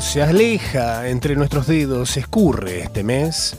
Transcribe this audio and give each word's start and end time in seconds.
se 0.00 0.22
aleja 0.22 1.08
entre 1.08 1.34
nuestros 1.34 1.66
dedos, 1.66 2.10
se 2.10 2.20
escurre 2.20 2.82
este 2.82 3.02
mes. 3.02 3.56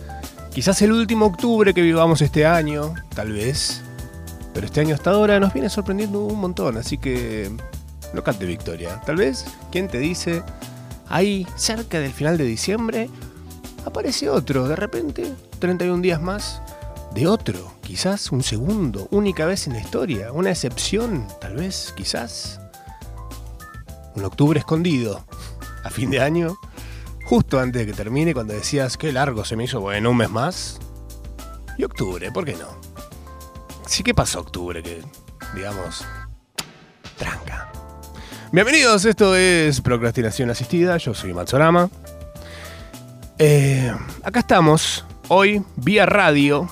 Quizás 0.53 0.81
el 0.81 0.91
último 0.91 1.25
octubre 1.25 1.73
que 1.73 1.81
vivamos 1.81 2.21
este 2.21 2.45
año, 2.45 2.93
tal 3.13 3.33
vez. 3.33 3.81
Pero 4.53 4.65
este 4.65 4.81
año 4.81 4.95
hasta 4.95 5.11
ahora 5.11 5.39
nos 5.39 5.53
viene 5.53 5.69
sorprendiendo 5.69 6.23
un 6.23 6.39
montón, 6.39 6.77
así 6.77 6.97
que 6.97 7.51
no 8.13 8.23
cante 8.23 8.45
victoria. 8.45 9.01
Tal 9.05 9.17
vez, 9.17 9.45
¿quién 9.71 9.87
te 9.87 9.99
dice? 9.99 10.43
Ahí, 11.07 11.45
cerca 11.55 11.99
del 11.99 12.13
final 12.13 12.37
de 12.37 12.45
diciembre, 12.45 13.09
aparece 13.85 14.29
otro, 14.29 14.67
de 14.67 14.75
repente, 14.75 15.33
31 15.59 16.01
días 16.01 16.21
más, 16.21 16.61
de 17.13 17.27
otro, 17.27 17.73
quizás 17.81 18.31
un 18.31 18.43
segundo, 18.43 19.07
única 19.11 19.45
vez 19.45 19.67
en 19.67 19.73
la 19.73 19.79
historia, 19.79 20.31
una 20.31 20.51
excepción, 20.51 21.27
tal 21.41 21.55
vez, 21.55 21.93
quizás 21.97 22.59
un 24.15 24.25
octubre 24.25 24.59
escondido 24.59 25.23
a 25.83 25.89
fin 25.89 26.09
de 26.09 26.19
año, 26.19 26.57
justo 27.25 27.59
antes 27.59 27.81
de 27.81 27.85
que 27.85 27.93
termine, 27.93 28.33
cuando 28.33 28.53
decías 28.53 28.97
qué 28.97 29.11
largo 29.11 29.45
se 29.45 29.55
me 29.55 29.65
hizo, 29.65 29.79
bueno, 29.79 30.11
un 30.11 30.17
mes 30.17 30.29
más. 30.29 30.79
Y 31.77 31.83
octubre, 31.83 32.31
¿por 32.31 32.45
qué 32.45 32.53
no? 32.53 32.67
Sí, 33.85 34.03
¿qué 34.03 34.13
pasó 34.13 34.41
octubre? 34.41 34.83
Que, 34.83 35.01
digamos, 35.55 36.05
tranca. 37.17 37.71
Bienvenidos, 38.51 39.05
esto 39.05 39.35
es 39.35 39.79
Procrastinación 39.81 40.49
Asistida, 40.49 40.97
yo 40.97 41.13
soy 41.13 41.33
Matsorama. 41.33 41.89
Eh, 43.37 43.93
acá 44.23 44.39
estamos, 44.39 45.05
hoy, 45.29 45.63
vía 45.77 46.05
radio, 46.05 46.67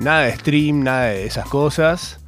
nada 0.00 0.22
de 0.22 0.36
stream, 0.36 0.84
nada 0.84 1.04
de 1.06 1.26
esas 1.26 1.46
cosas. 1.48 2.20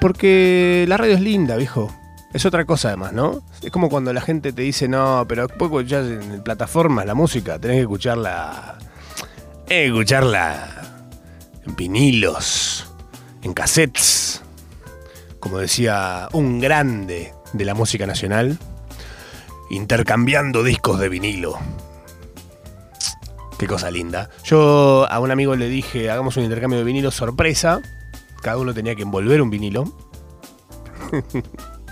Porque 0.00 0.84
la 0.88 0.96
radio 0.96 1.14
es 1.14 1.20
linda, 1.20 1.56
viejo. 1.56 1.94
Es 2.32 2.44
otra 2.44 2.64
cosa 2.64 2.88
además, 2.88 3.12
¿no? 3.12 3.42
Es 3.62 3.70
como 3.70 3.88
cuando 3.88 4.12
la 4.12 4.20
gente 4.20 4.52
te 4.52 4.62
dice, 4.62 4.88
no, 4.88 5.24
pero 5.28 5.46
después 5.46 5.86
ya 5.86 6.00
en 6.00 6.42
plataformas 6.42 7.06
la 7.06 7.14
música, 7.14 7.58
tenés 7.58 7.76
que 7.76 7.82
escucharla. 7.82 8.78
Escucharla 9.68 10.82
en 11.64 11.76
vinilos, 11.76 12.92
en 13.42 13.54
cassettes. 13.54 14.42
Como 15.38 15.58
decía 15.58 16.28
un 16.32 16.60
grande 16.60 17.32
de 17.52 17.64
la 17.64 17.74
música 17.74 18.06
nacional, 18.06 18.58
intercambiando 19.70 20.64
discos 20.64 20.98
de 20.98 21.08
vinilo. 21.08 21.56
Qué 23.58 23.68
cosa 23.68 23.92
linda. 23.92 24.28
Yo 24.42 25.06
a 25.08 25.20
un 25.20 25.30
amigo 25.30 25.54
le 25.54 25.68
dije, 25.68 26.10
hagamos 26.10 26.36
un 26.36 26.42
intercambio 26.42 26.80
de 26.80 26.84
vinilo 26.84 27.12
sorpresa. 27.12 27.80
Cada 28.42 28.58
uno 28.58 28.74
tenía 28.74 28.96
que 28.96 29.02
envolver 29.02 29.40
un 29.40 29.50
vinilo. 29.50 29.84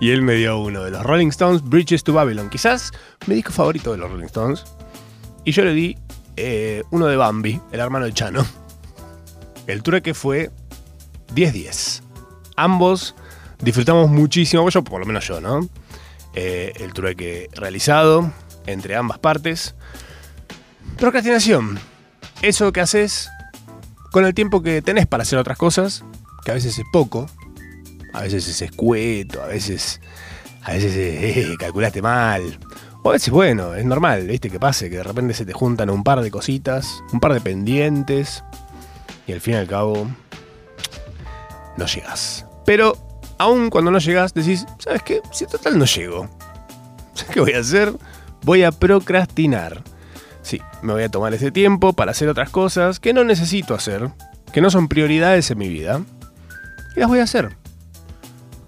y 0.00 0.10
él 0.10 0.22
me 0.22 0.34
dio 0.34 0.58
uno 0.58 0.84
de 0.84 0.90
los 0.90 1.02
Rolling 1.02 1.28
Stones, 1.28 1.62
Bridges 1.62 2.04
to 2.04 2.12
Babylon. 2.12 2.48
Quizás 2.48 2.92
mi 3.26 3.34
disco 3.34 3.52
favorito 3.52 3.92
de 3.92 3.98
los 3.98 4.10
Rolling 4.10 4.26
Stones. 4.26 4.64
Y 5.44 5.52
yo 5.52 5.64
le 5.64 5.72
di 5.72 5.96
eh, 6.36 6.84
uno 6.90 7.06
de 7.06 7.16
Bambi, 7.16 7.60
el 7.72 7.80
hermano 7.80 8.04
de 8.04 8.12
Chano. 8.12 8.46
El 9.66 9.82
trueque 9.82 10.14
fue 10.14 10.50
10-10. 11.34 12.02
Ambos 12.56 13.14
disfrutamos 13.60 14.08
muchísimo, 14.08 14.68
por 14.70 15.00
lo 15.00 15.06
menos 15.06 15.26
yo, 15.26 15.40
¿no? 15.40 15.68
Eh, 16.34 16.72
el 16.76 16.92
trueque 16.92 17.48
realizado 17.54 18.32
entre 18.66 18.96
ambas 18.96 19.18
partes. 19.18 19.74
Procrastinación. 20.96 21.78
Eso 22.42 22.72
que 22.72 22.80
haces 22.80 23.30
con 24.12 24.24
el 24.24 24.34
tiempo 24.34 24.62
que 24.62 24.80
tenés 24.80 25.06
para 25.06 25.22
hacer 25.22 25.38
otras 25.38 25.58
cosas, 25.58 26.04
que 26.44 26.50
a 26.52 26.54
veces 26.54 26.78
es 26.78 26.84
poco, 26.92 27.26
a 28.12 28.22
veces 28.22 28.48
es 28.48 28.62
escueto, 28.62 29.42
a 29.42 29.46
veces, 29.46 30.00
a 30.62 30.72
veces 30.72 30.94
eh, 30.96 31.56
calculaste 31.58 32.02
mal. 32.02 32.58
O 33.02 33.10
a 33.10 33.12
veces, 33.12 33.30
bueno, 33.30 33.74
es 33.74 33.84
normal, 33.84 34.26
¿viste? 34.26 34.50
Que 34.50 34.58
pase, 34.58 34.90
que 34.90 34.96
de 34.96 35.02
repente 35.02 35.34
se 35.34 35.46
te 35.46 35.52
juntan 35.52 35.90
un 35.90 36.02
par 36.02 36.20
de 36.20 36.30
cositas, 36.30 37.02
un 37.12 37.20
par 37.20 37.32
de 37.32 37.40
pendientes, 37.40 38.42
y 39.26 39.32
al 39.32 39.40
fin 39.40 39.54
y 39.54 39.56
al 39.58 39.68
cabo, 39.68 40.08
no 41.76 41.86
llegas. 41.86 42.44
Pero, 42.64 42.96
aún 43.38 43.70
cuando 43.70 43.90
no 43.90 43.98
llegas, 43.98 44.34
decís, 44.34 44.66
¿sabes 44.78 45.02
qué? 45.02 45.20
Si 45.32 45.46
total 45.46 45.78
no 45.78 45.84
llego, 45.84 46.28
¿sabes 47.14 47.30
qué 47.34 47.40
voy 47.40 47.52
a 47.52 47.60
hacer? 47.60 47.92
Voy 48.42 48.62
a 48.62 48.72
procrastinar. 48.72 49.82
Sí, 50.42 50.60
me 50.82 50.92
voy 50.94 51.02
a 51.02 51.10
tomar 51.10 51.34
ese 51.34 51.50
tiempo 51.50 51.92
para 51.92 52.12
hacer 52.12 52.28
otras 52.28 52.50
cosas 52.50 53.00
que 53.00 53.12
no 53.12 53.22
necesito 53.22 53.74
hacer, 53.74 54.10
que 54.52 54.60
no 54.60 54.70
son 54.70 54.88
prioridades 54.88 55.50
en 55.50 55.58
mi 55.58 55.68
vida, 55.68 56.00
y 56.96 57.00
las 57.00 57.08
voy 57.08 57.18
a 57.18 57.24
hacer. 57.24 57.57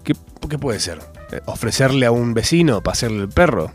¿Qué, 0.03 0.15
puede 0.57 0.79
ser? 0.79 0.99
Eh, 1.31 1.41
¿Ofrecerle 1.45 2.05
a 2.05 2.11
un 2.11 2.33
vecino 2.33 2.81
para 2.81 2.93
hacerle 2.93 3.21
el 3.21 3.29
perro? 3.29 3.71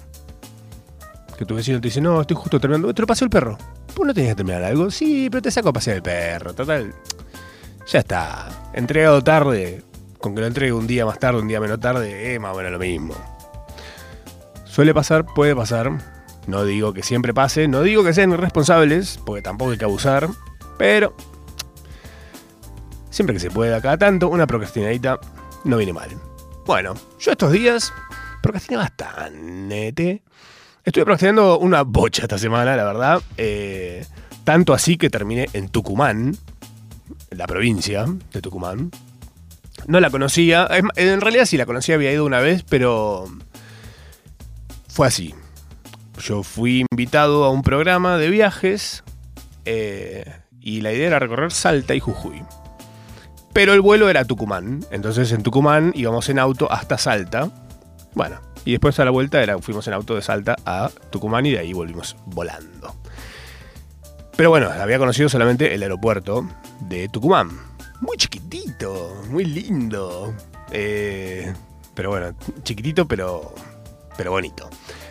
Que 1.38 1.44
tu 1.44 1.54
vecino 1.54 1.80
te 1.80 1.88
dice, 1.88 2.00
no, 2.00 2.20
estoy 2.20 2.36
justo 2.36 2.60
terminando. 2.60 2.92
¿Te 2.94 3.02
lo 3.02 3.06
pasó 3.06 3.24
el 3.24 3.30
perro? 3.30 3.58
¿Pues 3.94 4.06
no 4.06 4.14
tenías 4.14 4.32
que 4.32 4.36
terminar 4.36 4.64
algo? 4.64 4.90
Sí, 4.90 5.28
pero 5.30 5.42
te 5.42 5.50
saco 5.50 5.70
a 5.70 5.72
pasear 5.72 5.96
el 5.96 6.02
perro. 6.02 6.54
Total. 6.54 6.94
Ya 7.90 7.98
está. 8.00 8.48
Entregado 8.72 9.22
tarde. 9.22 9.82
Con 10.18 10.34
que 10.34 10.40
lo 10.40 10.46
entregue 10.46 10.72
un 10.72 10.86
día 10.86 11.04
más 11.04 11.18
tarde, 11.18 11.40
un 11.40 11.48
día 11.48 11.60
menos 11.60 11.78
tarde, 11.78 12.34
es 12.34 12.40
más 12.40 12.54
o 12.54 12.56
menos 12.56 12.72
lo 12.72 12.78
mismo. 12.78 13.14
Suele 14.64 14.92
pasar, 14.92 15.26
puede 15.26 15.54
pasar. 15.54 15.92
No 16.46 16.64
digo 16.64 16.92
que 16.92 17.02
siempre 17.02 17.34
pase, 17.34 17.68
no 17.68 17.82
digo 17.82 18.04
que 18.04 18.14
sean 18.14 18.32
irresponsables, 18.32 19.20
porque 19.24 19.42
tampoco 19.42 19.72
hay 19.72 19.78
que 19.78 19.84
abusar. 19.84 20.28
Pero 20.78 21.14
siempre 23.10 23.34
que 23.34 23.40
se 23.40 23.50
pueda, 23.50 23.80
cada 23.80 23.98
tanto, 23.98 24.28
una 24.28 24.46
procrastinadita 24.46 25.20
no 25.64 25.76
viene 25.76 25.92
mal. 25.92 26.10
Bueno, 26.66 26.94
yo 27.20 27.30
estos 27.30 27.52
días 27.52 27.92
procrastiné 28.42 28.76
bastante. 28.76 30.22
Estuve 30.84 31.04
procrastinando 31.04 31.60
una 31.60 31.82
bocha 31.82 32.22
esta 32.22 32.38
semana, 32.38 32.74
la 32.74 32.82
verdad. 32.82 33.22
Eh, 33.36 34.04
tanto 34.42 34.74
así 34.74 34.96
que 34.96 35.08
terminé 35.08 35.48
en 35.52 35.68
Tucumán, 35.68 36.36
la 37.30 37.46
provincia 37.46 38.06
de 38.32 38.42
Tucumán. 38.42 38.90
No 39.86 40.00
la 40.00 40.10
conocía, 40.10 40.68
en 40.96 41.20
realidad 41.20 41.44
sí 41.44 41.56
la 41.56 41.66
conocía, 41.66 41.94
había 41.94 42.12
ido 42.12 42.24
una 42.24 42.40
vez, 42.40 42.64
pero 42.68 43.26
fue 44.88 45.06
así. 45.06 45.36
Yo 46.20 46.42
fui 46.42 46.84
invitado 46.90 47.44
a 47.44 47.50
un 47.50 47.62
programa 47.62 48.18
de 48.18 48.28
viajes 48.28 49.04
eh, 49.66 50.24
y 50.60 50.80
la 50.80 50.92
idea 50.92 51.06
era 51.06 51.18
recorrer 51.20 51.52
Salta 51.52 51.94
y 51.94 52.00
Jujuy. 52.00 52.42
Pero 53.56 53.72
el 53.72 53.80
vuelo 53.80 54.10
era 54.10 54.26
Tucumán. 54.26 54.84
Entonces 54.90 55.32
en 55.32 55.42
Tucumán 55.42 55.92
íbamos 55.94 56.28
en 56.28 56.38
auto 56.38 56.70
hasta 56.70 56.98
Salta. 56.98 57.50
Bueno, 58.12 58.38
y 58.66 58.72
después 58.72 59.00
a 59.00 59.04
la 59.06 59.10
vuelta 59.10 59.42
era, 59.42 59.58
fuimos 59.60 59.86
en 59.88 59.94
auto 59.94 60.14
de 60.14 60.20
Salta 60.20 60.56
a 60.66 60.90
Tucumán 61.08 61.46
y 61.46 61.52
de 61.52 61.60
ahí 61.60 61.72
volvimos 61.72 62.18
volando. 62.26 62.94
Pero 64.36 64.50
bueno, 64.50 64.68
había 64.68 64.98
conocido 64.98 65.30
solamente 65.30 65.72
el 65.72 65.82
aeropuerto 65.82 66.46
de 66.80 67.08
Tucumán. 67.08 67.48
Muy 68.02 68.18
chiquitito, 68.18 69.22
muy 69.30 69.46
lindo. 69.46 70.34
Eh, 70.70 71.50
Pero 71.94 72.10
bueno, 72.10 72.36
chiquitito, 72.62 73.08
pero, 73.08 73.54
pero 74.18 74.32
bonito. 74.32 74.68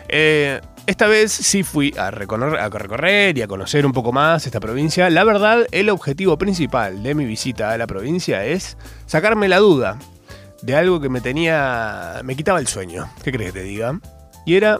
Eh, 0.08 0.60
esta 0.86 1.08
vez 1.08 1.32
sí 1.32 1.64
fui 1.64 1.92
a 1.98 2.12
recorrer, 2.12 3.36
y 3.36 3.42
a 3.42 3.48
conocer 3.48 3.84
un 3.84 3.92
poco 3.92 4.12
más 4.12 4.46
esta 4.46 4.60
provincia. 4.60 5.10
La 5.10 5.24
verdad, 5.24 5.66
el 5.72 5.90
objetivo 5.90 6.38
principal 6.38 7.02
de 7.02 7.14
mi 7.14 7.24
visita 7.24 7.72
a 7.72 7.78
la 7.78 7.88
provincia 7.88 8.44
es 8.44 8.76
sacarme 9.06 9.48
la 9.48 9.58
duda 9.58 9.98
de 10.62 10.76
algo 10.76 11.00
que 11.00 11.08
me 11.08 11.20
tenía. 11.20 12.20
me 12.24 12.36
quitaba 12.36 12.60
el 12.60 12.68
sueño. 12.68 13.10
¿Qué 13.24 13.32
crees 13.32 13.52
que 13.52 13.60
te 13.60 13.64
diga? 13.64 14.00
Y 14.44 14.54
era. 14.54 14.78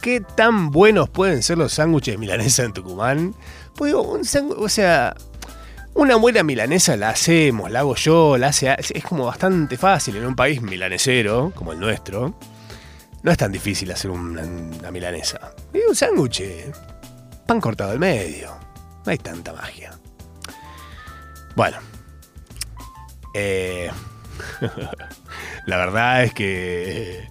¿Qué 0.00 0.22
tan 0.22 0.70
buenos 0.70 1.10
pueden 1.10 1.42
ser 1.42 1.58
los 1.58 1.74
sándwiches 1.74 2.18
milanesa 2.18 2.64
en 2.64 2.72
Tucumán? 2.72 3.34
Pues 3.76 3.90
digo, 3.90 4.00
un 4.00 4.24
sándwich, 4.24 4.58
o 4.58 4.68
sea, 4.70 5.14
una 5.92 6.16
buena 6.16 6.42
milanesa 6.42 6.96
la 6.96 7.10
hacemos, 7.10 7.70
la 7.70 7.80
hago 7.80 7.96
yo, 7.96 8.38
la 8.38 8.46
hace. 8.46 8.74
Es 8.78 9.04
como 9.04 9.26
bastante 9.26 9.76
fácil 9.76 10.16
en 10.16 10.24
un 10.24 10.34
país 10.34 10.62
milanesero 10.62 11.52
como 11.54 11.72
el 11.72 11.80
nuestro. 11.80 12.34
No 13.22 13.30
es 13.30 13.36
tan 13.36 13.52
difícil 13.52 13.90
hacer 13.92 14.10
una, 14.10 14.42
milanesa. 14.90 15.52
Un 15.88 15.94
sándwich, 15.94 16.42
pan 17.46 17.60
cortado 17.60 17.90
al 17.90 17.98
medio. 17.98 18.56
No 19.04 19.10
hay 19.10 19.18
tanta 19.18 19.52
magia. 19.52 19.92
Bueno. 21.54 21.78
Eh, 23.34 23.90
la 25.66 25.76
verdad 25.76 26.24
es 26.24 26.34
que 26.34 27.28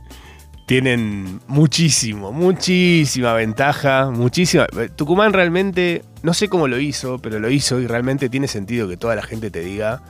tienen 0.67 1.41
muchísimo, 1.47 2.31
muchísima 2.31 3.33
ventaja, 3.33 4.11
muchísima. 4.11 4.67
Tucumán 4.95 5.33
realmente, 5.33 6.03
no 6.21 6.35
sé 6.35 6.47
cómo 6.47 6.67
lo 6.67 6.79
hizo, 6.79 7.17
pero 7.17 7.39
lo 7.39 7.49
hizo 7.49 7.79
y 7.79 7.87
realmente 7.87 8.29
tiene 8.29 8.47
sentido 8.47 8.87
que 8.87 8.95
toda 8.95 9.15
la 9.15 9.23
gente 9.23 9.49
te 9.49 9.61
diga 9.61 10.03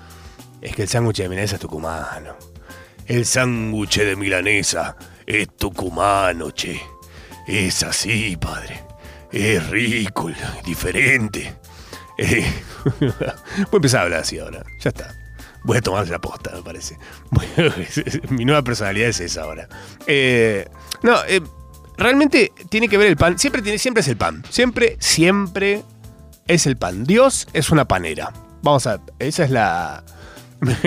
es 0.62 0.76
que 0.76 0.82
el 0.82 0.90
sándwich 0.90 1.20
de 1.20 1.30
milanesa 1.30 1.56
es 1.56 1.62
tucumano. 1.62 2.36
El 3.06 3.26
sándwich 3.26 4.00
de 4.00 4.16
milanesa 4.18 4.98
es 5.30 5.48
tucumano, 5.56 6.50
che. 6.52 6.82
Es 7.48 7.84
así, 7.84 8.36
padre. 8.36 8.84
Es 9.32 9.70
rico, 9.70 10.32
diferente. 10.66 11.56
Eh, 12.18 12.46
voy 13.00 13.10
a 13.10 13.76
empezar 13.76 14.02
a 14.02 14.04
hablar 14.04 14.22
así 14.22 14.40
ahora. 14.40 14.64
Ya 14.80 14.90
está. 14.90 15.16
Voy 15.64 15.78
a 15.78 15.82
tomar 15.82 16.08
la 16.08 16.20
posta, 16.20 16.52
me 16.56 16.64
parece. 16.64 16.98
mi 18.30 18.44
nueva 18.44 18.64
personalidad 18.64 19.10
es 19.10 19.20
esa 19.20 19.44
ahora. 19.44 19.70
Eh, 20.08 20.68
no, 21.04 21.16
eh, 21.28 21.42
realmente 21.98 22.52
tiene 22.70 22.90
que 22.90 22.98
ver 22.98 23.08
el 23.08 23.18
pan. 23.18 23.38
Siempre, 23.38 23.62
tiene, 23.62 23.78
siempre 23.78 24.02
es 24.02 24.08
el 24.08 24.18
pan. 24.18 24.44
Siempre, 24.50 24.98
siempre 25.00 25.84
es 26.48 26.66
el 26.66 26.76
pan. 26.76 27.04
Dios 27.04 27.48
es 27.54 27.70
una 27.70 27.86
panera. 27.86 28.34
Vamos 28.64 28.88
a. 28.88 29.00
Esa 29.20 29.44
es 29.44 29.52
la. 29.52 30.04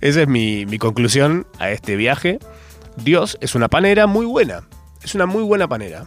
esa 0.00 0.22
es 0.22 0.28
mi, 0.28 0.66
mi 0.66 0.78
conclusión 0.78 1.46
a 1.60 1.70
este 1.70 1.94
viaje. 1.94 2.40
Dios 3.02 3.38
es 3.40 3.54
una 3.54 3.68
panera 3.68 4.06
muy 4.06 4.26
buena. 4.26 4.64
Es 5.02 5.14
una 5.14 5.26
muy 5.26 5.42
buena 5.42 5.68
panera. 5.68 6.06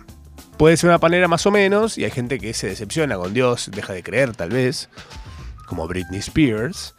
Puede 0.58 0.78
ser 0.78 0.90
una 0.90 1.00
panera 1.00 1.28
más 1.28 1.46
o 1.46 1.52
menos, 1.52 1.98
y 1.98 2.04
hay 2.04 2.12
gente 2.12 2.40
que 2.40 2.54
se 2.54 2.68
decepciona 2.68 3.18
con 3.18 3.34
Dios, 3.34 3.70
deja 3.74 3.94
de 3.94 4.04
creer 4.04 4.36
tal 4.36 4.50
vez, 4.50 4.90
como 5.66 5.88
Britney 5.88 6.20
Spears. 6.20 6.94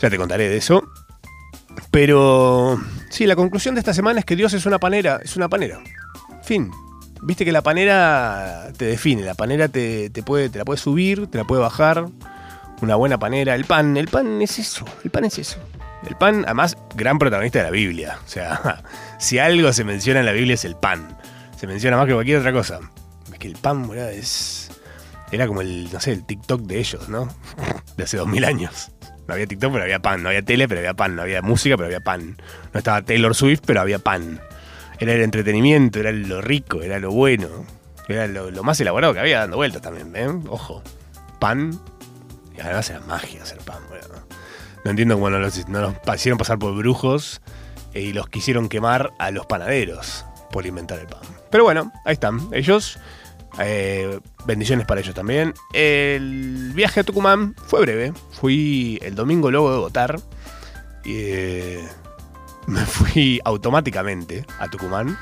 Ya 0.00 0.08
te 0.08 0.16
contaré 0.16 0.48
de 0.48 0.56
eso. 0.56 0.82
Pero 1.90 2.80
sí, 3.10 3.26
la 3.26 3.36
conclusión 3.36 3.74
de 3.74 3.80
esta 3.80 3.92
semana 3.92 4.20
es 4.20 4.24
que 4.24 4.36
Dios 4.36 4.54
es 4.54 4.64
una 4.64 4.78
panera, 4.78 5.20
es 5.22 5.36
una 5.36 5.48
panera. 5.48 5.80
Fin. 6.42 6.70
Viste 7.24 7.44
que 7.44 7.52
la 7.52 7.62
panera 7.62 8.72
te 8.76 8.86
define, 8.86 9.22
la 9.22 9.34
panera 9.34 9.68
te, 9.68 10.10
puede, 10.24 10.48
te 10.48 10.58
la 10.58 10.64
puede 10.64 10.78
subir, 10.78 11.28
te 11.28 11.38
la 11.38 11.44
puede 11.44 11.62
bajar. 11.62 12.06
Una 12.80 12.96
buena 12.96 13.18
panera. 13.18 13.54
El 13.54 13.64
pan, 13.64 13.96
el 13.96 14.08
pan 14.08 14.42
es 14.42 14.58
eso, 14.58 14.84
el 15.04 15.10
pan 15.10 15.24
es 15.26 15.38
eso. 15.38 15.58
El 16.06 16.16
pan, 16.16 16.44
además, 16.44 16.76
gran 16.94 17.18
protagonista 17.18 17.60
de 17.60 17.64
la 17.64 17.70
Biblia. 17.70 18.18
O 18.24 18.28
sea, 18.28 18.82
si 19.18 19.38
algo 19.38 19.72
se 19.72 19.84
menciona 19.84 20.20
en 20.20 20.26
la 20.26 20.32
Biblia 20.32 20.54
es 20.54 20.64
el 20.64 20.76
pan. 20.76 21.16
Se 21.58 21.66
menciona 21.66 21.96
más 21.96 22.06
que 22.06 22.14
cualquier 22.14 22.38
otra 22.38 22.52
cosa. 22.52 22.80
Es 23.32 23.38
que 23.38 23.48
el 23.48 23.56
pan, 23.56 23.88
¿verdad? 23.88 24.12
es. 24.12 24.70
Era 25.30 25.46
como 25.46 25.62
el, 25.62 25.90
no 25.92 26.00
sé, 26.00 26.12
el 26.12 26.26
TikTok 26.26 26.62
de 26.62 26.78
ellos, 26.78 27.08
¿no? 27.08 27.28
De 27.96 28.04
hace 28.04 28.16
dos 28.16 28.28
mil 28.28 28.44
años. 28.44 28.90
No 29.26 29.34
había 29.34 29.46
TikTok, 29.46 29.72
pero 29.72 29.84
había 29.84 30.00
pan. 30.00 30.22
No 30.22 30.28
había 30.28 30.42
tele, 30.42 30.68
pero 30.68 30.80
había 30.80 30.94
pan. 30.94 31.16
No 31.16 31.22
había 31.22 31.40
música, 31.40 31.76
pero 31.76 31.86
había 31.86 32.00
pan. 32.00 32.36
No 32.72 32.78
estaba 32.78 33.02
Taylor 33.02 33.34
Swift, 33.34 33.60
pero 33.64 33.80
había 33.80 33.98
pan. 33.98 34.40
Era 34.98 35.14
el 35.14 35.22
entretenimiento, 35.22 36.00
era 36.00 36.12
lo 36.12 36.40
rico, 36.42 36.82
era 36.82 36.98
lo 36.98 37.10
bueno. 37.10 37.48
Era 38.08 38.26
lo, 38.26 38.62
más 38.62 38.80
elaborado 38.80 39.14
que 39.14 39.20
había 39.20 39.40
dando 39.40 39.56
vueltas 39.56 39.82
también, 39.82 40.14
¿eh? 40.14 40.28
Ojo. 40.48 40.82
Pan. 41.38 41.78
Y 42.56 42.60
además 42.60 42.90
era 42.90 43.00
magia 43.00 43.42
hacer 43.42 43.58
pan, 43.58 43.78
¿no? 43.88 44.21
No 44.84 44.90
entiendo 44.90 45.14
cómo 45.14 45.30
no 45.30 45.38
los, 45.38 45.56
hicieron 45.56 46.38
pasar 46.38 46.58
por 46.58 46.74
brujos 46.74 47.40
y 47.94 48.12
los 48.12 48.28
quisieron 48.28 48.68
quemar 48.68 49.12
a 49.18 49.30
los 49.30 49.46
panaderos 49.46 50.24
por 50.50 50.66
inventar 50.66 50.98
el 50.98 51.06
pan. 51.06 51.20
Pero 51.50 51.64
bueno, 51.64 51.92
ahí 52.04 52.14
están. 52.14 52.48
Ellos 52.52 52.98
eh, 53.58 54.18
bendiciones 54.46 54.86
para 54.86 55.00
ellos 55.00 55.14
también. 55.14 55.54
El 55.72 56.72
viaje 56.74 57.00
a 57.00 57.04
Tucumán 57.04 57.54
fue 57.66 57.80
breve. 57.80 58.12
Fui 58.32 58.98
el 59.02 59.14
domingo 59.14 59.50
luego 59.50 59.72
de 59.72 59.78
votar. 59.78 60.20
Y, 61.04 61.14
eh, 61.16 61.88
me 62.66 62.84
fui 62.86 63.40
automáticamente 63.44 64.44
a 64.58 64.68
Tucumán 64.68 65.18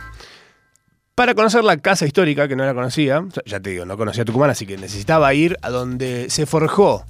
para 1.15 1.35
conocer 1.35 1.65
la 1.65 1.77
casa 1.77 2.07
histórica 2.07 2.49
que 2.49 2.57
no 2.57 2.65
la 2.65 2.75
conocía. 2.75 3.25
Ya 3.45 3.61
te 3.61 3.71
digo, 3.71 3.85
no 3.85 3.97
conocía 3.97 4.25
Tucumán, 4.25 4.51
así 4.51 4.67
que 4.67 4.77
necesitaba 4.77 5.33
ir 5.35 5.59
a 5.63 5.71
donde 5.71 6.31
se 6.31 6.47
forjó, 6.47 7.05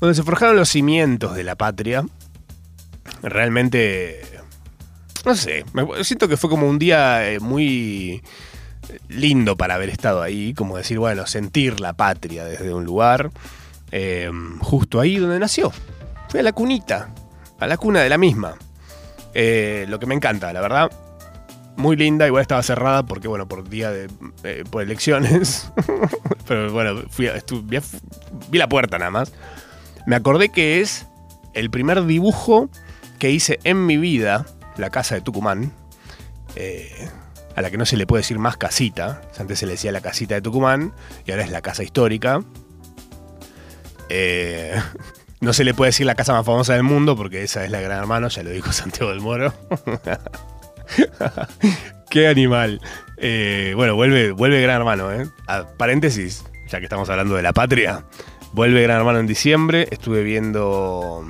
donde 0.00 0.14
se 0.14 0.22
forjaron 0.22 0.56
los 0.56 0.68
cimientos 0.68 1.34
de 1.34 1.44
la 1.44 1.56
patria. 1.56 2.04
Realmente, 3.22 4.22
no 5.24 5.34
sé, 5.34 5.64
siento 6.02 6.28
que 6.28 6.36
fue 6.36 6.48
como 6.48 6.68
un 6.68 6.78
día 6.78 7.28
eh, 7.28 7.40
muy 7.40 8.22
lindo 9.08 9.56
para 9.56 9.74
haber 9.74 9.90
estado 9.90 10.22
ahí, 10.22 10.54
como 10.54 10.76
decir, 10.76 10.98
bueno, 10.98 11.26
sentir 11.26 11.80
la 11.80 11.92
patria 11.92 12.44
desde 12.44 12.72
un 12.72 12.84
lugar, 12.84 13.30
eh, 13.92 14.30
justo 14.60 15.00
ahí 15.00 15.16
donde 15.16 15.38
nació. 15.38 15.72
Fui 16.28 16.40
a 16.40 16.42
la 16.42 16.52
cunita, 16.52 17.12
a 17.58 17.66
la 17.66 17.76
cuna 17.76 18.00
de 18.00 18.08
la 18.08 18.18
misma. 18.18 18.56
Eh, 19.34 19.86
lo 19.88 19.98
que 19.98 20.06
me 20.06 20.14
encanta, 20.14 20.52
la 20.52 20.60
verdad. 20.60 20.90
Muy 21.76 21.96
linda, 21.96 22.26
igual 22.26 22.42
estaba 22.42 22.62
cerrada 22.62 23.04
porque, 23.04 23.28
bueno, 23.28 23.48
por 23.48 23.68
día 23.68 23.90
de. 23.90 24.08
Eh, 24.44 24.64
por 24.70 24.82
elecciones. 24.82 25.70
Pero 26.48 26.72
bueno, 26.72 27.02
fui 27.08 27.28
vi 28.48 28.58
la 28.58 28.68
puerta 28.68 28.98
nada 28.98 29.10
más. 29.10 29.32
Me 30.06 30.16
acordé 30.16 30.48
que 30.48 30.80
es 30.80 31.06
el 31.52 31.70
primer 31.70 32.04
dibujo 32.04 32.68
que 33.18 33.30
hice 33.30 33.60
en 33.64 33.86
mi 33.86 33.96
vida, 33.96 34.46
la 34.76 34.90
casa 34.90 35.14
de 35.14 35.20
Tucumán. 35.20 35.72
Eh, 36.56 37.08
a 37.56 37.62
la 37.62 37.70
que 37.70 37.78
no 37.78 37.86
se 37.86 37.96
le 37.96 38.06
puede 38.06 38.20
decir 38.20 38.38
más 38.38 38.56
casita. 38.56 39.22
Antes 39.38 39.58
se 39.58 39.66
le 39.66 39.72
decía 39.72 39.92
la 39.92 40.00
casita 40.00 40.34
de 40.34 40.42
Tucumán 40.42 40.92
y 41.26 41.30
ahora 41.30 41.44
es 41.44 41.50
la 41.50 41.62
casa 41.62 41.82
histórica. 41.82 42.42
Eh, 44.08 44.80
no 45.40 45.52
se 45.52 45.64
le 45.64 45.74
puede 45.74 45.90
decir 45.90 46.06
la 46.06 46.14
casa 46.14 46.32
más 46.32 46.46
famosa 46.46 46.74
del 46.74 46.82
mundo 46.82 47.16
porque 47.16 47.42
esa 47.42 47.64
es 47.64 47.70
la 47.70 47.80
Gran 47.80 47.98
Hermano, 47.98 48.28
ya 48.28 48.42
lo 48.42 48.50
dijo 48.50 48.72
Santiago 48.72 49.10
del 49.10 49.20
Moro. 49.20 49.52
Qué 52.10 52.26
animal. 52.26 52.80
Eh, 53.16 53.72
bueno, 53.76 53.94
vuelve, 53.94 54.32
vuelve 54.32 54.60
Gran 54.62 54.76
Hermano, 54.76 55.12
¿eh? 55.12 55.28
paréntesis, 55.76 56.44
ya 56.68 56.78
que 56.78 56.84
estamos 56.84 57.08
hablando 57.10 57.36
de 57.36 57.42
la 57.42 57.52
patria. 57.52 58.04
Vuelve 58.52 58.82
Gran 58.82 58.98
Hermano 58.98 59.20
en 59.20 59.26
diciembre. 59.26 59.88
Estuve 59.90 60.22
viendo. 60.22 61.24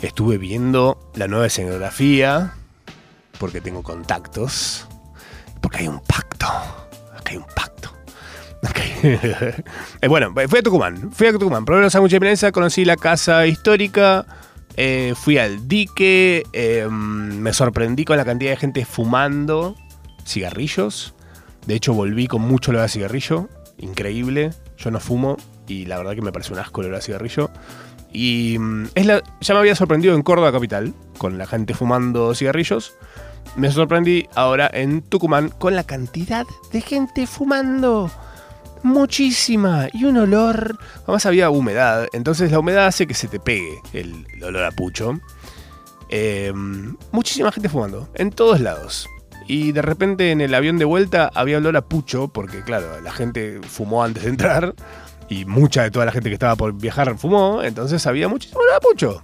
Estuve 0.00 0.38
viendo 0.38 0.98
la 1.14 1.28
nueva 1.28 1.46
escenografía 1.46 2.54
porque 3.38 3.60
tengo 3.60 3.82
contactos, 3.82 4.86
porque 5.60 5.78
hay 5.78 5.88
un 5.88 6.00
pacto, 6.00 6.46
acá 6.46 7.30
hay 7.30 7.36
un 7.36 7.46
pacto. 7.54 7.92
Eh, 10.00 10.08
bueno, 10.08 10.32
fui 10.48 10.58
a 10.58 10.62
Tucumán, 10.62 11.12
fui 11.12 11.28
a 11.28 11.32
Tucumán, 11.32 11.64
probé 11.64 11.82
los 11.82 11.92
sándwiches 11.92 12.16
de 12.16 12.20
prensa, 12.20 12.50
conocí 12.50 12.84
la 12.84 12.96
casa 12.96 13.46
histórica, 13.46 14.26
eh, 14.76 15.14
fui 15.14 15.38
al 15.38 15.68
dique, 15.68 16.44
em, 16.52 17.38
me 17.38 17.52
sorprendí 17.52 18.04
con 18.04 18.16
la 18.16 18.24
cantidad 18.24 18.50
de 18.50 18.56
gente 18.56 18.84
fumando 18.84 19.76
cigarrillos. 20.26 21.14
De 21.66 21.74
hecho, 21.74 21.94
volví 21.94 22.26
con 22.26 22.42
mucho 22.42 22.70
olor 22.70 22.84
a 22.84 22.88
cigarrillo, 22.88 23.48
increíble. 23.78 24.50
Yo 24.78 24.90
no 24.90 25.00
fumo 25.00 25.36
y 25.66 25.86
la 25.86 25.98
verdad 25.98 26.14
que 26.14 26.22
me 26.22 26.32
parece 26.32 26.52
un 26.52 26.58
asco 26.58 26.80
el 26.80 26.88
olor 26.88 26.98
a 26.98 27.02
cigarrillo. 27.02 27.50
Y 28.12 28.56
mm, 28.58 28.88
es 28.94 29.06
la, 29.06 29.22
ya 29.40 29.54
me 29.54 29.60
había 29.60 29.74
sorprendido 29.74 30.14
en 30.14 30.22
Córdoba 30.22 30.52
Capital, 30.52 30.94
con 31.18 31.38
la 31.38 31.46
gente 31.46 31.74
fumando 31.74 32.34
cigarrillos. 32.34 32.94
Me 33.56 33.70
sorprendí 33.70 34.28
ahora 34.34 34.70
en 34.72 35.02
Tucumán 35.02 35.48
con 35.48 35.74
la 35.76 35.84
cantidad 35.84 36.46
de 36.72 36.80
gente 36.80 37.26
fumando. 37.26 38.10
Muchísima. 38.82 39.88
Y 39.92 40.04
un 40.04 40.16
olor. 40.18 40.78
Además 41.04 41.26
había 41.26 41.50
humedad. 41.50 42.06
Entonces 42.12 42.50
la 42.50 42.58
humedad 42.58 42.86
hace 42.86 43.06
que 43.06 43.14
se 43.14 43.28
te 43.28 43.40
pegue 43.40 43.80
el, 43.92 44.26
olor 44.42 44.64
a 44.64 44.70
pucho. 44.70 45.18
Em, 46.08 46.96
muchísima 47.12 47.50
gente 47.50 47.68
fumando. 47.68 48.08
En 48.14 48.30
todos 48.30 48.60
lados. 48.60 49.08
Y 49.48 49.72
de 49.72 49.82
repente 49.82 50.30
en 50.32 50.40
el 50.40 50.54
avión 50.54 50.78
de 50.78 50.84
vuelta 50.84 51.30
había 51.34 51.58
olor 51.58 51.76
a 51.76 51.82
pucho. 51.82 52.28
Porque 52.28 52.62
claro, 52.62 53.00
la 53.00 53.12
gente 53.12 53.60
fumó 53.68 54.02
antes 54.04 54.24
de 54.24 54.30
entrar 54.30 54.74
y 55.28 55.44
mucha 55.44 55.82
de 55.82 55.90
toda 55.90 56.04
la 56.06 56.12
gente 56.12 56.28
que 56.30 56.34
estaba 56.34 56.56
por 56.56 56.72
viajar 56.74 57.16
fumó, 57.18 57.62
entonces 57.62 58.06
había 58.06 58.28
muchísimo 58.28 58.60
pucho. 58.82 59.22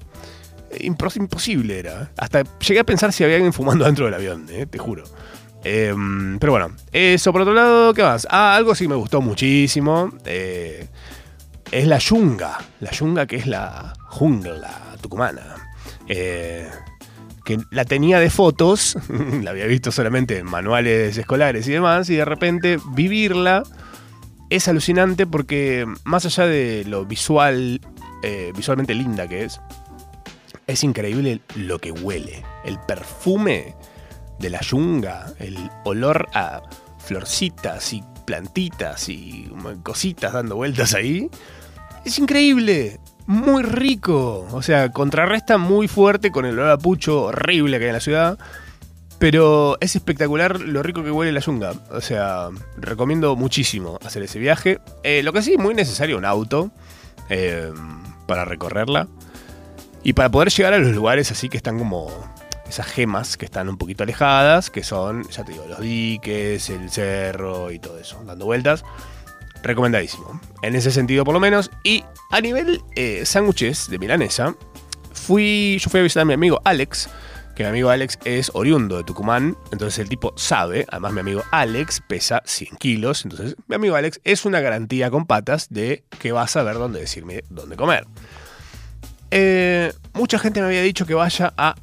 impos- 0.81 1.17
imposible 1.17 1.79
era. 1.79 2.11
Hasta 2.17 2.43
llegué 2.67 2.81
a 2.81 2.85
pensar 2.85 3.13
si 3.13 3.23
había 3.25 3.37
alguien 3.37 3.53
fumando 3.53 3.85
dentro 3.85 4.05
del 4.07 4.15
avión, 4.15 4.47
eh, 4.51 4.67
te 4.67 4.79
juro. 4.79 5.05
Em, 5.65 6.39
pero 6.41 6.53
bueno, 6.53 6.75
eso 6.93 7.31
por 7.33 7.43
otro 7.43 7.55
lado, 7.55 7.95
¿qué 7.95 8.03
más? 8.03 8.27
Ah, 8.31 8.57
algo 8.57 8.75
sí 8.75 8.89
me 8.89 8.97
gustó 8.97 9.21
muchísimo. 9.21 10.13
eh, 10.25 10.89
es 11.71 11.87
la 11.87 11.99
yunga. 11.99 12.59
La 12.81 12.91
yunga 12.91 13.27
que 13.27 13.37
es 13.37 13.47
la 13.47 13.93
jungla 14.09 14.97
tucumana. 15.01 15.55
Eh, 16.09 16.69
que 17.45 17.59
la 17.71 17.85
tenía 17.85 18.19
de 18.21 18.31
fotos, 18.31 18.97
la 19.43 19.51
había 19.51 19.67
visto 19.67 19.93
solamente 19.93 20.39
en 20.39 20.47
manuales 20.47 21.17
escolares 21.17 21.67
y 21.69 21.73
demás, 21.73 22.09
y 22.11 22.17
de 22.17 22.25
repente 22.25 22.79
vivirla 22.95 23.63
es 24.51 24.69
alucinante 24.69 25.27
porque 25.27 25.87
más 26.05 26.27
allá 26.27 26.47
de 26.47 26.85
lo 26.87 27.07
visual, 27.07 27.81
eh, 28.23 28.53
visualmente 28.55 28.95
linda 28.95 29.27
que 29.27 29.45
es, 29.45 29.61
es 30.67 30.85
increíble 30.85 31.41
lo 31.57 31.79
que 31.79 31.91
huele. 31.91 32.45
El 32.65 32.79
perfume 32.81 33.75
de 34.39 34.51
la 34.51 34.61
yunga, 34.61 35.33
el 35.39 35.57
olor 35.85 36.29
a 36.35 36.63
florcitas 36.99 37.95
y 37.95 38.05
plantitas 38.27 39.09
y 39.09 39.51
cositas 39.83 40.35
dando 40.35 40.57
vueltas 40.57 40.95
ahí. 40.95 41.31
Es 42.05 42.19
increíble, 42.19 43.01
muy 43.27 43.63
rico. 43.63 44.47
O 44.53 44.63
sea, 44.63 44.91
contrarresta 44.91 45.59
muy 45.59 45.89
fuerte 45.89 46.31
con 46.31 46.45
el 46.45 46.59
olor 46.59 46.71
a 46.71 46.79
pucho 46.79 47.25
horrible 47.25 47.79
que 47.79 47.85
hay 47.85 47.91
en 47.91 47.95
la 47.95 48.01
ciudad. 48.01 48.39
Pero 49.19 49.79
es 49.81 49.95
espectacular 49.95 50.61
lo 50.61 50.83
rico 50.83 51.05
que 51.05 51.11
huele 51.11 51.33
la 51.33 51.41
yunga. 51.41 51.75
O 51.91 52.01
sea, 52.01 52.49
recomiendo 52.77 53.37
muchísimo 53.37 53.99
hacer 54.05 54.23
ese 54.25 54.39
viaje. 54.39 54.81
Eh, 55.05 55.23
lo 55.23 55.33
que 55.33 55.43
sí, 55.43 55.57
muy 55.59 55.75
necesario 55.75 56.19
un 56.19 56.25
auto 56.25 56.73
eh, 57.29 57.73
para 58.27 58.45
recorrerla. 58.45 59.07
Y 60.03 60.15
para 60.15 60.31
poder 60.31 60.51
llegar 60.51 60.75
a 60.75 60.79
los 60.79 60.93
lugares 60.95 61.31
así 61.31 61.49
que 61.49 61.57
están 61.57 61.79
como 61.79 62.11
esas 62.69 62.87
gemas 62.87 63.37
que 63.37 63.45
están 63.45 63.69
un 63.69 63.77
poquito 63.77 64.03
alejadas, 64.03 64.71
que 64.71 64.83
son, 64.83 65.29
ya 65.29 65.45
te 65.45 65.53
digo, 65.53 65.67
los 65.69 65.79
diques, 65.79 66.71
el 66.71 66.91
cerro 66.91 67.71
y 67.71 67.79
todo 67.79 67.99
eso, 67.99 68.21
dando 68.25 68.47
vueltas. 68.47 68.83
Recomendadísimo. 69.63 70.41
En 70.63 70.75
ese 70.75 70.91
sentido, 70.91 71.25
por 71.25 71.35
lo 71.35 71.41
menos. 71.41 71.71
Y 71.85 72.05
a 72.31 72.41
nivel 72.41 72.83
eh, 72.97 73.25
sándwiches 73.25 73.89
de 73.89 73.99
milanesa, 73.99 74.57
fui, 75.13 75.79
yo 75.81 75.91
fui 75.91 76.01
a 76.01 76.03
visitar 76.03 76.23
a 76.23 76.25
mi 76.25 76.35
amigo 76.35 76.61
Alex, 76.65 77.09
que 77.55 77.63
mi 77.65 77.69
amigo 77.69 77.91
Alex 77.91 78.19
es 78.25 78.51
oriundo 78.55 78.97
de 78.97 79.05
Tucumán, 79.05 79.57
entonces 79.71 79.99
el 79.99 80.09
tipo 80.09 80.33
sabe, 80.37 80.87
además 80.89 81.13
mi 81.13 81.21
amigo 81.21 81.43
Alex 81.51 82.03
pesa 82.09 82.43
100 82.45 82.77
kilos, 82.77 83.25
entonces 83.25 83.57
mi 83.67 83.77
amigo 83.77 83.95
Alex 83.95 84.21
es 84.25 84.45
una 84.45 84.61
garantía 84.61 85.11
con 85.11 85.27
patas 85.27 85.69
de 85.71 86.05
que 86.19 86.33
va 86.33 86.43
a 86.43 86.49
saber 86.49 86.77
dónde 86.77 87.01
decirme 87.01 87.45
dónde 87.51 87.77
comer. 87.77 88.07
Eh, 89.31 89.93
mucha 90.15 90.39
gente 90.39 90.61
me 90.61 90.67
había 90.67 90.83
dicho 90.83 91.07
que 91.07 91.15
vaya 91.15 91.53
a 91.57 91.75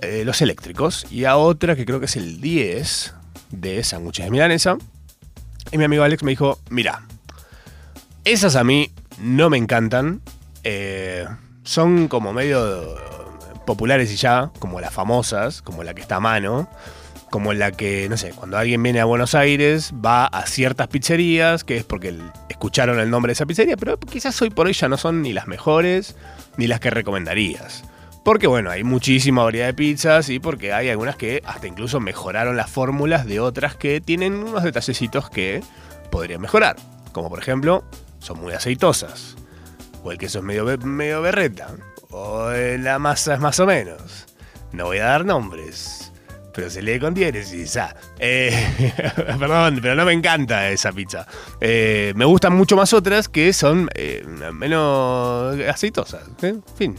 eh, 0.00 0.24
los 0.24 0.40
eléctricos 0.42 1.06
y 1.10 1.24
a 1.24 1.36
otra 1.36 1.76
que 1.76 1.84
creo 1.84 2.00
que 2.00 2.06
es 2.06 2.16
el 2.16 2.40
10 2.40 3.14
de 3.50 3.84
sándwiches 3.84 4.24
de 4.24 4.30
milanesa. 4.30 4.78
Y 5.72 5.78
mi 5.78 5.84
amigo 5.84 6.04
Alex 6.04 6.22
me 6.22 6.32
dijo, 6.32 6.60
mira, 6.70 7.02
esas 8.24 8.56
a 8.56 8.62
mí 8.62 8.92
no 9.18 9.50
me 9.50 9.56
encantan. 9.56 10.20
eh, 10.64 11.26
son 11.64 12.08
como 12.08 12.32
medio 12.32 12.96
populares 13.66 14.12
y 14.12 14.16
ya, 14.16 14.50
como 14.58 14.80
las 14.80 14.92
famosas, 14.92 15.62
como 15.62 15.82
la 15.84 15.94
que 15.94 16.02
está 16.02 16.16
a 16.16 16.20
mano. 16.20 16.68
Como 17.30 17.54
la 17.54 17.72
que, 17.72 18.10
no 18.10 18.18
sé, 18.18 18.32
cuando 18.32 18.58
alguien 18.58 18.82
viene 18.82 19.00
a 19.00 19.06
Buenos 19.06 19.34
Aires 19.34 19.94
va 19.94 20.26
a 20.26 20.46
ciertas 20.46 20.88
pizzerías, 20.88 21.64
que 21.64 21.78
es 21.78 21.84
porque 21.84 22.14
escucharon 22.50 23.00
el 23.00 23.08
nombre 23.08 23.30
de 23.30 23.32
esa 23.32 23.46
pizzería, 23.46 23.78
pero 23.78 23.98
quizás 23.98 24.40
hoy 24.42 24.50
por 24.50 24.66
hoy 24.66 24.74
ya 24.74 24.86
no 24.88 24.98
son 24.98 25.22
ni 25.22 25.32
las 25.32 25.46
mejores 25.46 26.14
ni 26.58 26.66
las 26.66 26.78
que 26.80 26.90
recomendarías. 26.90 27.84
Porque 28.24 28.46
bueno, 28.46 28.70
hay 28.70 28.84
muchísima 28.84 29.42
variedad 29.42 29.66
de 29.66 29.74
pizzas 29.74 30.28
y 30.28 30.38
porque 30.38 30.72
hay 30.72 30.88
algunas 30.88 31.16
que 31.16 31.42
hasta 31.44 31.66
incluso 31.66 31.98
mejoraron 31.98 32.56
las 32.56 32.70
fórmulas 32.70 33.26
de 33.26 33.40
otras 33.40 33.74
que 33.74 34.00
tienen 34.00 34.34
unos 34.34 34.62
detallecitos 34.62 35.28
que 35.28 35.62
podrían 36.10 36.40
mejorar. 36.40 36.76
Como 37.12 37.28
por 37.28 37.40
ejemplo, 37.40 37.84
son 38.20 38.40
muy 38.40 38.52
aceitosas. 38.52 39.36
O 40.04 40.12
el 40.12 40.18
queso 40.18 40.38
es 40.38 40.44
medio, 40.44 40.64
medio 40.78 41.20
berreta. 41.20 41.68
O 42.10 42.50
eh, 42.50 42.78
la 42.78 42.98
masa 42.98 43.34
es 43.34 43.40
más 43.40 43.58
o 43.58 43.66
menos. 43.66 44.26
No 44.72 44.86
voy 44.86 44.98
a 44.98 45.06
dar 45.06 45.24
nombres. 45.24 46.12
Pero 46.54 46.68
se 46.68 46.82
lee 46.82 46.98
con 46.98 47.14
diéresis. 47.14 47.76
Ah, 47.76 47.94
eh, 48.18 48.52
perdón, 49.38 49.78
pero 49.80 49.94
no 49.94 50.04
me 50.04 50.12
encanta 50.12 50.68
esa 50.70 50.92
pizza. 50.92 51.26
Eh, 51.60 52.12
me 52.14 52.24
gustan 52.24 52.54
mucho 52.54 52.76
más 52.76 52.92
otras 52.92 53.28
que 53.28 53.52
son 53.52 53.88
eh, 53.94 54.24
menos 54.52 55.58
aceitosas. 55.60 56.22
En 56.42 56.62
fin. 56.76 56.96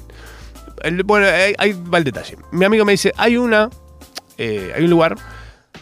Bueno, 1.05 1.27
ahí, 1.27 1.53
ahí 1.57 1.73
va 1.73 1.97
el 1.97 2.03
detalle. 2.03 2.37
Mi 2.51 2.65
amigo 2.65 2.85
me 2.85 2.93
dice, 2.93 3.13
hay 3.17 3.37
una, 3.37 3.69
eh, 4.37 4.73
hay 4.75 4.83
un 4.83 4.89
lugar 4.89 5.15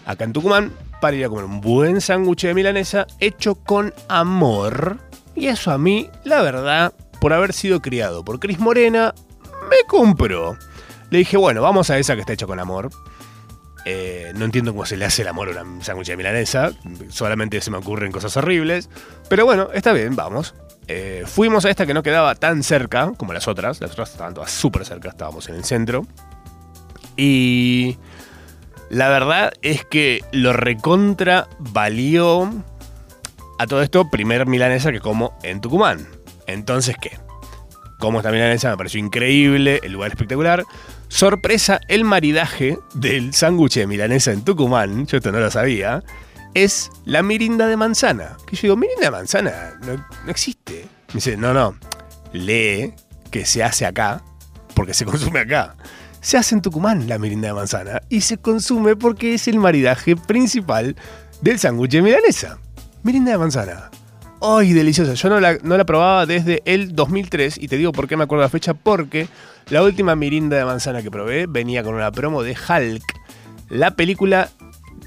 acá 0.05 0.23
en 0.23 0.33
Tucumán 0.33 0.71
para 0.99 1.15
ir 1.15 1.25
a 1.25 1.29
comer 1.29 1.45
un 1.45 1.61
buen 1.61 1.99
sándwich 1.99 2.43
de 2.43 2.53
milanesa 2.53 3.07
hecho 3.19 3.55
con 3.55 3.93
amor. 4.07 4.97
Y 5.35 5.47
eso 5.47 5.71
a 5.71 5.77
mí, 5.77 6.09
la 6.23 6.41
verdad, 6.41 6.93
por 7.19 7.33
haber 7.33 7.53
sido 7.53 7.81
criado 7.81 8.23
por 8.23 8.39
Cris 8.39 8.59
Morena, 8.59 9.13
me 9.69 9.87
compró. 9.87 10.57
Le 11.09 11.19
dije, 11.19 11.37
bueno, 11.37 11.61
vamos 11.61 11.89
a 11.89 11.97
esa 11.97 12.15
que 12.15 12.21
está 12.21 12.33
hecha 12.33 12.45
con 12.45 12.59
amor. 12.59 12.89
Eh, 13.85 14.31
no 14.35 14.45
entiendo 14.45 14.73
cómo 14.73 14.85
se 14.85 14.97
le 14.97 15.05
hace 15.05 15.23
el 15.23 15.27
amor 15.27 15.57
a 15.57 15.63
un 15.63 15.83
sándwich 15.83 16.15
milanesa. 16.15 16.71
Solamente 17.09 17.59
se 17.61 17.71
me 17.71 17.77
ocurren 17.77 18.11
cosas 18.11 18.35
horribles. 18.37 18.89
Pero 19.29 19.45
bueno, 19.45 19.69
está 19.73 19.93
bien, 19.93 20.15
vamos. 20.15 20.53
Eh, 20.87 21.23
fuimos 21.25 21.65
a 21.65 21.69
esta 21.69 21.85
que 21.85 21.93
no 21.93 22.03
quedaba 22.03 22.35
tan 22.35 22.63
cerca 22.63 23.11
como 23.17 23.33
las 23.33 23.47
otras. 23.47 23.81
Las 23.81 23.91
otras 23.91 24.11
estaban 24.11 24.33
todas 24.33 24.51
súper 24.51 24.85
cerca, 24.85 25.09
estábamos 25.09 25.49
en 25.49 25.55
el 25.55 25.63
centro. 25.63 26.05
Y 27.17 27.97
la 28.89 29.09
verdad 29.09 29.53
es 29.61 29.85
que 29.85 30.23
lo 30.31 30.53
recontra 30.53 31.47
valió 31.59 32.51
a 33.57 33.67
todo 33.67 33.81
esto 33.81 34.09
primer 34.09 34.47
milanesa 34.47 34.91
que 34.91 34.99
como 34.99 35.37
en 35.43 35.61
Tucumán. 35.61 36.07
Entonces, 36.47 36.95
¿qué? 36.99 37.17
Como 37.99 38.19
esta 38.19 38.31
milanesa 38.31 38.69
me 38.71 38.77
pareció 38.77 38.99
increíble, 38.99 39.79
el 39.83 39.93
lugar 39.93 40.11
espectacular. 40.11 40.65
Sorpresa, 41.11 41.81
el 41.89 42.05
maridaje 42.05 42.79
del 42.93 43.33
sándwich 43.33 43.75
de 43.75 43.85
milanesa 43.85 44.31
en 44.31 44.43
Tucumán, 44.43 45.05
yo 45.07 45.17
esto 45.17 45.31
no 45.33 45.41
lo 45.41 45.51
sabía, 45.51 46.01
es 46.53 46.89
la 47.03 47.21
mirinda 47.21 47.67
de 47.67 47.75
manzana. 47.75 48.37
Que 48.47 48.55
yo 48.55 48.61
digo, 48.61 48.77
mirinda 48.77 49.03
de 49.03 49.11
manzana 49.11 49.73
no, 49.85 49.97
no 49.97 50.31
existe. 50.31 50.87
Me 51.09 51.15
dice, 51.15 51.35
no, 51.35 51.53
no, 51.53 51.75
lee 52.31 52.93
que 53.29 53.45
se 53.45 53.61
hace 53.61 53.85
acá, 53.85 54.23
porque 54.73 54.93
se 54.93 55.03
consume 55.05 55.41
acá. 55.41 55.75
Se 56.21 56.37
hace 56.37 56.55
en 56.55 56.61
Tucumán 56.61 57.09
la 57.09 57.19
mirinda 57.19 57.49
de 57.49 57.55
manzana 57.55 58.01
y 58.07 58.21
se 58.21 58.37
consume 58.37 58.95
porque 58.95 59.33
es 59.33 59.49
el 59.49 59.59
maridaje 59.59 60.15
principal 60.15 60.95
del 61.41 61.59
sándwich 61.59 61.91
de 61.91 62.01
milanesa. 62.01 62.57
Mirinda 63.03 63.31
de 63.31 63.37
manzana. 63.37 63.91
¡Ay, 64.41 64.73
deliciosa! 64.73 65.13
Yo 65.13 65.29
no 65.29 65.39
la, 65.39 65.57
no 65.61 65.77
la 65.77 65.85
probaba 65.85 66.25
desde 66.25 66.61
el 66.65 66.95
2003 66.95 67.57
y 67.59 67.67
te 67.67 67.77
digo 67.77 67.91
por 67.91 68.07
qué 68.07 68.17
me 68.17 68.23
acuerdo 68.23 68.43
la 68.43 68.49
fecha, 68.49 68.73
porque 68.73 69.27
la 69.69 69.83
última 69.83 70.15
mirinda 70.15 70.57
de 70.57 70.65
manzana 70.65 71.03
que 71.03 71.11
probé 71.11 71.45
venía 71.47 71.83
con 71.83 71.93
una 71.93 72.11
promo 72.11 72.41
de 72.41 72.53
Hulk, 72.55 73.03
la 73.69 73.91
película 73.91 74.49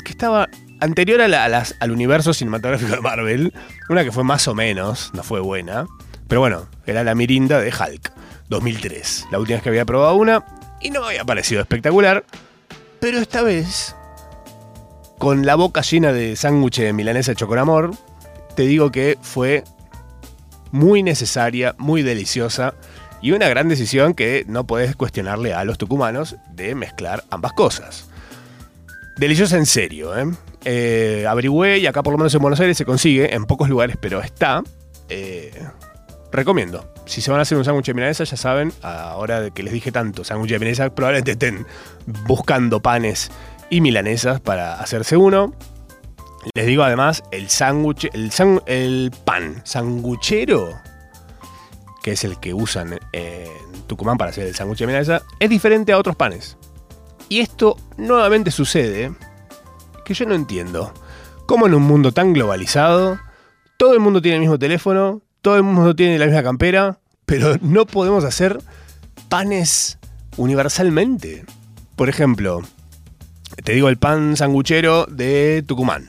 que 0.04 0.12
estaba 0.12 0.48
anterior 0.80 1.20
a 1.20 1.28
la- 1.28 1.44
a 1.44 1.48
las- 1.48 1.74
al 1.80 1.90
universo 1.90 2.32
cinematográfico 2.32 2.92
de 2.94 3.00
Marvel, 3.00 3.52
una 3.88 4.04
que 4.04 4.12
fue 4.12 4.22
más 4.22 4.46
o 4.46 4.54
menos, 4.54 5.10
no 5.14 5.22
fue 5.24 5.40
buena, 5.40 5.86
pero 6.28 6.40
bueno, 6.40 6.68
era 6.86 7.02
la 7.02 7.14
mirinda 7.16 7.58
de 7.60 7.70
Hulk, 7.70 8.12
2003, 8.48 9.26
la 9.32 9.38
última 9.40 9.56
vez 9.56 9.62
que 9.64 9.68
había 9.70 9.84
probado 9.84 10.14
una 10.14 10.44
y 10.80 10.90
no 10.90 11.00
me 11.00 11.06
había 11.08 11.24
parecido 11.24 11.60
espectacular, 11.60 12.24
pero 13.00 13.18
esta 13.18 13.42
vez, 13.42 13.96
con 15.18 15.44
la 15.44 15.54
boca 15.56 15.80
llena 15.80 16.12
de 16.12 16.36
sándwich 16.36 16.78
de 16.80 16.92
milanesa 16.92 17.34
con 17.34 17.58
amor, 17.58 17.90
te 18.54 18.62
digo 18.62 18.90
que 18.90 19.18
fue 19.22 19.64
muy 20.70 21.02
necesaria, 21.02 21.74
muy 21.78 22.02
deliciosa 22.02 22.74
y 23.22 23.32
una 23.32 23.48
gran 23.48 23.68
decisión 23.68 24.14
que 24.14 24.44
no 24.48 24.66
puedes 24.66 24.96
cuestionarle 24.96 25.54
a 25.54 25.64
los 25.64 25.78
tucumanos 25.78 26.36
de 26.52 26.74
mezclar 26.74 27.24
ambas 27.30 27.52
cosas. 27.52 28.08
Deliciosa 29.16 29.56
en 29.56 29.66
serio, 29.66 30.16
¿eh? 30.18 30.26
Eh, 30.64 31.26
y 31.80 31.86
acá 31.86 32.02
por 32.02 32.12
lo 32.12 32.18
menos 32.18 32.34
en 32.34 32.42
Buenos 32.42 32.60
Aires 32.60 32.76
se 32.76 32.84
consigue, 32.84 33.34
en 33.34 33.46
pocos 33.46 33.68
lugares, 33.68 33.96
pero 34.00 34.20
está. 34.20 34.62
Eh, 35.08 35.52
recomiendo. 36.32 36.92
Si 37.06 37.20
se 37.20 37.30
van 37.30 37.38
a 37.38 37.42
hacer 37.42 37.56
un 37.56 37.64
sándwich 37.64 37.86
de 37.86 37.94
milanesa, 37.94 38.24
ya 38.24 38.36
saben, 38.36 38.72
ahora 38.82 39.50
que 39.50 39.62
les 39.62 39.72
dije 39.72 39.92
tanto, 39.92 40.24
sándwich 40.24 40.50
de 40.50 40.58
milanesa, 40.58 40.94
probablemente 40.94 41.32
estén 41.32 41.66
buscando 42.26 42.80
panes 42.80 43.30
y 43.70 43.80
milanesas 43.80 44.40
para 44.40 44.80
hacerse 44.80 45.16
uno. 45.16 45.54
Les 46.52 46.66
digo 46.66 46.82
además, 46.82 47.24
el 47.30 47.48
sándwich, 47.48 48.10
el, 48.12 49.12
pan 49.24 49.62
sanguchero, 49.64 50.78
que 52.02 52.12
es 52.12 52.24
el 52.24 52.38
que 52.38 52.52
usan 52.52 52.98
en 53.12 53.48
Tucumán 53.86 54.18
para 54.18 54.30
hacer 54.30 54.46
el 54.46 54.54
sándwich 54.54 54.80
de 54.80 54.86
milanesa, 54.86 55.22
es 55.40 55.48
diferente 55.48 55.92
a 55.92 55.98
otros 55.98 56.16
panes. 56.16 56.58
Y 57.28 57.40
esto 57.40 57.76
nuevamente 57.96 58.50
sucede 58.50 59.14
que 60.04 60.14
yo 60.14 60.26
no 60.26 60.34
entiendo. 60.34 60.92
Cómo 61.46 61.66
en 61.66 61.74
un 61.74 61.82
mundo 61.82 62.12
tan 62.12 62.32
globalizado, 62.32 63.18
todo 63.78 63.94
el 63.94 64.00
mundo 64.00 64.20
tiene 64.20 64.36
el 64.36 64.40
mismo 64.42 64.58
teléfono, 64.58 65.22
todo 65.40 65.56
el 65.56 65.62
mundo 65.62 65.96
tiene 65.96 66.18
la 66.18 66.26
misma 66.26 66.42
campera, 66.42 66.98
pero 67.24 67.56
no 67.62 67.86
podemos 67.86 68.24
hacer 68.24 68.58
panes 69.28 69.98
universalmente. 70.36 71.44
Por 71.96 72.08
ejemplo, 72.08 72.62
te 73.62 73.72
digo 73.72 73.88
el 73.88 73.96
pan 73.96 74.36
sanguchero 74.36 75.06
de 75.06 75.64
Tucumán. 75.66 76.08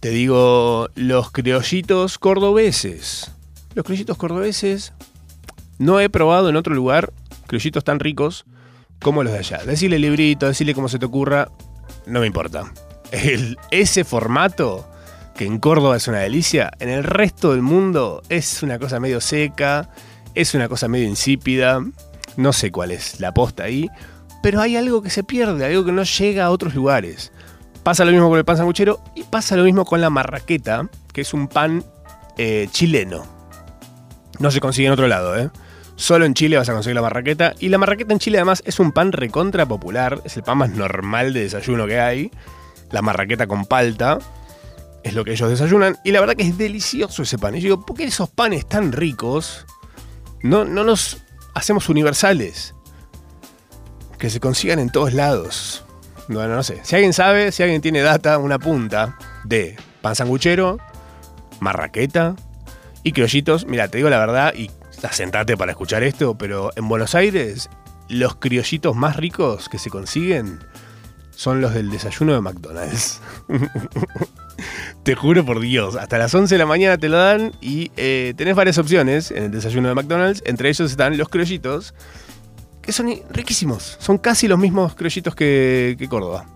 Te 0.00 0.10
digo 0.10 0.88
los 0.94 1.32
criollitos 1.32 2.18
cordobeses. 2.18 3.32
Los 3.74 3.84
criollitos 3.84 4.16
cordobeses 4.16 4.92
no 5.78 5.98
he 5.98 6.08
probado 6.08 6.48
en 6.48 6.56
otro 6.56 6.74
lugar 6.74 7.12
criollitos 7.48 7.82
tan 7.82 7.98
ricos 7.98 8.44
como 9.00 9.24
los 9.24 9.32
de 9.32 9.40
allá. 9.40 9.58
Decirle 9.64 9.98
librito, 9.98 10.46
decirle 10.46 10.74
cómo 10.74 10.88
se 10.88 11.00
te 11.00 11.06
ocurra, 11.06 11.50
no 12.06 12.20
me 12.20 12.26
importa. 12.26 12.72
ese 13.70 14.04
formato, 14.04 14.88
que 15.34 15.46
en 15.46 15.58
Córdoba 15.58 15.96
es 15.96 16.06
una 16.06 16.18
delicia, 16.18 16.70
en 16.78 16.90
el 16.90 17.04
resto 17.04 17.52
del 17.52 17.62
mundo 17.62 18.22
es 18.28 18.62
una 18.62 18.78
cosa 18.78 19.00
medio 19.00 19.20
seca, 19.20 19.90
es 20.34 20.54
una 20.54 20.68
cosa 20.68 20.88
medio 20.88 21.08
insípida, 21.08 21.84
no 22.36 22.52
sé 22.52 22.70
cuál 22.70 22.92
es 22.92 23.20
la 23.20 23.34
posta 23.34 23.64
ahí, 23.64 23.88
pero 24.42 24.60
hay 24.60 24.76
algo 24.76 25.02
que 25.02 25.10
se 25.10 25.24
pierde, 25.24 25.64
algo 25.64 25.84
que 25.84 25.92
no 25.92 26.04
llega 26.04 26.44
a 26.44 26.50
otros 26.50 26.74
lugares. 26.74 27.32
Pasa 27.88 28.04
lo 28.04 28.12
mismo 28.12 28.28
con 28.28 28.36
el 28.36 28.44
pan 28.44 28.58
sanguchero 28.58 29.00
y 29.14 29.22
pasa 29.22 29.56
lo 29.56 29.64
mismo 29.64 29.86
con 29.86 30.02
la 30.02 30.10
marraqueta, 30.10 30.90
que 31.10 31.22
es 31.22 31.32
un 31.32 31.48
pan 31.48 31.82
eh, 32.36 32.68
chileno. 32.70 33.24
No 34.40 34.50
se 34.50 34.60
consigue 34.60 34.88
en 34.88 34.92
otro 34.92 35.08
lado, 35.08 35.38
¿eh? 35.38 35.48
Solo 35.96 36.26
en 36.26 36.34
Chile 36.34 36.58
vas 36.58 36.68
a 36.68 36.74
conseguir 36.74 36.96
la 36.96 37.00
marraqueta. 37.00 37.54
Y 37.58 37.70
la 37.70 37.78
marraqueta 37.78 38.12
en 38.12 38.18
Chile 38.18 38.36
además 38.36 38.62
es 38.66 38.78
un 38.78 38.92
pan 38.92 39.12
recontra 39.12 39.64
popular. 39.64 40.20
Es 40.26 40.36
el 40.36 40.42
pan 40.42 40.58
más 40.58 40.68
normal 40.68 41.32
de 41.32 41.44
desayuno 41.44 41.86
que 41.86 41.98
hay. 41.98 42.30
La 42.90 43.00
marraqueta 43.00 43.46
con 43.46 43.64
palta. 43.64 44.18
Es 45.02 45.14
lo 45.14 45.24
que 45.24 45.32
ellos 45.32 45.48
desayunan. 45.48 45.96
Y 46.04 46.12
la 46.12 46.20
verdad 46.20 46.34
que 46.34 46.42
es 46.42 46.58
delicioso 46.58 47.22
ese 47.22 47.38
pan. 47.38 47.56
Y 47.56 47.60
yo 47.60 47.68
digo, 47.68 47.86
¿por 47.86 47.96
qué 47.96 48.04
esos 48.04 48.28
panes 48.28 48.68
tan 48.68 48.92
ricos 48.92 49.64
no, 50.42 50.66
no 50.66 50.84
los 50.84 51.22
hacemos 51.54 51.88
universales? 51.88 52.74
Que 54.18 54.28
se 54.28 54.40
consigan 54.40 54.78
en 54.78 54.90
todos 54.92 55.14
lados. 55.14 55.86
Bueno, 56.28 56.54
no 56.54 56.62
sé. 56.62 56.80
Si 56.84 56.94
alguien 56.94 57.12
sabe, 57.12 57.52
si 57.52 57.62
alguien 57.62 57.80
tiene 57.80 58.00
data, 58.00 58.38
una 58.38 58.58
punta 58.58 59.16
de 59.44 59.76
pan 60.02 60.14
sanguchero, 60.14 60.78
marraqueta 61.60 62.36
y 63.02 63.12
criollitos, 63.12 63.66
mira, 63.66 63.88
te 63.88 63.98
digo 63.98 64.10
la 64.10 64.18
verdad, 64.18 64.54
y 64.54 64.70
sentate 65.10 65.56
para 65.56 65.72
escuchar 65.72 66.02
esto, 66.02 66.36
pero 66.36 66.70
en 66.76 66.88
Buenos 66.88 67.14
Aires 67.14 67.70
los 68.08 68.36
criollitos 68.36 68.96
más 68.96 69.16
ricos 69.16 69.68
que 69.68 69.78
se 69.78 69.90
consiguen 69.90 70.60
son 71.30 71.60
los 71.60 71.72
del 71.72 71.90
desayuno 71.90 72.34
de 72.34 72.40
McDonald's. 72.40 73.20
te 75.04 75.14
juro 75.14 75.44
por 75.44 75.60
Dios, 75.60 75.94
hasta 75.94 76.18
las 76.18 76.34
11 76.34 76.54
de 76.54 76.58
la 76.58 76.66
mañana 76.66 76.98
te 76.98 77.08
lo 77.08 77.16
dan 77.16 77.52
y 77.60 77.92
eh, 77.96 78.34
tenés 78.36 78.56
varias 78.56 78.78
opciones 78.78 79.30
en 79.30 79.44
el 79.44 79.50
desayuno 79.52 79.88
de 79.88 79.94
McDonald's. 79.94 80.42
Entre 80.46 80.68
ellos 80.68 80.90
están 80.90 81.16
los 81.16 81.28
criollitos, 81.28 81.94
son 82.92 83.14
riquísimos. 83.30 83.96
Son 84.00 84.18
casi 84.18 84.48
los 84.48 84.58
mismos 84.58 84.94
criollitos 84.94 85.34
que, 85.34 86.06
Córdoba. 86.08 86.46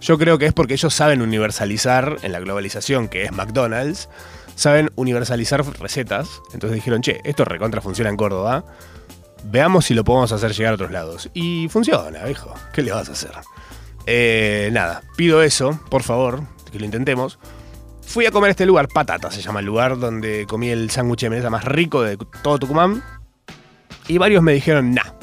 Yo 0.00 0.18
creo 0.18 0.38
que 0.38 0.46
es 0.46 0.52
porque 0.52 0.74
ellos 0.74 0.92
saben 0.92 1.22
universalizar 1.22 2.18
en 2.22 2.32
la 2.32 2.40
globalización 2.40 3.08
que 3.08 3.24
es 3.24 3.32
McDonald's 3.32 4.08
saben 4.54 4.90
universalizar 4.96 5.64
recetas. 5.78 6.40
Entonces 6.52 6.76
dijeron, 6.76 7.02
che, 7.02 7.20
esto 7.24 7.44
recontra 7.44 7.80
funciona 7.80 8.10
en 8.10 8.16
Córdoba. 8.16 8.64
Veamos 9.44 9.86
si 9.86 9.94
lo 9.94 10.04
podemos 10.04 10.32
hacer 10.32 10.52
llegar 10.52 10.72
a 10.72 10.74
otros 10.74 10.90
lados. 10.90 11.30
Y 11.34 11.68
funciona, 11.68 12.28
hijo. 12.30 12.54
¿Qué 12.72 12.82
le 12.82 12.92
vas 12.92 13.08
a 13.08 13.12
hacer? 13.12 13.32
Eh, 14.06 14.70
nada, 14.72 15.02
pido 15.16 15.42
eso, 15.42 15.80
por 15.90 16.02
favor, 16.02 16.42
que 16.70 16.78
lo 16.78 16.84
intentemos. 16.84 17.38
Fui 18.02 18.26
a 18.26 18.30
comer 18.30 18.50
este 18.50 18.66
lugar, 18.66 18.88
Patata 18.88 19.30
se 19.30 19.40
llama 19.40 19.60
el 19.60 19.66
lugar 19.66 19.98
donde 19.98 20.46
comí 20.46 20.68
el 20.68 20.90
sándwich 20.90 21.22
de 21.22 21.30
mesa 21.30 21.50
más 21.50 21.64
rico 21.64 22.02
de 22.02 22.18
todo 22.42 22.58
Tucumán. 22.58 23.02
Y 24.08 24.18
varios 24.18 24.42
me 24.42 24.52
dijeron, 24.52 24.92
nah. 24.94 25.14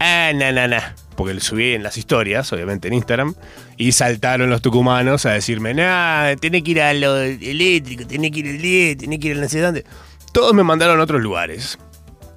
Ah, 0.00 0.32
nah, 0.34 0.52
nah, 0.52 0.66
nah 0.66 0.94
porque 1.18 1.34
lo 1.34 1.40
subí 1.40 1.74
en 1.74 1.82
las 1.82 1.98
historias, 1.98 2.52
obviamente 2.52 2.86
en 2.86 2.94
Instagram, 2.94 3.34
y 3.76 3.90
saltaron 3.90 4.48
los 4.48 4.62
tucumanos 4.62 5.26
a 5.26 5.32
decirme, 5.32 5.74
nah, 5.74 6.36
tenés 6.36 6.62
que 6.62 6.70
ir 6.70 6.80
a 6.80 6.94
lo 6.94 7.16
eléctrico, 7.16 8.06
tenés 8.06 8.30
que 8.30 8.38
ir 8.38 8.46
al 8.46 8.62
10, 8.62 8.98
tenés 8.98 9.18
que 9.18 9.26
ir 9.26 9.34
al 9.34 9.40
no 9.40 9.48
sé 9.48 9.84
Todos 10.32 10.54
me 10.54 10.62
mandaron 10.62 11.00
a 11.00 11.02
otros 11.02 11.20
lugares. 11.20 11.76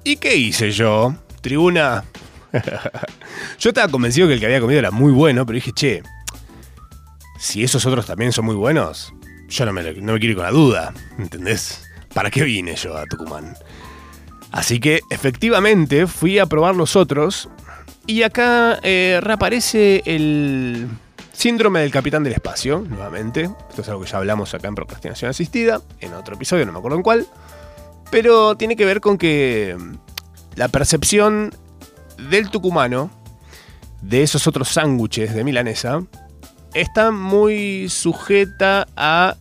¿Y 0.02 0.16
qué 0.16 0.34
hice 0.34 0.72
yo? 0.72 1.14
Tribuna. 1.42 2.02
yo 3.60 3.70
estaba 3.70 3.86
convencido 3.86 4.26
que 4.26 4.34
el 4.34 4.40
que 4.40 4.46
había 4.46 4.60
comido 4.60 4.80
era 4.80 4.90
muy 4.90 5.12
bueno, 5.12 5.46
pero 5.46 5.54
dije, 5.54 5.70
che, 5.72 6.02
si 7.38 7.62
esos 7.62 7.86
otros 7.86 8.04
también 8.04 8.32
son 8.32 8.46
muy 8.46 8.56
buenos, 8.56 9.14
yo 9.48 9.64
no 9.64 9.72
me, 9.72 9.84
no 9.84 10.12
me 10.14 10.18
quiero 10.18 10.32
ir 10.32 10.36
con 10.36 10.44
la 10.44 10.50
duda, 10.50 10.92
¿entendés? 11.20 11.84
¿Para 12.12 12.32
qué 12.32 12.42
vine 12.42 12.74
yo 12.74 12.96
a 12.96 13.06
Tucumán? 13.06 13.54
Así 14.52 14.80
que 14.80 15.00
efectivamente 15.08 16.06
fui 16.06 16.38
a 16.38 16.46
probar 16.46 16.76
los 16.76 16.94
otros 16.94 17.48
y 18.06 18.22
acá 18.22 18.78
eh, 18.82 19.18
reaparece 19.22 20.02
el 20.04 20.88
síndrome 21.32 21.80
del 21.80 21.90
capitán 21.90 22.22
del 22.22 22.34
espacio, 22.34 22.84
nuevamente. 22.86 23.50
Esto 23.70 23.82
es 23.82 23.88
algo 23.88 24.02
que 24.02 24.10
ya 24.10 24.18
hablamos 24.18 24.52
acá 24.54 24.68
en 24.68 24.74
Procrastinación 24.74 25.30
Asistida, 25.30 25.80
en 26.00 26.12
otro 26.14 26.34
episodio, 26.34 26.66
no 26.66 26.72
me 26.72 26.78
acuerdo 26.78 26.98
en 26.98 27.02
cuál. 27.02 27.26
Pero 28.10 28.56
tiene 28.56 28.76
que 28.76 28.84
ver 28.84 29.00
con 29.00 29.16
que 29.16 29.76
la 30.54 30.68
percepción 30.68 31.54
del 32.30 32.50
tucumano 32.50 33.10
de 34.02 34.22
esos 34.22 34.46
otros 34.46 34.68
sándwiches 34.68 35.34
de 35.34 35.44
milanesa 35.44 36.02
está 36.74 37.10
muy 37.10 37.88
sujeta 37.88 38.86
a 38.96 39.36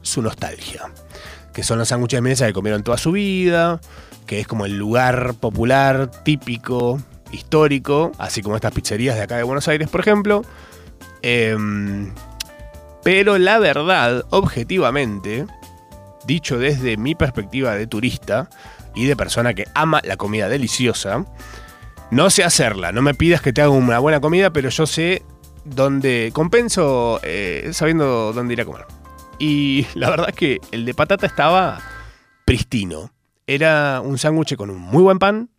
su 0.00 0.22
nostalgia. 0.22 0.90
Que 1.52 1.62
son 1.62 1.78
los 1.78 1.88
sándwiches 1.88 2.18
de 2.18 2.22
milanesa 2.22 2.46
que 2.46 2.52
comieron 2.54 2.82
toda 2.82 2.96
su 2.96 3.12
vida, 3.12 3.80
que 4.26 4.40
es 4.40 4.46
como 4.46 4.66
el 4.66 4.76
lugar 4.76 5.34
popular 5.34 6.10
típico 6.22 7.00
histórico, 7.32 8.12
así 8.18 8.42
como 8.42 8.56
estas 8.56 8.72
pizzerías 8.72 9.16
de 9.16 9.22
acá 9.22 9.36
de 9.36 9.42
Buenos 9.42 9.68
Aires, 9.68 9.88
por 9.88 10.00
ejemplo. 10.00 10.42
Em, 11.22 12.12
pero 13.02 13.38
la 13.38 13.58
verdad, 13.58 14.24
objetivamente, 14.30 15.46
dicho 16.26 16.58
desde 16.58 16.96
mi 16.96 17.14
perspectiva 17.14 17.74
de 17.74 17.86
turista 17.86 18.48
y 18.94 19.06
de 19.06 19.16
persona 19.16 19.54
que 19.54 19.64
ama 19.74 20.00
la 20.04 20.16
comida 20.16 20.48
deliciosa, 20.48 21.24
no 22.10 22.30
sé 22.30 22.44
hacerla. 22.44 22.92
No 22.92 23.02
me 23.02 23.14
pidas 23.14 23.42
que 23.42 23.52
te 23.52 23.62
haga 23.62 23.70
una 23.70 23.98
buena 23.98 24.20
comida, 24.20 24.50
pero 24.50 24.68
yo 24.68 24.86
sé 24.86 25.22
dónde 25.64 26.30
compenso 26.32 27.20
eh, 27.22 27.70
sabiendo 27.72 28.32
dónde 28.32 28.54
ir 28.54 28.60
a 28.60 28.64
comer. 28.64 28.86
Y 29.38 29.86
la 29.94 30.10
verdad 30.10 30.30
es 30.30 30.36
que 30.36 30.60
el 30.70 30.84
de 30.84 30.94
patata 30.94 31.26
estaba 31.26 31.80
pristino. 32.44 33.10
Era 33.48 34.00
un 34.00 34.18
sándwich 34.18 34.56
con 34.56 34.70
un 34.70 34.80
muy 34.80 35.04
buen 35.04 35.20
pan, 35.20 35.50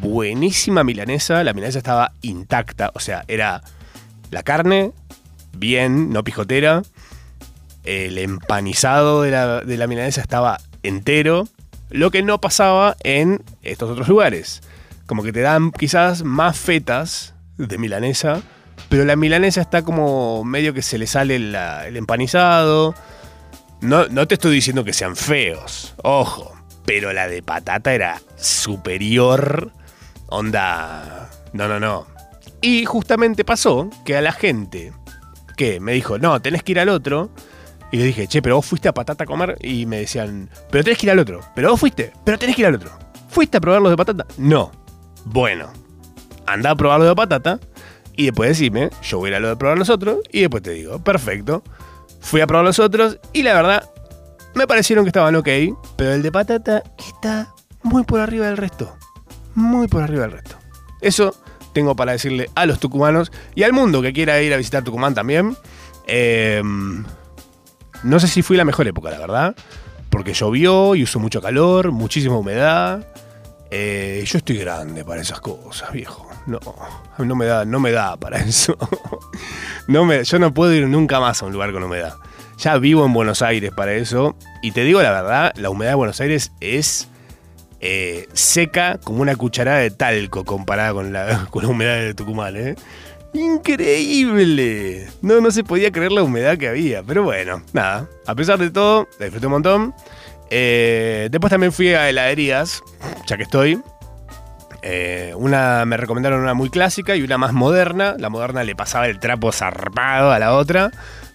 buenísima 0.00 0.82
milanesa. 0.82 1.44
La 1.44 1.52
milanesa 1.52 1.76
estaba 1.76 2.12
intacta, 2.22 2.90
o 2.94 3.00
sea, 3.00 3.24
era 3.28 3.62
la 4.30 4.42
carne, 4.42 4.92
bien, 5.52 6.10
no 6.10 6.24
pijotera. 6.24 6.82
El 7.84 8.16
empanizado 8.16 9.20
de 9.20 9.30
la, 9.30 9.86
milanesa 9.86 10.22
estaba 10.22 10.58
entero. 10.82 11.48
Lo 11.90 12.10
que 12.10 12.22
no 12.22 12.40
pasaba 12.40 12.96
en 13.02 13.42
estos 13.60 13.90
otros 13.90 14.08
lugares. 14.08 14.62
Como 15.04 15.22
que 15.22 15.34
te 15.34 15.40
dan 15.40 15.70
quizás 15.70 16.24
más 16.24 16.56
fetas 16.56 17.34
de 17.58 17.76
milanesa, 17.76 18.40
pero 18.88 19.04
la 19.04 19.16
milanesa 19.16 19.60
está 19.60 19.82
como 19.82 20.44
medio 20.44 20.72
que 20.72 20.80
se 20.80 20.96
le 20.96 21.06
sale 21.06 21.36
el 21.36 21.94
empanizado. 21.94 22.94
No, 23.82 24.06
no 24.06 24.26
te 24.26 24.36
estoy 24.36 24.54
diciendo 24.54 24.82
que 24.82 24.94
sean 24.94 25.14
feos, 25.14 25.94
ojo, 25.98 26.51
pero 26.84 27.12
la 27.12 27.28
de 27.28 27.42
patata 27.42 27.94
era 27.94 28.20
superior. 28.36 29.72
Onda, 30.28 31.30
no, 31.52 31.68
no, 31.68 31.78
no. 31.78 32.06
Y 32.60 32.84
justamente 32.84 33.44
pasó 33.44 33.90
que 34.04 34.16
a 34.16 34.22
la 34.22 34.32
gente 34.32 34.92
que 35.56 35.80
me 35.80 35.92
dijo, 35.92 36.18
no, 36.18 36.40
tenés 36.40 36.62
que 36.62 36.72
ir 36.72 36.80
al 36.80 36.88
otro. 36.88 37.30
Y 37.90 37.98
le 37.98 38.04
dije, 38.04 38.26
che, 38.26 38.40
pero 38.40 38.56
vos 38.56 38.64
fuiste 38.66 38.88
a 38.88 38.94
patata 38.94 39.24
a 39.24 39.26
comer. 39.26 39.58
Y 39.60 39.84
me 39.84 39.98
decían, 39.98 40.48
pero 40.70 40.82
tenés 40.82 40.98
que 40.98 41.06
ir 41.06 41.12
al 41.12 41.18
otro. 41.18 41.40
Pero 41.54 41.70
vos 41.70 41.80
fuiste, 41.80 42.12
pero 42.24 42.38
tenés 42.38 42.56
que 42.56 42.62
ir 42.62 42.66
al 42.66 42.76
otro. 42.76 42.90
¿Fuiste 43.28 43.58
a 43.58 43.60
probar 43.60 43.82
los 43.82 43.90
de 43.90 43.96
patata? 43.96 44.26
No. 44.38 44.70
Bueno, 45.24 45.70
anda 46.46 46.70
a 46.70 46.76
probar 46.76 47.00
los 47.00 47.08
de 47.08 47.14
patata. 47.14 47.60
Y 48.16 48.26
después 48.26 48.50
decime, 48.50 48.90
yo 49.02 49.18
voy 49.18 49.28
a 49.28 49.30
ir 49.30 49.34
a 49.36 49.40
lo 49.40 49.48
de 49.48 49.56
probar 49.56 49.76
los 49.76 49.90
otros. 49.90 50.18
Y 50.30 50.40
después 50.40 50.62
te 50.62 50.70
digo, 50.70 50.98
perfecto. 51.00 51.62
Fui 52.20 52.40
a 52.40 52.46
probar 52.46 52.64
los 52.64 52.78
otros. 52.78 53.18
Y 53.32 53.42
la 53.42 53.54
verdad, 53.54 53.90
me 54.54 54.66
parecieron 54.66 55.04
que 55.04 55.08
estaban 55.08 55.34
ok, 55.34 55.48
pero 55.96 56.12
el 56.12 56.22
de 56.22 56.32
patata 56.32 56.82
está 56.98 57.54
muy 57.82 58.04
por 58.04 58.20
arriba 58.20 58.46
del 58.46 58.56
resto. 58.56 58.96
Muy 59.54 59.88
por 59.88 60.02
arriba 60.02 60.22
del 60.22 60.32
resto. 60.32 60.56
Eso 61.00 61.34
tengo 61.72 61.96
para 61.96 62.12
decirle 62.12 62.50
a 62.54 62.66
los 62.66 62.78
tucumanos 62.78 63.32
y 63.54 63.62
al 63.62 63.72
mundo 63.72 64.02
que 64.02 64.12
quiera 64.12 64.40
ir 64.40 64.52
a 64.52 64.56
visitar 64.56 64.84
Tucumán 64.84 65.14
también. 65.14 65.56
Em, 66.06 67.04
no 68.02 68.20
sé 68.20 68.28
si 68.28 68.42
fui 68.42 68.56
la 68.56 68.64
mejor 68.64 68.86
época, 68.86 69.10
la 69.10 69.18
verdad. 69.18 69.56
Porque 70.10 70.34
llovió 70.34 70.94
y 70.94 71.02
usó 71.02 71.18
mucho 71.18 71.40
calor, 71.40 71.90
muchísima 71.90 72.36
humedad. 72.36 73.06
Eh, 73.70 74.22
yo 74.26 74.38
estoy 74.38 74.58
grande 74.58 75.04
para 75.04 75.22
esas 75.22 75.40
cosas, 75.40 75.90
viejo. 75.92 76.28
No, 76.46 76.58
no 77.18 77.34
me 77.34 77.46
da, 77.46 77.64
no 77.64 77.80
me 77.80 77.92
da 77.92 78.16
para 78.16 78.38
eso. 78.44 78.76
no 79.88 80.04
me, 80.04 80.24
yo 80.24 80.38
no 80.38 80.52
puedo 80.52 80.72
ir 80.74 80.86
nunca 80.88 81.20
más 81.20 81.42
a 81.42 81.46
un 81.46 81.52
lugar 81.52 81.72
con 81.72 81.82
humedad. 81.82 82.16
Ya 82.62 82.78
vivo 82.78 83.04
en 83.04 83.12
Buenos 83.12 83.42
Aires 83.42 83.72
para 83.76 83.92
eso. 83.94 84.36
Y 84.62 84.70
te 84.70 84.84
digo 84.84 85.02
la 85.02 85.10
verdad, 85.10 85.52
la 85.56 85.68
humedad 85.68 85.90
de 85.90 85.96
Buenos 85.96 86.20
Aires 86.20 86.52
es 86.60 87.08
eh, 87.80 88.28
seca 88.34 89.00
como 89.02 89.20
una 89.20 89.34
cucharada 89.34 89.78
de 89.78 89.90
talco 89.90 90.44
comparada 90.44 90.92
con 90.92 91.12
la, 91.12 91.46
con 91.50 91.64
la 91.64 91.70
humedad 91.70 91.96
de 91.96 92.14
Tucumán, 92.14 92.56
¿eh? 92.56 92.76
Increíble. 93.34 95.08
No, 95.22 95.40
no 95.40 95.50
se 95.50 95.64
podía 95.64 95.90
creer 95.90 96.12
la 96.12 96.22
humedad 96.22 96.56
que 96.56 96.68
había. 96.68 97.02
Pero 97.02 97.24
bueno, 97.24 97.64
nada. 97.72 98.08
A 98.28 98.36
pesar 98.36 98.60
de 98.60 98.70
todo, 98.70 99.08
la 99.18 99.24
disfruté 99.24 99.46
un 99.46 99.52
montón. 99.54 99.94
Eh, 100.48 101.30
después 101.32 101.50
también 101.50 101.72
fui 101.72 101.88
a 101.94 102.08
heladerías, 102.08 102.80
ya 103.26 103.36
que 103.36 103.42
estoy. 103.42 103.82
Una 105.34 105.84
me 105.84 105.96
recomendaron 105.96 106.40
una 106.40 106.54
muy 106.54 106.70
clásica 106.70 107.16
y 107.16 107.22
una 107.22 107.38
más 107.38 107.52
moderna. 107.52 108.14
La 108.18 108.28
moderna 108.28 108.62
le 108.62 108.76
pasaba 108.76 109.08
el 109.08 109.18
trapo 109.18 109.50
zarpado 109.50 110.30
a 110.30 110.38
la 110.38 110.54
otra. 110.54 110.92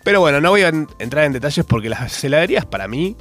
Pero 0.07 0.21
bueno, 0.21 0.39
no 0.39 0.51
voy 0.51 0.61
a 0.61 0.69
en- 0.69 0.87
entrar 0.99 1.25
en 1.25 1.33
detalles 1.33 1.65
porque 1.65 1.89
las 1.89 2.23
heladerías 2.23 2.63
para 2.65 2.87
mí 2.87 3.17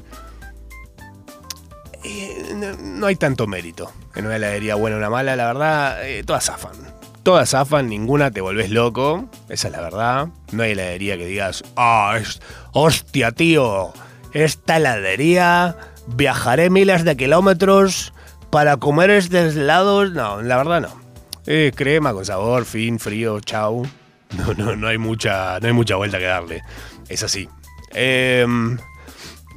eh, 2.04 2.54
no, 2.80 3.06
hay 3.06 3.16
tanto 3.16 3.48
mérito 3.48 3.90
en 4.14 4.26
una 4.26 4.36
heladería 4.36 4.76
buena 4.76 4.94
o 4.94 4.98
una 5.00 5.10
mala. 5.10 5.34
La 5.34 5.46
verdad, 5.46 6.06
eh, 6.06 6.22
todas 6.24 6.44
zafan. 6.44 6.76
Todas 7.24 7.50
zafan, 7.50 7.88
ninguna 7.88 8.30
te 8.30 8.40
volvés 8.40 8.70
loco. 8.70 9.28
Esa 9.48 9.66
es 9.66 9.72
la 9.72 9.80
verdad. 9.80 10.28
No 10.52 10.62
hay 10.62 10.72
heladería 10.72 11.18
que 11.18 11.26
digas, 11.26 11.64
ah, 11.76 12.16
es- 12.20 12.40
hostia, 12.70 13.32
tío, 13.32 13.92
esta 14.32 14.76
heladería 14.76 15.76
viajaré 16.06 16.70
miles 16.70 17.04
de 17.04 17.16
kilómetros 17.16 18.12
para 18.50 18.76
comer 18.76 19.10
estos 19.10 19.56
helados. 19.56 20.12
No, 20.12 20.40
la 20.40 20.56
verdad 20.56 20.82
no. 20.82 21.00
Eh, 21.48 21.72
crema 21.74 22.12
con 22.12 22.24
sabor, 22.24 22.64
fin, 22.64 23.00
frío, 23.00 23.40
chau. 23.40 23.84
No, 24.36 24.54
no, 24.54 24.76
no 24.76 24.88
hay 24.88 24.98
mucha, 24.98 25.58
no 25.60 25.66
hay 25.68 25.72
mucha 25.72 25.96
vuelta 25.96 26.18
que 26.18 26.24
darle. 26.24 26.62
Es 27.08 27.22
así. 27.22 27.48
Em, 27.92 28.76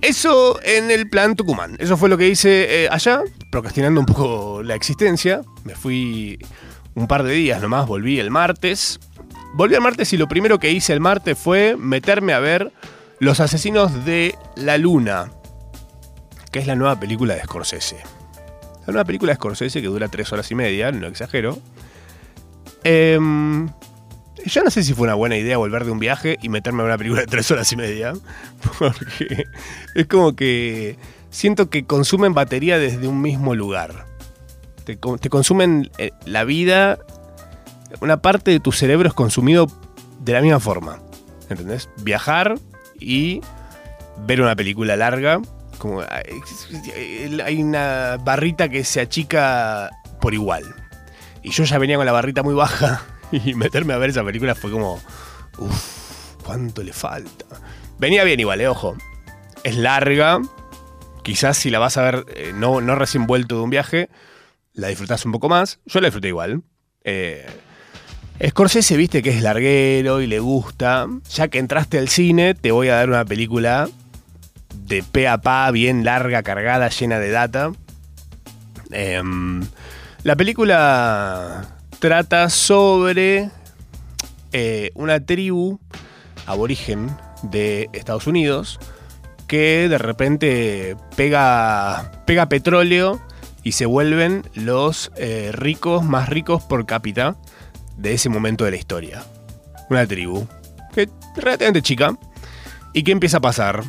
eso 0.02 0.60
en 0.64 0.92
el 0.92 1.10
plan 1.10 1.36
Tucumán. 1.36 1.76
Eso 1.80 1.98
fue 1.98 2.10
lo 2.10 2.18
que 2.18 2.28
hice 2.28 2.84
eh, 2.84 2.90
allá, 2.90 3.22
procrastinando 3.52 4.00
un 4.00 4.06
poco 4.06 4.62
la 4.64 4.76
existencia. 4.76 5.42
Me 5.64 5.76
fui 5.76 6.40
un 6.96 7.08
par 7.08 7.24
de 7.24 7.34
días 7.34 7.62
nomás, 7.62 7.88
volví 7.88 8.20
el 8.20 8.32
martes. 8.32 9.00
Volví 9.54 9.76
el 9.76 9.82
martes 9.82 10.14
y 10.14 10.18
lo 10.18 10.28
primero 10.28 10.60
que 10.60 10.72
hice 10.72 10.94
el 10.94 11.00
martes 11.00 11.38
fue 11.38 11.76
meterme 11.76 12.34
a 12.34 12.40
ver 12.40 12.72
Los 13.20 13.40
Asesinos 13.40 14.06
de 14.06 14.36
la 14.56 14.78
Luna, 14.78 15.32
que 16.52 16.60
es 16.60 16.68
la 16.68 16.76
nueva 16.76 17.00
película 17.00 17.34
de 17.34 17.42
Scorsese. 17.42 17.98
La 18.86 18.94
nueva 18.94 19.06
película 19.06 19.32
de 19.32 19.36
Scorsese 19.38 19.82
que 19.82 19.88
dura 19.88 20.08
tres 20.08 20.32
horas 20.32 20.50
y 20.52 20.56
media, 20.56 20.92
no 20.92 21.08
exagero. 21.08 21.58
Em, 22.84 23.70
yo 24.46 24.64
no 24.64 24.72
sé 24.72 24.84
si 24.84 24.94
fue 24.94 25.06
una 25.06 25.16
buena 25.16 25.38
idea 25.38 25.58
volver 25.58 25.86
de 25.86 25.92
un 25.92 26.00
viaje 26.00 26.38
y 26.42 26.50
meterme 26.50 26.82
a 26.82 26.86
una 26.86 26.98
película 26.98 27.22
de 27.22 27.28
tres 27.28 27.50
horas 27.52 27.72
y 27.72 27.76
media. 27.76 28.14
Porque 28.80 29.46
es 29.96 30.08
como 30.08 30.36
que 30.36 30.98
siento 31.30 31.70
que 31.70 31.86
consumen 31.86 32.34
batería 32.34 32.78
desde 32.78 33.08
un 33.08 33.22
mismo 33.22 33.56
lugar. 33.56 34.06
Te, 34.86 34.96
te 34.98 35.30
consumen 35.30 35.90
eh, 35.98 36.12
la 36.26 36.44
vida. 36.44 37.00
Una 38.02 38.22
parte 38.22 38.52
de 38.52 38.60
tu 38.60 38.72
cerebro 38.72 39.08
es 39.08 39.14
consumido 39.14 39.68
de 40.20 40.34
la 40.34 40.42
misma 40.42 40.60
forma. 40.60 41.00
¿Entendés? 41.50 41.90
Viajar 41.98 42.56
y 43.00 43.42
ver 44.26 44.42
una 44.42 44.56
película 44.56 44.96
larga. 44.96 45.42
Como 45.78 46.02
hay 46.02 47.62
una 47.64 48.18
barrita 48.24 48.70
que 48.70 48.84
se 48.84 49.02
achica 49.02 49.90
por 50.20 50.34
igual. 50.34 50.64
Y 51.42 51.52
yo 51.52 51.64
ya 51.64 51.78
venía 51.78 51.96
con 51.96 52.06
la 52.06 52.12
barrita 52.12 52.44
muy 52.44 52.54
baja. 52.54 53.02
Y 53.46 53.54
meterme 53.54 53.94
a 53.94 53.98
ver 53.98 54.10
esa 54.10 54.24
película 54.24 54.56
fue 54.56 54.72
como. 54.72 55.00
Uff, 55.58 56.36
¿cuánto 56.44 56.84
le 56.84 56.94
falta? 56.94 57.46
Venía 57.98 58.24
bien 58.24 58.40
igual, 58.40 58.62
eh, 58.62 58.68
ojo. 58.68 58.96
Es 59.64 59.76
larga. 59.76 60.40
Quizás 61.24 61.58
si 61.58 61.70
la 61.70 61.80
vas 61.80 61.98
a 61.98 62.04
ver 62.04 62.26
eh, 62.36 62.54
no, 62.56 62.82
no 62.82 62.96
recién 62.96 63.28
vuelto 63.28 63.58
de 63.58 63.62
un 63.62 63.70
viaje, 63.70 64.10
la 64.74 64.88
disfrutás 64.88 65.26
un 65.26 65.32
poco 65.32 65.50
más. 65.50 65.80
Yo 65.86 66.00
la 66.00 66.08
disfruté 66.08 66.30
igual. 66.30 66.64
Eh, 67.04 67.46
Scorsese, 68.48 68.96
viste 68.96 69.22
que 69.22 69.32
es 69.32 69.42
larguero 69.42 70.22
y 70.22 70.28
le 70.28 70.40
gusta. 70.40 71.08
Ya 71.34 71.50
que 71.50 71.60
entraste 71.60 72.00
al 72.00 72.08
cine, 72.08 72.56
te 72.56 72.72
voy 72.72 72.88
a 72.88 72.96
dar 72.96 73.10
una 73.10 73.26
película 73.26 73.90
de 74.74 75.04
pe 75.04 75.28
a 75.28 75.40
pa, 75.40 75.70
bien 75.72 76.06
larga, 76.06 76.42
cargada, 76.42 76.90
llena 76.90 77.20
de 77.20 77.32
data. 77.32 77.72
Em, 78.92 79.62
la 80.24 80.36
película 80.36 81.79
trata 82.00 82.50
sobre 82.50 83.50
eh, 84.54 84.92
una 84.96 85.20
tribu 85.20 85.80
aborigen 86.46 87.16
de 87.44 87.90
Estados 87.94 88.26
Unidos 88.26 88.80
que 89.48 89.90
de 89.90 89.98
repente 89.98 90.96
pega, 91.16 92.12
pega 92.26 92.50
petróleo 92.50 93.20
y 93.64 93.74
se 93.74 93.86
vuelven 93.86 94.44
los 94.54 95.12
eh, 95.18 95.52
ricos 95.54 96.04
más 96.04 96.30
ricos 96.30 96.64
por 96.64 96.86
cápita 96.86 97.36
de 97.98 98.14
ese 98.14 98.30
momento 98.30 98.64
de 98.64 98.72
la 98.72 98.78
historia. 98.78 99.24
Una 99.90 100.06
tribu 100.08 100.48
que 100.94 101.04
es 101.04 101.10
relativamente 101.36 101.82
chica. 101.82 102.18
¿Y 102.94 103.04
qué 103.04 103.12
empieza 103.12 103.38
a 103.38 103.42
pasar? 103.42 103.84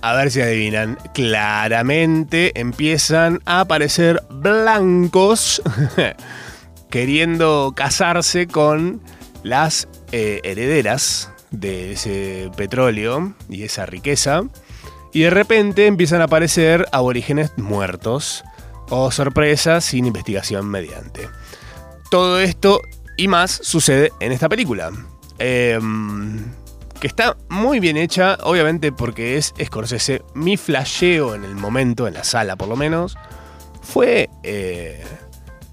A 0.00 0.14
ver 0.14 0.30
si 0.30 0.40
adivinan. 0.40 0.98
Claramente 1.12 2.58
empiezan 2.58 3.40
a 3.44 3.60
aparecer 3.60 4.22
blancos 4.30 5.62
queriendo 6.94 7.72
casarse 7.74 8.46
con 8.46 9.00
las 9.42 9.88
eh, 10.12 10.40
herederas 10.44 11.28
de 11.50 11.90
ese 11.90 12.52
petróleo 12.56 13.34
y 13.48 13.64
esa 13.64 13.84
riqueza. 13.84 14.44
Y 15.12 15.22
de 15.22 15.30
repente 15.30 15.88
empiezan 15.88 16.20
a 16.20 16.26
aparecer 16.26 16.86
aborígenes 16.92 17.50
muertos. 17.56 18.44
O 18.90 19.10
sorpresa 19.10 19.80
sin 19.80 20.06
investigación 20.06 20.68
mediante. 20.68 21.28
Todo 22.12 22.38
esto 22.38 22.80
y 23.16 23.26
más 23.26 23.50
sucede 23.50 24.12
en 24.20 24.30
esta 24.30 24.48
película. 24.48 24.92
Em, 25.40 26.44
que 27.00 27.08
está 27.08 27.36
muy 27.48 27.80
bien 27.80 27.96
hecha, 27.96 28.38
obviamente 28.44 28.92
porque 28.92 29.36
es 29.36 29.52
Scorsese. 29.60 30.22
Mi 30.34 30.56
flasheo 30.56 31.34
en 31.34 31.42
el 31.42 31.56
momento, 31.56 32.06
en 32.06 32.14
la 32.14 32.22
sala 32.22 32.54
por 32.54 32.68
lo 32.68 32.76
menos, 32.76 33.16
fue... 33.82 34.30
eh, 34.44 35.02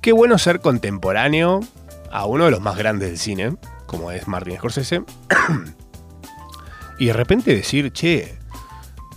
qué 0.01 0.11
bueno 0.11 0.37
ser 0.37 0.59
contemporáneo 0.59 1.61
a 2.11 2.25
uno 2.25 2.45
de 2.45 2.51
los 2.51 2.59
más 2.59 2.77
grandes 2.77 3.09
del 3.09 3.17
cine, 3.17 3.55
como 3.85 4.11
es 4.11 4.27
Martin 4.27 4.57
Scorsese. 4.57 5.03
y 6.99 7.05
de 7.05 7.13
repente 7.13 7.55
decir, 7.55 7.91
che, 7.93 8.37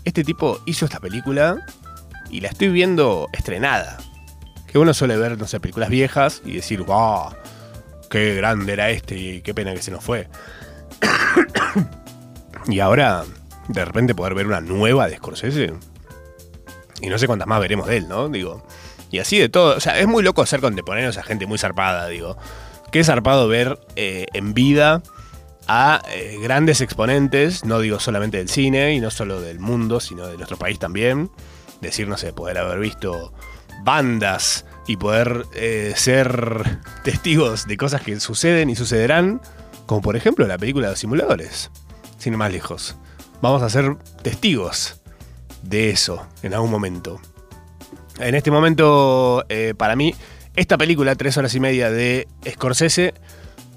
este 0.05 0.23
tipo 0.23 0.61
hizo 0.66 0.85
esta 0.85 1.01
película 1.01 1.64
y 2.31 2.40
la 2.40 2.49
estoy 2.49 2.68
viendo 2.68 3.29
estrenada. 3.33 3.97
Que 4.66 4.79
uno 4.79 4.92
suele 4.92 5.16
ver, 5.16 5.38
no 5.38 5.47
sé, 5.47 5.59
películas 5.59 5.88
viejas 5.88 6.42
y 6.44 6.57
decir, 6.57 6.83
wow, 6.83 7.35
qué 8.11 8.35
grande 8.35 8.75
era 8.75 8.90
este 8.90 9.16
y 9.16 9.42
qué 9.42 9.55
pena 9.55 9.73
que 9.73 9.83
se 9.83 9.90
nos 9.90 10.05
fue. 10.05 10.29
y 12.68 12.81
ahora, 12.81 13.25
de 13.68 13.85
repente, 13.85 14.14
poder 14.14 14.35
ver 14.35 14.47
una 14.47 14.61
nueva 14.61 15.09
de 15.09 15.16
Scorsese. 15.16 15.73
Y 17.01 17.09
no 17.09 17.18
sé 17.18 17.27
cuántas 17.27 17.49
más 17.49 17.61
veremos 17.61 17.87
de 17.87 17.97
él, 17.99 18.09
¿no? 18.09 18.29
Digo. 18.29 18.66
Y 19.14 19.20
así 19.20 19.38
de 19.38 19.48
todo. 19.48 19.77
O 19.77 19.81
sea, 19.81 20.00
es 20.00 20.09
muy 20.09 20.24
loco 20.24 20.44
ser 20.44 20.61
contemporáneos 20.61 21.16
a 21.18 21.22
gente 21.22 21.46
muy 21.46 21.57
zarpada, 21.57 22.09
digo. 22.09 22.37
Qué 22.90 23.05
zarpado 23.05 23.46
ver 23.46 23.79
eh, 23.94 24.27
en 24.33 24.55
vida 24.55 25.05
a 25.68 26.03
eh, 26.12 26.37
grandes 26.42 26.81
exponentes, 26.81 27.64
no 27.64 27.79
digo 27.79 28.00
solamente 28.00 28.38
del 28.38 28.48
cine 28.48 28.92
y 28.92 28.98
no 29.00 29.12
solo 29.12 29.40
del 29.40 29.61
mundo, 29.61 30.00
sino 30.00 30.27
de 30.27 30.37
nuestro 30.37 30.57
país 30.57 30.81
también. 30.81 31.31
Decir, 31.81 32.09
no 32.09 32.16
sé, 32.16 32.33
poder 32.33 32.59
haber 32.59 32.81
visto 32.81 33.33
bandas 33.85 34.64
y 34.88 34.96
poder 34.96 35.46
eh, 35.55 35.92
ser 35.94 36.81
testigos 37.05 37.68
de 37.68 37.77
cosas 37.77 38.03
que 38.03 38.18
suceden 38.18 38.68
y 38.68 38.74
sucederán, 38.74 39.40
como 39.87 40.03
por 40.03 40.16
ejemplo 40.16 40.44
la 40.48 40.59
película 40.59 40.88
de 40.88 40.94
los 40.94 40.98
simuladores, 40.98 41.70
sin 42.18 42.37
más 42.37 42.50
lejos. 42.50 42.96
Vamos 43.40 43.62
a 43.62 43.70
ser 43.70 43.94
testigos 44.22 45.00
de 45.62 45.90
eso 45.90 46.27
en 46.42 46.53
algún 46.53 46.72
momento. 46.72 47.20
En 48.18 48.35
este 48.35 48.50
momento, 48.50 49.44
eh, 49.48 49.74
para 49.77 49.96
mí, 49.96 50.14
esta 50.57 50.79
película, 50.79 51.14
tres 51.16 51.37
horas 51.37 51.55
y 51.55 51.61
media 51.61 51.90
de 51.90 52.29
Scorsese, 52.48 53.14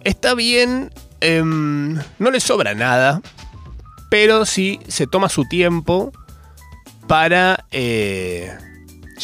está 0.03 0.35
bien, 0.35 0.91
em, 1.21 1.95
no 2.19 2.31
le 2.31 2.39
sobra 2.39 2.75
nada, 2.75 3.21
pero 4.09 4.45
sí 4.45 4.79
se 4.87 5.07
toma 5.07 5.29
su 5.29 5.45
tiempo 5.45 6.11
para 7.07 7.65
eh, 7.71 8.55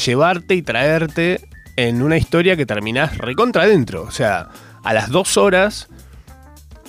llevarte 0.06 0.56
y 0.56 0.62
traerte 0.62 1.42
en 1.76 2.02
una 2.02 2.18
historia 2.18 2.56
que 2.56 2.66
terminás 2.66 3.18
recontra 3.18 3.64
adentro. 3.64 4.04
O 4.04 4.12
sea, 4.12 4.50
a 4.84 4.94
las 4.94 5.10
dos 5.10 5.38
horas, 5.38 5.88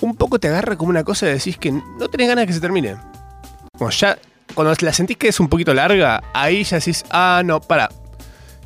un 0.01 0.15
poco 0.15 0.39
te 0.39 0.47
agarra 0.47 0.77
como 0.77 0.89
una 0.89 1.03
cosa 1.03 1.25
de 1.25 1.33
decís 1.33 1.57
que 1.57 1.71
no 1.71 2.07
tenés 2.09 2.27
ganas 2.27 2.43
de 2.43 2.47
que 2.47 2.53
se 2.53 2.61
termine. 2.61 2.95
Como 3.77 3.89
ya, 3.91 4.17
cuando 4.53 4.73
la 4.79 4.93
sentís 4.93 5.17
que 5.17 5.27
es 5.27 5.39
un 5.39 5.49
poquito 5.49 5.73
larga, 5.73 6.23
ahí 6.33 6.63
ya 6.63 6.79
decís, 6.79 7.03
ah, 7.11 7.41
no, 7.45 7.61
para. 7.61 7.89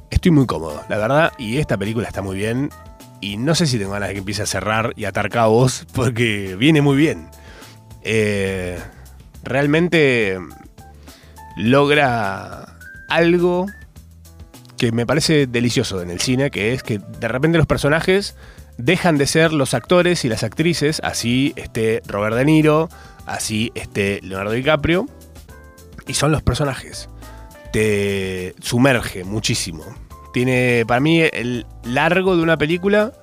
Estoy 0.09 0.31
muy 0.31 0.45
cómodo, 0.45 0.83
la 0.89 0.97
verdad, 0.97 1.33
y 1.37 1.57
esta 1.57 1.77
película 1.77 2.07
está 2.07 2.21
muy 2.21 2.35
bien. 2.35 2.69
Y 3.21 3.37
no 3.37 3.53
sé 3.53 3.67
si 3.67 3.77
tengo 3.77 3.91
ganas 3.91 4.09
de 4.09 4.15
que 4.15 4.19
empiece 4.19 4.41
a 4.41 4.45
cerrar 4.45 4.93
y 4.95 5.05
atar 5.05 5.29
cabos, 5.29 5.85
porque 5.93 6.55
viene 6.57 6.81
muy 6.81 6.97
bien. 6.97 7.29
Eh, 8.03 8.79
realmente 9.43 10.39
logra 11.57 12.77
algo 13.09 13.67
que 14.77 14.91
me 14.91 15.05
parece 15.05 15.45
delicioso 15.45 16.01
en 16.01 16.09
el 16.09 16.21
cine, 16.21 16.49
que 16.51 16.73
es 16.73 16.83
que 16.83 16.99
de 16.99 17.27
repente 17.27 17.57
los 17.57 17.67
personajes 17.67 18.35
dejan 18.77 19.17
de 19.17 19.27
ser 19.27 19.51
los 19.51 19.73
actores 19.73 20.23
y 20.23 20.29
las 20.29 20.43
actrices, 20.43 21.01
así 21.03 21.53
esté 21.57 22.01
Robert 22.07 22.37
De 22.37 22.45
Niro, 22.45 22.87
así 23.25 23.71
esté 23.75 24.21
Leonardo 24.23 24.53
DiCaprio, 24.53 25.05
y 26.07 26.13
son 26.13 26.31
los 26.31 26.41
personajes. 26.41 27.09
Te 27.71 28.55
sumerge 28.61 29.23
muchísimo. 29.23 29.83
Tiene, 30.33 30.83
para 30.87 30.99
mí, 30.99 31.21
el 31.21 31.65
largo 31.83 32.35
de 32.35 32.43
una 32.43 32.57
película 32.57 33.13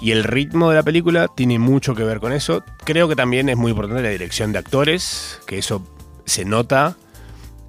y 0.00 0.12
el 0.12 0.24
ritmo 0.24 0.70
de 0.70 0.76
la 0.76 0.82
película 0.82 1.28
tiene 1.28 1.58
mucho 1.58 1.94
que 1.94 2.04
ver 2.04 2.20
con 2.20 2.32
eso. 2.32 2.62
Creo 2.84 3.08
que 3.08 3.16
también 3.16 3.48
es 3.48 3.56
muy 3.56 3.70
importante 3.70 4.02
la 4.02 4.10
dirección 4.10 4.52
de 4.52 4.58
actores, 4.58 5.40
que 5.46 5.58
eso 5.58 5.82
se 6.24 6.44
nota 6.44 6.96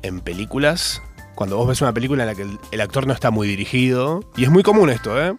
en 0.03 0.21
películas. 0.21 1.01
Cuando 1.35 1.57
vos 1.57 1.67
ves 1.67 1.81
una 1.81 1.93
película 1.93 2.23
en 2.23 2.27
la 2.27 2.35
que 2.35 2.45
el, 2.71 2.81
actor 2.81 3.07
no 3.07 3.13
está 3.13 3.31
muy 3.31 3.47
dirigido, 3.47 4.21
y 4.35 4.43
es 4.43 4.49
muy 4.49 4.63
común 4.63 4.89
esto, 4.89 5.19
¿eh? 5.19 5.35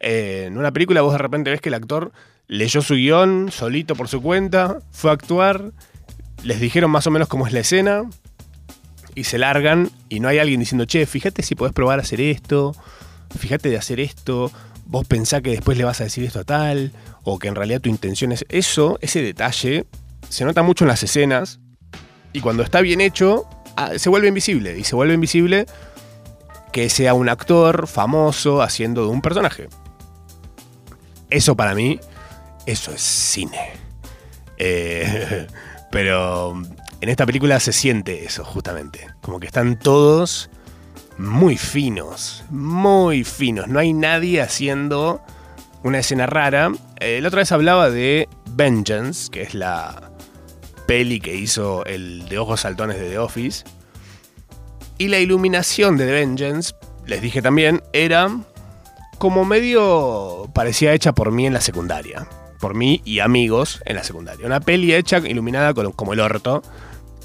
¿eh? 0.00 0.44
En 0.46 0.58
una 0.58 0.72
película 0.72 1.02
vos 1.02 1.12
de 1.12 1.18
repente 1.18 1.50
ves 1.50 1.60
que 1.60 1.70
el 1.70 1.74
actor 1.74 2.12
leyó 2.46 2.82
su 2.82 2.94
guion 2.94 3.50
solito 3.50 3.94
por 3.94 4.08
su 4.08 4.22
cuenta, 4.22 4.78
fue 4.92 5.10
a 5.10 5.14
actuar, 5.14 5.72
les 6.44 6.60
dijeron 6.60 6.90
más 6.90 7.06
o 7.06 7.10
menos 7.10 7.28
cómo 7.28 7.46
es 7.46 7.52
la 7.52 7.60
escena, 7.60 8.04
y 9.14 9.24
se 9.24 9.38
largan, 9.38 9.90
y 10.08 10.20
no 10.20 10.28
hay 10.28 10.38
alguien 10.38 10.60
diciendo, 10.60 10.84
che, 10.84 11.06
fíjate 11.06 11.42
si 11.42 11.54
podés 11.54 11.72
probar 11.72 11.98
a 11.98 12.02
hacer 12.02 12.20
esto, 12.20 12.74
fíjate 13.36 13.68
de 13.70 13.76
hacer 13.76 14.00
esto, 14.00 14.50
vos 14.86 15.06
pensás 15.06 15.42
que 15.42 15.50
después 15.50 15.76
le 15.76 15.84
vas 15.84 16.00
a 16.00 16.04
decir 16.04 16.24
esto 16.24 16.40
a 16.40 16.44
tal, 16.44 16.92
o 17.24 17.38
que 17.38 17.48
en 17.48 17.54
realidad 17.54 17.80
tu 17.80 17.88
intención 17.88 18.32
es 18.32 18.44
eso, 18.48 18.98
ese 19.02 19.22
detalle, 19.22 19.86
se 20.28 20.44
nota 20.44 20.62
mucho 20.62 20.84
en 20.84 20.88
las 20.88 21.02
escenas, 21.02 21.60
y 22.32 22.40
cuando 22.40 22.62
está 22.62 22.80
bien 22.80 23.00
hecho, 23.00 23.46
ah, 23.76 23.92
se 23.96 24.08
vuelve 24.08 24.28
invisible, 24.28 24.78
y 24.78 24.84
se 24.84 24.94
vuelve 24.94 25.14
invisible 25.14 25.66
que 26.72 26.88
sea 26.90 27.14
un 27.14 27.28
actor 27.28 27.86
famoso 27.86 28.62
haciendo 28.62 29.02
de 29.02 29.08
un 29.08 29.22
personaje. 29.22 29.68
Eso 31.30 31.56
para 31.56 31.74
mí, 31.74 32.00
eso 32.66 32.92
es 32.92 33.00
cine. 33.00 33.72
Eh, 34.58 35.46
pero 35.90 36.62
en 37.00 37.08
esta 37.08 37.26
película 37.26 37.60
se 37.60 37.72
siente 37.72 38.24
eso, 38.24 38.44
justamente. 38.44 39.08
Como 39.20 39.40
que 39.40 39.46
están 39.46 39.78
todos 39.78 40.50
muy 41.18 41.56
finos, 41.56 42.44
muy 42.50 43.24
finos. 43.24 43.68
No 43.68 43.78
hay 43.78 43.92
nadie 43.92 44.40
haciendo 44.40 45.20
una 45.82 45.98
escena 45.98 46.26
rara. 46.26 46.72
Eh, 47.00 47.20
la 47.20 47.28
otra 47.28 47.40
vez 47.40 47.52
hablaba 47.52 47.90
de 47.90 48.28
Vengeance, 48.50 49.30
que 49.30 49.42
es 49.42 49.54
la 49.54 50.10
peli 50.86 51.20
que 51.20 51.34
hizo 51.34 51.84
el 51.84 52.28
de 52.28 52.38
ojos 52.38 52.60
saltones 52.60 52.98
de 52.98 53.10
The 53.10 53.18
Office. 53.18 53.64
Y 54.96 55.08
la 55.08 55.18
iluminación 55.18 55.96
de 55.96 56.06
The 56.06 56.12
Vengeance, 56.12 56.74
les 57.06 57.20
dije 57.20 57.42
también, 57.42 57.82
era 57.92 58.30
como 59.18 59.44
medio 59.44 60.48
parecía 60.54 60.92
hecha 60.92 61.12
por 61.12 61.30
mí 61.32 61.46
en 61.46 61.52
la 61.52 61.60
secundaria. 61.60 62.26
Por 62.60 62.74
mí 62.74 63.02
y 63.04 63.20
amigos 63.20 63.80
en 63.84 63.96
la 63.96 64.04
secundaria. 64.04 64.46
Una 64.46 64.60
peli 64.60 64.94
hecha 64.94 65.18
iluminada 65.18 65.74
como 65.74 66.12
el 66.12 66.20
orto. 66.20 66.62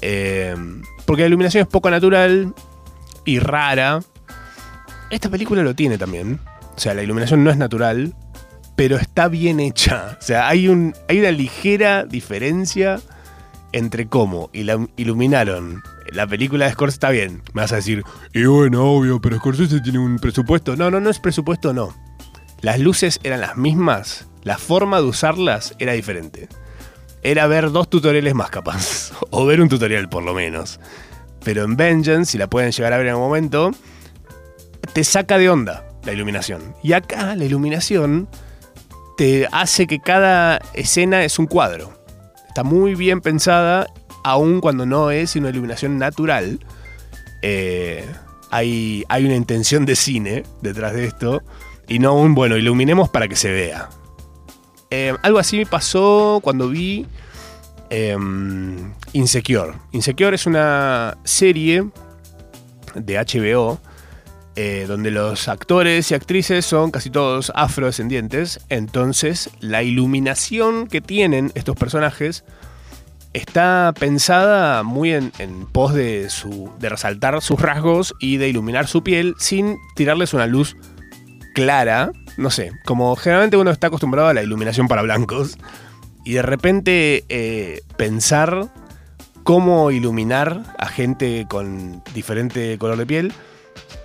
Eh, 0.06 0.54
porque 1.06 1.22
la 1.22 1.28
iluminación 1.28 1.62
es 1.62 1.66
poco 1.66 1.90
natural 1.90 2.54
y 3.24 3.38
rara. 3.38 4.00
Esta 5.08 5.30
película 5.30 5.62
lo 5.62 5.74
tiene 5.74 5.96
también. 5.96 6.40
O 6.76 6.78
sea, 6.78 6.92
la 6.92 7.02
iluminación 7.02 7.42
no 7.42 7.50
es 7.50 7.56
natural, 7.56 8.14
pero 8.76 8.96
está 8.96 9.28
bien 9.28 9.60
hecha. 9.60 10.18
O 10.20 10.22
sea, 10.22 10.46
hay, 10.46 10.68
un, 10.68 10.94
hay 11.08 11.20
una 11.20 11.30
ligera 11.30 12.04
diferencia 12.04 13.00
entre 13.72 14.06
cómo 14.06 14.50
iluminaron 14.52 15.82
la 16.12 16.26
película 16.26 16.66
de 16.66 16.72
Scorsese. 16.72 16.96
Está 16.96 17.10
bien, 17.10 17.42
me 17.54 17.62
vas 17.62 17.72
a 17.72 17.76
decir, 17.76 18.02
y 18.34 18.44
bueno, 18.44 18.84
obvio, 18.84 19.22
pero 19.22 19.38
Scorsese 19.38 19.80
tiene 19.80 20.00
un 20.00 20.18
presupuesto. 20.18 20.76
No, 20.76 20.90
no, 20.90 21.00
no 21.00 21.08
es 21.08 21.18
presupuesto, 21.18 21.72
no. 21.72 21.96
Las 22.60 22.78
luces 22.78 23.20
eran 23.22 23.40
las 23.40 23.56
mismas, 23.56 24.28
la 24.42 24.58
forma 24.58 24.98
de 24.98 25.04
usarlas 25.04 25.74
era 25.78 25.94
diferente. 25.94 26.48
Era 27.24 27.48
ver 27.48 27.72
dos 27.72 27.90
tutoriales 27.90 28.34
más 28.34 28.50
capaz, 28.50 29.10
o 29.30 29.44
ver 29.44 29.60
un 29.60 29.68
tutorial 29.68 30.08
por 30.08 30.22
lo 30.22 30.34
menos 30.34 30.78
pero 31.44 31.62
en 31.64 31.76
Vengeance, 31.76 32.32
si 32.32 32.38
la 32.38 32.48
pueden 32.48 32.72
llegar 32.72 32.92
a 32.92 32.96
ver 32.96 33.06
en 33.06 33.12
algún 33.12 33.26
momento, 33.26 33.70
te 34.92 35.04
saca 35.04 35.38
de 35.38 35.50
onda 35.50 35.84
la 36.04 36.12
iluminación. 36.12 36.74
Y 36.82 36.94
acá 36.94 37.36
la 37.36 37.44
iluminación 37.44 38.28
te 39.16 39.46
hace 39.52 39.86
que 39.86 40.00
cada 40.00 40.60
escena 40.72 41.22
es 41.22 41.38
un 41.38 41.46
cuadro. 41.46 41.92
Está 42.48 42.64
muy 42.64 42.94
bien 42.94 43.20
pensada, 43.20 43.86
aun 44.24 44.60
cuando 44.60 44.86
no 44.86 45.10
es 45.10 45.36
una 45.36 45.50
iluminación 45.50 45.98
natural. 45.98 46.60
Eh, 47.42 48.04
hay, 48.50 49.04
hay 49.08 49.26
una 49.26 49.36
intención 49.36 49.84
de 49.84 49.96
cine 49.96 50.44
detrás 50.62 50.94
de 50.94 51.06
esto. 51.06 51.42
Y 51.86 51.98
no 51.98 52.14
un, 52.14 52.34
bueno, 52.34 52.56
iluminemos 52.56 53.10
para 53.10 53.28
que 53.28 53.36
se 53.36 53.52
vea. 53.52 53.90
Eh, 54.90 55.14
algo 55.22 55.38
así 55.38 55.64
pasó 55.64 56.40
cuando 56.42 56.68
vi 56.68 57.06
Em, 57.90 58.92
Insecure. 59.12 59.74
Insecure 59.92 60.34
es 60.34 60.46
una 60.46 61.16
serie 61.22 61.90
de 62.94 63.18
HBO 63.18 63.78
eh, 64.56 64.86
donde 64.88 65.10
los 65.12 65.48
actores 65.48 66.10
y 66.10 66.14
actrices 66.14 66.64
son 66.64 66.90
casi 66.90 67.10
todos 67.10 67.52
afrodescendientes. 67.54 68.60
Entonces, 68.68 69.50
la 69.60 69.84
iluminación 69.84 70.88
que 70.88 71.00
tienen 71.00 71.52
estos 71.54 71.76
personajes 71.76 72.44
está 73.32 73.92
pensada 73.98 74.82
muy 74.82 75.12
en, 75.12 75.32
pos 75.70 75.94
de 75.94 76.28
resaltar 76.80 77.40
sus 77.42 77.60
rasgos 77.60 78.14
y 78.18 78.38
de 78.38 78.48
iluminar 78.48 78.86
su 78.86 79.04
piel 79.04 79.34
sin 79.38 79.76
tirarles 79.94 80.34
una 80.34 80.46
luz 80.46 80.76
clara. 81.54 82.10
No 82.36 82.50
sé, 82.50 82.72
como 82.84 83.14
generalmente 83.16 83.56
uno 83.56 83.70
está 83.70 83.86
acostumbrado 83.88 84.28
a 84.28 84.34
la 84.34 84.42
iluminación 84.42 84.88
para 84.88 85.02
blancos 85.02 85.56
y 86.24 86.34
de 86.34 86.42
repente 86.42 87.24
eh, 87.28 87.82
pensar 87.96 88.68
cómo 89.44 89.90
iluminar 89.90 90.74
a 90.78 90.88
gente 90.88 91.46
con 91.48 92.02
diferente 92.14 92.78
color 92.78 92.96
de 92.96 93.06
piel 93.06 93.32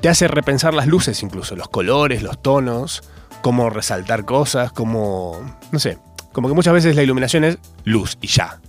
te 0.01 0.09
hace 0.09 0.27
repensar 0.27 0.73
las 0.73 0.87
luces 0.87 1.23
incluso, 1.23 1.55
los 1.55 1.69
colores, 1.69 2.21
los 2.23 2.41
tonos, 2.41 3.03
cómo 3.41 3.69
resaltar 3.69 4.25
cosas, 4.25 4.71
cómo, 4.71 5.57
no 5.71 5.79
sé, 5.79 5.97
como 6.31 6.47
que 6.47 6.53
muchas 6.53 6.73
veces 6.73 6.95
la 6.95 7.03
iluminación 7.03 7.43
es 7.43 7.57
luz 7.83 8.17
y 8.21 8.27
ya. 8.27 8.59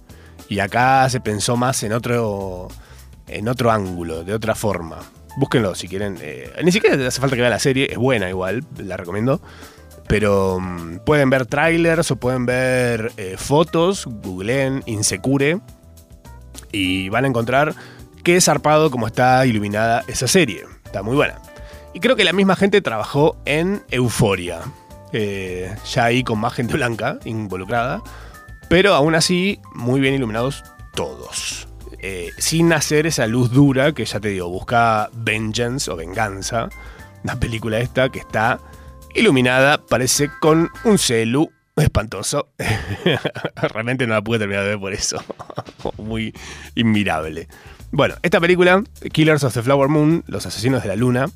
Y 0.48 0.58
acá 0.58 1.08
se 1.08 1.20
pensó 1.20 1.56
más 1.56 1.82
en 1.84 1.92
otro, 1.92 2.68
en 3.28 3.48
otro 3.48 3.70
ángulo, 3.70 4.24
de 4.24 4.34
otra 4.34 4.54
forma. 4.54 4.98
Búsquenlo 5.36 5.74
si 5.74 5.88
quieren. 5.88 6.18
Eh, 6.20 6.52
ni 6.62 6.72
siquiera 6.72 7.06
hace 7.06 7.20
falta 7.20 7.36
que 7.36 7.42
vean 7.42 7.52
la 7.52 7.58
serie, 7.58 7.88
es 7.90 7.98
buena 7.98 8.28
igual, 8.28 8.64
la 8.78 8.96
recomiendo. 8.96 9.40
Pero 10.08 10.58
mm, 10.60 10.98
pueden 11.04 11.30
ver 11.30 11.46
trailers 11.46 12.10
o 12.10 12.16
pueden 12.16 12.46
ver 12.46 13.12
eh, 13.16 13.36
fotos, 13.38 14.06
googleen 14.06 14.82
Insecure 14.86 15.60
y 16.72 17.08
van 17.08 17.24
a 17.24 17.28
encontrar 17.28 17.74
qué 18.24 18.40
zarpado 18.40 18.90
como 18.90 19.06
está 19.06 19.46
iluminada 19.46 20.02
esa 20.08 20.26
serie. 20.26 20.64
Está 20.84 21.02
muy 21.02 21.14
buena. 21.14 21.40
Y 21.94 22.00
creo 22.00 22.16
que 22.16 22.24
la 22.24 22.32
misma 22.32 22.56
gente 22.56 22.80
trabajó 22.80 23.36
en 23.44 23.82
Euforia. 23.90 24.60
Eh, 25.12 25.74
ya 25.92 26.04
ahí 26.04 26.22
con 26.22 26.38
más 26.38 26.54
gente 26.54 26.74
blanca 26.74 27.18
involucrada. 27.24 28.02
Pero 28.68 28.94
aún 28.94 29.14
así, 29.14 29.60
muy 29.74 30.00
bien 30.00 30.14
iluminados 30.14 30.64
todos. 30.94 31.69
Eh, 32.02 32.30
sin 32.38 32.72
hacer 32.72 33.06
esa 33.06 33.26
luz 33.26 33.50
dura 33.50 33.92
que 33.92 34.04
ya 34.04 34.20
te 34.20 34.28
digo, 34.28 34.48
busca 34.48 35.10
Vengeance 35.12 35.90
o 35.90 35.96
Venganza. 35.96 36.68
La 37.24 37.38
película 37.38 37.78
esta 37.78 38.08
que 38.08 38.20
está 38.20 38.58
iluminada, 39.14 39.84
parece 39.84 40.30
con 40.40 40.70
un 40.84 40.98
celu 40.98 41.50
espantoso. 41.76 42.48
Realmente 43.54 44.06
no 44.06 44.14
la 44.14 44.22
pude 44.22 44.38
terminar 44.38 44.64
de 44.64 44.70
ver 44.70 44.80
por 44.80 44.92
eso. 44.92 45.22
Muy 45.98 46.34
inmirable. 46.74 47.48
Bueno, 47.92 48.14
esta 48.22 48.40
película, 48.40 48.82
Killers 49.12 49.44
of 49.44 49.52
the 49.52 49.62
Flower 49.62 49.88
Moon, 49.88 50.24
Los 50.26 50.46
Asesinos 50.46 50.82
de 50.82 50.88
la 50.88 50.96
Luna, 50.96 51.26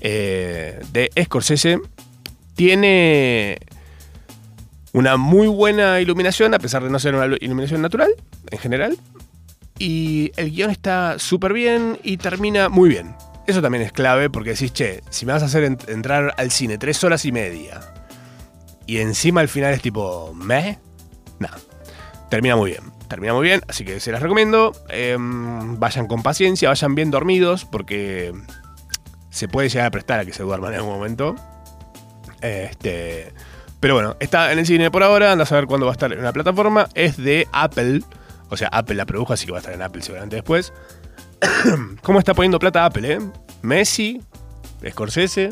eh, 0.00 0.80
de 0.92 1.10
Scorsese, 1.24 1.78
tiene 2.54 3.58
una 4.92 5.16
muy 5.16 5.46
buena 5.46 6.00
iluminación, 6.00 6.54
a 6.54 6.58
pesar 6.58 6.82
de 6.82 6.90
no 6.90 6.98
ser 6.98 7.14
una 7.14 7.36
iluminación 7.40 7.80
natural, 7.80 8.10
en 8.50 8.58
general. 8.58 8.98
Y 9.78 10.32
el 10.36 10.50
guion 10.50 10.70
está 10.70 11.18
súper 11.18 11.52
bien 11.52 11.98
y 12.02 12.16
termina 12.16 12.68
muy 12.68 12.88
bien. 12.88 13.14
Eso 13.46 13.60
también 13.60 13.82
es 13.82 13.92
clave 13.92 14.30
porque 14.30 14.50
decís, 14.50 14.72
che, 14.72 15.02
si 15.10 15.26
me 15.26 15.32
vas 15.32 15.42
a 15.42 15.46
hacer 15.46 15.64
entrar 15.64 16.34
al 16.36 16.50
cine 16.50 16.78
tres 16.78 17.02
horas 17.02 17.24
y 17.24 17.32
media 17.32 17.80
y 18.86 18.98
encima 18.98 19.40
al 19.40 19.48
final 19.48 19.72
es 19.72 19.82
tipo, 19.82 20.32
¿me? 20.34 20.78
No. 21.38 21.48
Termina 22.28 22.56
muy 22.56 22.72
bien. 22.72 22.92
Termina 23.08 23.34
muy 23.34 23.44
bien, 23.44 23.60
así 23.68 23.84
que 23.84 24.00
se 24.00 24.10
las 24.10 24.22
recomiendo. 24.22 24.72
Em, 24.88 25.78
vayan 25.78 26.06
con 26.06 26.22
paciencia, 26.22 26.68
vayan 26.68 26.94
bien 26.94 27.10
dormidos 27.10 27.64
porque 27.64 28.32
se 29.30 29.48
puede 29.48 29.68
llegar 29.68 29.86
a 29.86 29.90
prestar 29.90 30.20
a 30.20 30.24
que 30.24 30.32
se 30.32 30.42
duerman 30.42 30.72
en 30.72 30.78
algún 30.78 30.94
momento. 30.94 31.34
Este, 32.40 33.32
pero 33.80 33.94
bueno, 33.94 34.16
está 34.18 34.52
en 34.52 34.58
el 34.58 34.66
cine 34.66 34.90
por 34.90 35.02
ahora. 35.02 35.32
Anda 35.32 35.44
a 35.44 35.46
saber 35.46 35.66
cuándo 35.66 35.86
va 35.86 35.92
a 35.92 35.94
estar 35.94 36.12
en 36.12 36.22
la 36.22 36.32
plataforma. 36.32 36.88
Es 36.94 37.16
de 37.16 37.46
Apple. 37.52 38.00
O 38.52 38.56
sea, 38.58 38.68
Apple 38.68 38.96
la 38.96 39.06
produjo, 39.06 39.32
así 39.32 39.46
que 39.46 39.52
va 39.52 39.58
a 39.58 39.60
estar 39.60 39.72
en 39.72 39.80
Apple 39.80 40.02
seguramente 40.02 40.36
después. 40.36 40.74
¿Cómo 42.02 42.18
está 42.18 42.34
poniendo 42.34 42.58
plata 42.58 42.84
Apple, 42.84 43.14
eh? 43.14 43.18
Messi 43.62 44.20
Scorsese 44.90 45.50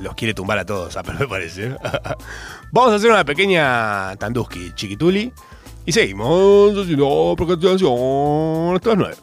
los 0.00 0.14
quiere 0.14 0.34
tumbar 0.34 0.58
a 0.58 0.66
todos, 0.66 0.98
pero 1.04 1.18
me 1.20 1.28
parece. 1.28 1.76
Vamos 2.72 2.92
a 2.92 2.96
hacer 2.96 3.10
una 3.12 3.24
pequeña 3.24 4.16
Tanduski 4.16 4.72
chiquituli 4.74 5.32
y 5.84 5.92
seguimos 5.92 6.76
haciendo 6.76 7.34
procrastinación 7.36 8.74
hasta 8.74 8.88
las 8.88 8.98
9. 8.98 9.14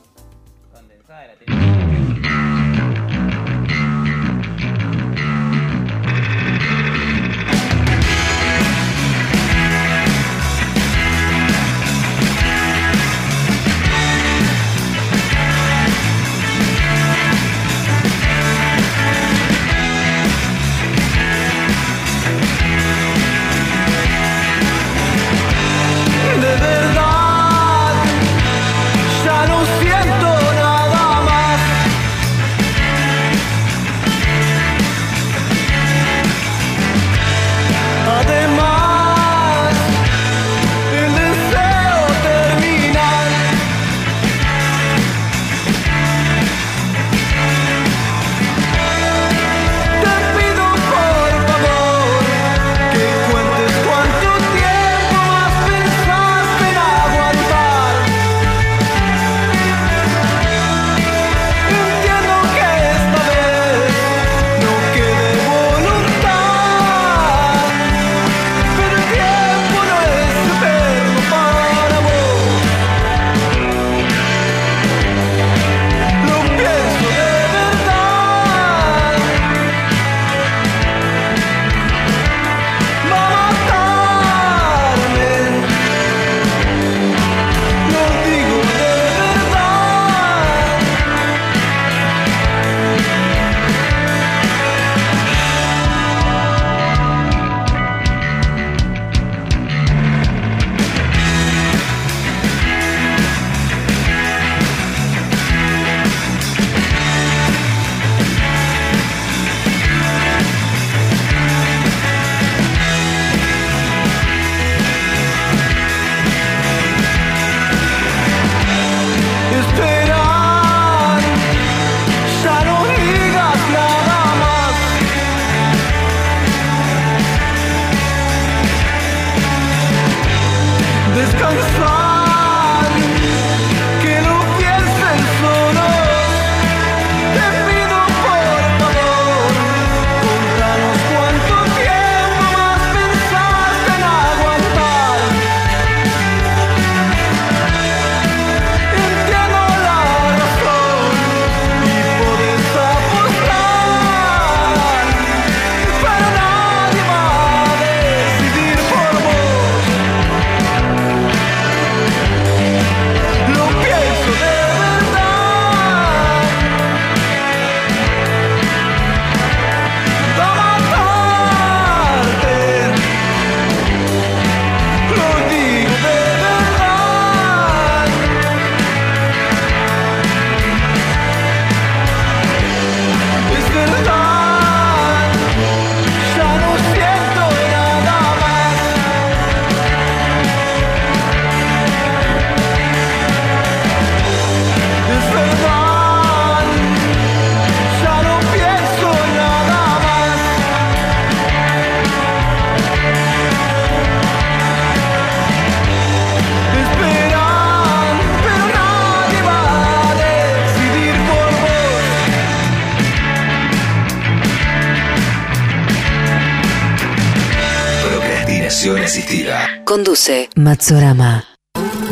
Matsorama. 220.63 221.43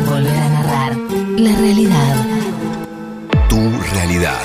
Volver 0.06 0.36
a 0.36 0.48
narrar 0.50 0.96
la 1.38 1.56
realidad. 1.56 2.16
Tu 3.48 3.56
realidad. 3.94 4.38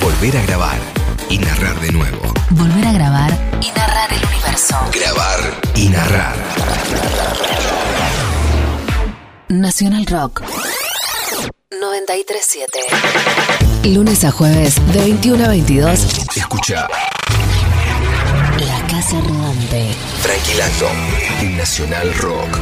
Volver 0.00 0.36
a 0.36 0.42
grabar 0.42 0.78
y 1.28 1.38
narrar 1.38 1.80
de 1.80 1.90
nuevo. 1.90 2.32
Volver 2.50 2.86
a 2.86 2.92
grabar 2.92 3.32
y 3.60 3.72
narrar 3.76 4.12
el 4.12 4.24
universo. 4.24 4.76
Grabar 4.92 5.40
y 5.74 5.88
narrar. 5.88 6.36
Nacional 9.48 10.06
Rock 10.06 10.42
937. 11.72 12.78
Lunes 13.94 14.24
a 14.24 14.30
jueves 14.30 14.76
de 14.92 15.00
21 15.00 15.44
a 15.44 15.48
22. 15.48 16.06
Escucha 16.36 16.86
La 18.60 18.86
Casa 18.86 19.20
Rodante. 19.20 19.92
Tranquilando 20.22 20.88
en 21.40 21.56
Nacional 21.56 22.14
Rock. 22.14 22.60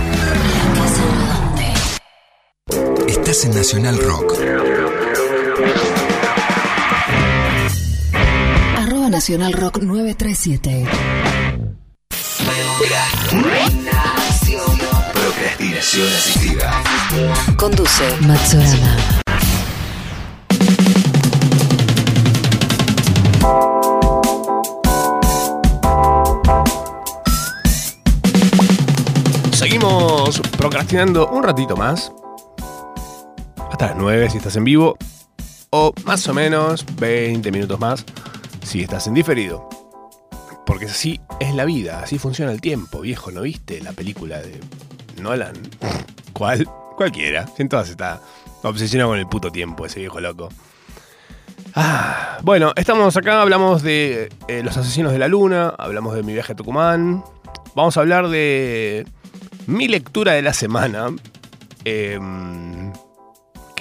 En 3.45 3.55
Nacional 3.55 3.99
Rock. 3.99 4.35
Arroba 8.77 9.09
Nacional 9.09 9.53
Rock 9.55 9.79
937. 9.79 10.87
Procrastinación 15.13 16.07
asistida. 16.09 16.83
Conduce 17.57 18.17
Matsorama. 18.21 18.97
Seguimos 29.53 30.41
procrastinando 30.59 31.29
un 31.29 31.43
ratito 31.43 31.77
más. 31.77 32.13
Hasta 33.83 33.95
las 33.97 34.01
9 34.01 34.31
si 34.31 34.37
estás 34.37 34.55
en 34.55 34.63
vivo. 34.63 34.97
O 35.71 35.93
más 36.05 36.29
o 36.29 36.35
menos 36.35 36.87
20 37.01 37.51
minutos 37.51 37.81
más. 37.81 38.05
si 38.63 38.83
estás 38.83 39.09
en 39.09 39.15
diferido. 39.15 39.69
Porque 40.65 40.85
así 40.85 41.21
es 41.41 41.53
la 41.53 41.65
vida, 41.65 41.99
así 41.99 42.17
funciona 42.17 42.53
el 42.53 42.61
tiempo, 42.61 43.01
viejo, 43.01 43.33
¿no 43.33 43.43
viste 43.43 43.81
la 43.81 43.91
película 43.91 44.41
de 44.41 44.61
Nolan? 45.21 45.55
¿Cuál? 46.33 46.65
Cualquiera. 46.97 47.49
Si 47.49 47.63
en 47.63 47.69
todas 47.69 47.89
está 47.91 48.21
obsesionado 48.63 49.11
con 49.11 49.19
el 49.19 49.27
puto 49.27 49.51
tiempo, 49.51 49.85
ese 49.85 49.99
viejo 49.99 50.21
loco. 50.21 50.49
Ah, 51.75 52.39
bueno, 52.45 52.73
estamos 52.77 53.17
acá, 53.17 53.43
hablamos 53.43 53.83
de 53.83 54.29
eh, 54.47 54.63
los 54.63 54.77
asesinos 54.77 55.11
de 55.11 55.19
la 55.19 55.27
luna, 55.27 55.75
hablamos 55.77 56.15
de 56.15 56.23
mi 56.23 56.35
viaje 56.35 56.53
a 56.53 56.57
Tucumán. 56.57 57.25
Vamos 57.75 57.97
a 57.97 58.01
hablar 58.01 58.29
de 58.29 59.09
mi 59.67 59.89
lectura 59.89 60.35
de 60.35 60.43
la 60.43 60.53
semana, 60.53 61.09
em, 61.85 62.93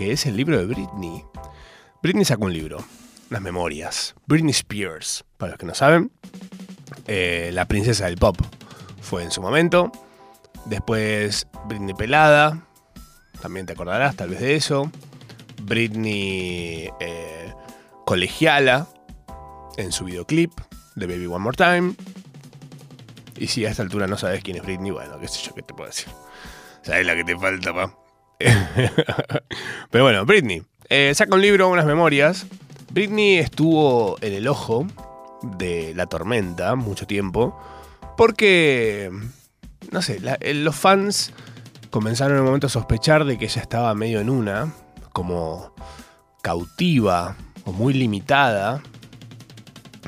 que 0.01 0.11
es 0.11 0.25
el 0.25 0.35
libro 0.35 0.57
de 0.57 0.65
Britney. 0.65 1.23
Britney 2.01 2.25
sacó 2.25 2.45
un 2.45 2.53
libro, 2.53 2.83
Las 3.29 3.39
Memorias. 3.39 4.15
Britney 4.25 4.49
Spears, 4.49 5.23
para 5.37 5.51
los 5.51 5.59
que 5.59 5.67
no 5.67 5.75
saben, 5.75 6.11
eh, 7.05 7.51
la 7.53 7.67
princesa 7.67 8.05
del 8.05 8.17
pop 8.17 8.35
fue 8.99 9.21
en 9.21 9.29
su 9.29 9.43
momento. 9.43 9.91
Después 10.65 11.45
Britney 11.67 11.93
Pelada, 11.93 12.65
también 13.43 13.67
te 13.67 13.73
acordarás 13.73 14.15
tal 14.15 14.29
vez 14.29 14.39
de 14.39 14.55
eso. 14.55 14.91
Britney 15.61 16.89
eh, 16.99 17.53
Colegiala 18.03 18.87
en 19.77 19.91
su 19.91 20.05
videoclip 20.05 20.51
de 20.95 21.05
Baby 21.05 21.27
One 21.27 21.43
More 21.43 21.55
Time. 21.55 21.93
Y 23.37 23.45
si 23.45 23.67
a 23.67 23.69
esta 23.69 23.83
altura 23.83 24.07
no 24.07 24.17
sabes 24.17 24.43
quién 24.43 24.57
es 24.57 24.63
Britney, 24.63 24.89
bueno, 24.89 25.19
qué 25.19 25.27
sé 25.27 25.43
yo 25.43 25.53
qué 25.53 25.61
te 25.61 25.75
puedo 25.75 25.91
decir. 25.91 26.07
Sabes 26.81 27.05
la 27.05 27.13
que 27.13 27.23
te 27.23 27.37
falta, 27.37 27.71
pa. 27.71 28.00
Pero 29.89 30.03
bueno, 30.03 30.25
Britney. 30.25 30.63
eh, 30.89 31.13
saca 31.15 31.35
un 31.35 31.41
libro, 31.41 31.69
unas 31.69 31.85
memorias. 31.85 32.45
Britney 32.91 33.37
estuvo 33.37 34.17
en 34.21 34.33
el 34.33 34.47
ojo 34.47 34.85
de 35.41 35.93
la 35.95 36.07
tormenta 36.07 36.75
mucho 36.75 37.07
tiempo. 37.07 37.57
Porque, 38.17 39.09
no 39.91 40.01
sé, 40.01 40.19
eh, 40.41 40.53
los 40.53 40.75
fans 40.75 41.33
comenzaron 41.89 42.35
en 42.35 42.41
un 42.41 42.45
momento 42.47 42.67
a 42.67 42.69
sospechar 42.69 43.25
de 43.25 43.37
que 43.37 43.45
ella 43.45 43.61
estaba 43.61 43.93
medio 43.95 44.19
en 44.19 44.29
una, 44.29 44.73
como 45.13 45.73
cautiva 46.41 47.35
o 47.65 47.71
muy 47.71 47.93
limitada. 47.93 48.81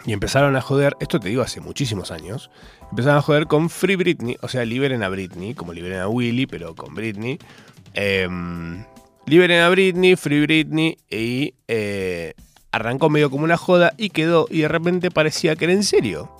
Y 0.05 0.11
empezaron 0.11 0.55
a 0.55 0.61
joder, 0.61 0.97
esto 0.99 1.19
te 1.19 1.29
digo 1.29 1.41
hace 1.41 1.61
muchísimos 1.61 2.11
años, 2.11 2.49
empezaron 2.89 3.19
a 3.19 3.21
joder 3.21 3.47
con 3.47 3.69
Free 3.69 3.95
Britney, 3.95 4.37
o 4.41 4.49
sea, 4.49 4.65
liberen 4.65 5.01
a 5.01 5.09
Britney, 5.09 5.53
como 5.53 5.71
liberen 5.71 5.99
a 5.99 6.07
Willy, 6.09 6.45
pero 6.45 6.75
con 6.75 6.93
Britney. 6.93 7.39
Em, 7.93 8.85
liberen 9.25 9.61
a 9.61 9.69
Britney, 9.69 10.15
Free 10.15 10.41
Britney, 10.41 10.97
y 11.09 11.53
eh, 11.67 12.33
arrancó 12.71 13.09
medio 13.09 13.29
como 13.29 13.43
una 13.43 13.57
joda 13.57 13.93
y 13.97 14.09
quedó, 14.09 14.47
y 14.49 14.61
de 14.61 14.67
repente 14.67 15.11
parecía 15.11 15.55
que 15.55 15.65
era 15.65 15.73
en 15.73 15.83
serio, 15.83 16.35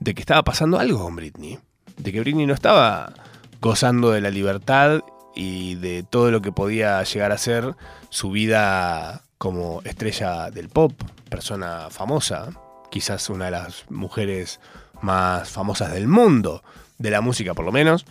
de 0.00 0.14
que 0.14 0.20
estaba 0.20 0.42
pasando 0.42 0.78
algo 0.78 1.02
con 1.02 1.16
Britney, 1.16 1.58
de 1.96 2.12
que 2.12 2.20
Britney 2.20 2.46
no 2.46 2.54
estaba 2.54 3.12
gozando 3.60 4.10
de 4.10 4.20
la 4.20 4.30
libertad 4.30 5.02
y 5.34 5.76
de 5.76 6.02
todo 6.02 6.30
lo 6.30 6.42
que 6.42 6.52
podía 6.52 7.02
llegar 7.04 7.32
a 7.32 7.38
ser 7.38 7.74
su 8.10 8.30
vida 8.30 9.22
como 9.38 9.82
estrella 9.84 10.50
del 10.50 10.68
pop, 10.68 10.92
persona 11.28 11.88
famosa, 11.90 12.50
quizás 12.90 13.30
una 13.30 13.46
de 13.46 13.50
las 13.52 13.90
mujeres 13.90 14.60
más 15.00 15.48
famosas 15.48 15.92
del 15.92 16.08
mundo, 16.08 16.62
de 16.98 17.10
la 17.10 17.20
música 17.20 17.54
por 17.54 17.64
lo 17.64 17.72
menos. 17.72 18.04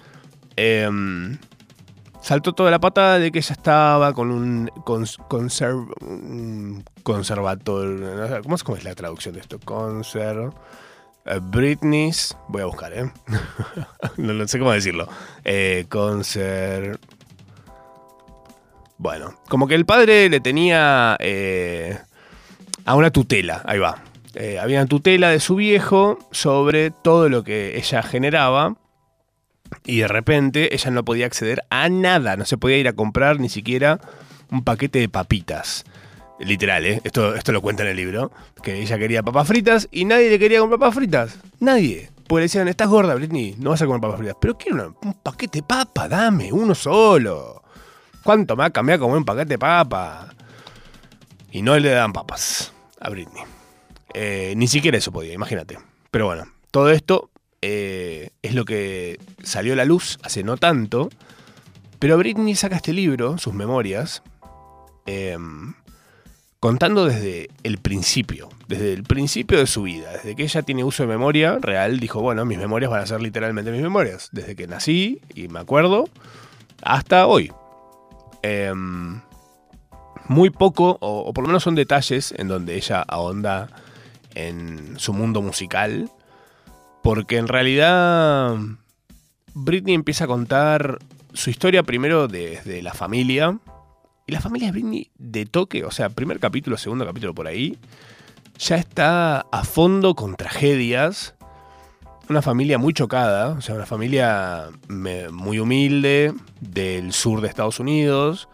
Em, 0.56 1.38
saltó 2.22 2.54
toda 2.54 2.72
la 2.72 2.80
patada 2.80 3.20
de 3.20 3.32
que 3.32 3.40
ella 3.40 3.54
estaba 3.54 4.14
con 4.14 4.32
un 4.32 4.68
cons- 4.86 5.18
conserv- 5.28 5.92
¿Cómo 8.64 8.78
es, 8.78 8.84
la 8.84 8.96
traducción 8.96 9.34
de 9.36 9.42
esto? 9.42 9.60
Conser. 9.60 10.50
eh, 11.26 11.40
Britney's. 11.42 12.36
Voy 12.48 12.62
a 12.62 12.66
buscar, 12.66 12.94
¿eh? 12.94 13.12
no, 14.18 14.34
no 14.34 14.48
sé 14.48 14.60
cómo 14.60 14.72
decirlo. 14.72 15.08
Eh, 15.44 15.86
conser. 15.90 17.00
Bueno, 18.98 19.34
como 19.50 19.68
que 19.68 19.76
el 19.76 19.86
padre 19.86 20.30
le 20.30 20.40
tenía 20.40 21.18
eh, 21.20 21.98
a 22.86 22.96
una 22.96 23.10
tutela, 23.10 23.62
ahí 23.66 23.80
va. 23.80 24.04
Eh, 24.36 24.60
había 24.60 24.80
una 24.80 24.88
tutela 24.88 25.30
de 25.30 25.40
su 25.40 25.56
viejo 25.56 26.20
sobre 26.32 26.92
todo 26.92 27.28
lo 27.28 27.44
que 27.44 27.78
ella 27.78 28.02
generaba 28.04 28.76
y 29.86 30.00
de 30.00 30.08
repente 30.08 30.74
ella 30.74 30.92
no 30.92 31.04
podía 31.06 31.26
acceder 31.26 31.64
a 31.70 31.90
nada, 31.90 32.38
no 32.38 32.46
se 32.46 32.58
podía 32.58 32.78
ir 32.78 32.88
a 32.88 32.94
comprar 32.94 33.40
ni 33.40 33.50
siquiera 33.50 34.00
un 34.52 34.64
paquete 34.64 35.00
de 35.00 35.10
papitas. 35.10 35.86
Literal, 36.40 36.86
¿eh? 36.86 37.02
Esto, 37.04 37.36
esto 37.36 37.52
lo 37.52 37.62
cuenta 37.62 37.84
en 37.84 37.90
el 37.90 37.98
libro. 37.98 38.32
Que 38.64 38.82
ella 38.82 38.98
quería 38.98 39.22
papas 39.22 39.48
fritas 39.48 39.88
y 39.92 40.06
nadie 40.06 40.30
le 40.30 40.40
quería 40.40 40.60
comprar 40.60 40.80
papas 40.80 40.96
fritas. 40.96 41.40
Nadie. 41.60 42.10
Porque 42.28 42.42
le 42.42 42.46
decían, 42.46 42.68
estás 42.68 42.88
gorda, 42.88 43.14
Britney, 43.14 43.56
no 43.60 43.72
vas 43.72 43.82
a 43.82 43.86
comer 43.86 44.02
papas 44.02 44.18
fritas. 44.18 44.38
Pero 44.42 44.58
quiero 44.58 44.98
un 45.04 45.14
paquete 45.14 45.60
de 45.60 45.64
papa, 45.64 46.08
dame, 46.08 46.52
uno 46.52 46.74
solo. 46.74 47.62
¿Cuánto 48.24 48.56
me 48.56 48.62
va 48.62 48.68
a 48.68 48.72
cambiar 48.72 49.00
como 49.00 49.16
un 49.16 49.26
paquete 49.26 49.50
de 49.50 49.60
papa? 49.60 50.30
Y 51.52 51.62
no 51.62 51.78
le 51.78 51.90
dan 51.90 52.14
papas 52.14 52.74
a 53.00 53.10
Britney. 53.10 53.44
Eh, 54.14 54.54
ni 54.58 54.68
siquiera 54.68 54.98
eso 54.98 55.12
podía, 55.12 55.34
imagínate. 55.34 55.78
Pero 56.10 56.26
bueno, 56.26 56.46
todo 56.72 56.90
esto 56.90 57.30
eh, 57.62 58.30
es 58.42 58.56
lo 58.56 58.66
que 58.66 59.20
salió 59.44 59.74
a 59.74 59.76
la 59.76 59.86
luz 59.86 60.20
hace 60.24 60.44
no 60.44 60.58
tanto. 60.58 61.10
Pero 62.00 62.18
Britney 62.18 62.56
saca 62.56 62.78
este 62.78 62.94
libro, 62.94 63.38
sus 63.38 63.54
memorias, 63.54 64.24
em, 65.06 65.76
contando 66.60 67.06
desde 67.06 67.50
el 67.62 67.78
principio, 67.78 68.50
desde 68.68 68.94
el 68.94 69.04
principio 69.04 69.60
de 69.60 69.68
su 69.68 69.84
vida, 69.84 70.12
desde 70.14 70.36
que 70.36 70.44
ella 70.44 70.64
tiene 70.64 70.84
uso 70.84 71.04
de 71.04 71.10
memoria 71.10 71.60
real, 71.62 72.00
dijo, 72.00 72.20
bueno, 72.22 72.44
mis 72.44 72.58
memorias 72.58 72.90
van 72.90 73.02
a 73.02 73.06
ser 73.06 73.22
literalmente 73.22 73.72
mis 73.72 73.82
memorias, 73.82 74.30
desde 74.32 74.56
que 74.56 74.66
nací 74.66 75.22
y 75.36 75.48
me 75.48 75.60
acuerdo 75.60 76.10
hasta 76.82 77.28
hoy. 77.28 77.52
Em, 78.42 79.22
muy 80.28 80.50
poco, 80.50 80.98
o, 81.02 81.20
o 81.20 81.34
por 81.34 81.44
lo 81.44 81.50
menos 81.50 81.62
son 81.62 81.76
detalles 81.76 82.34
en 82.36 82.48
donde 82.48 82.76
ella 82.76 83.04
ahonda 83.08 83.70
en 84.34 84.98
su 84.98 85.14
mundo 85.14 85.44
musical, 85.44 86.10
porque 87.04 87.38
en 87.38 87.48
realidad 87.48 88.56
Britney 89.54 89.96
empieza 89.96 90.26
a 90.26 90.28
contar 90.28 91.00
su 91.34 91.50
historia 91.50 91.84
primero 91.84 92.28
desde 92.28 92.82
la 92.82 92.94
familia, 92.94 93.58
y 94.28 94.32
la 94.32 94.42
familia 94.42 94.68
de 94.68 94.72
Britney 94.72 95.12
de 95.18 95.46
toque, 95.46 95.84
o 95.84 95.92
sea, 95.92 96.10
primer 96.10 96.40
capítulo, 96.40 96.78
segundo 96.78 97.06
capítulo 97.06 97.34
por 97.34 97.48
ahí, 97.48 97.78
ya 98.58 98.76
está 98.76 99.42
a 99.52 99.64
fondo 99.64 100.16
con 100.16 100.36
tragedias. 100.36 101.36
Una 102.30 102.42
familia 102.42 102.78
muy 102.78 102.94
chocada, 102.94 103.50
o 103.50 103.62
sea, 103.62 103.76
una 103.76 103.86
familia 103.86 104.70
muy 104.88 105.60
humilde 105.60 106.34
del 106.62 107.12
sur 107.12 107.42
de 107.42 107.48
Estados 107.48 107.80
Unidos, 107.80 108.48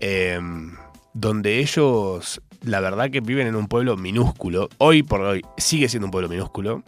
em, 0.00 0.76
donde 1.12 1.58
ellos, 1.58 2.40
la 2.62 2.80
verdad 2.80 3.10
que 3.10 3.20
viven 3.20 3.48
en 3.48 3.56
un 3.56 3.66
pueblo 3.66 3.96
minúsculo. 3.96 4.68
Hoy 4.78 5.02
por 5.02 5.20
hoy 5.20 5.42
sigue 5.56 5.88
siendo 5.88 6.06
un 6.06 6.12
pueblo 6.12 6.28
minúsculo. 6.28 6.84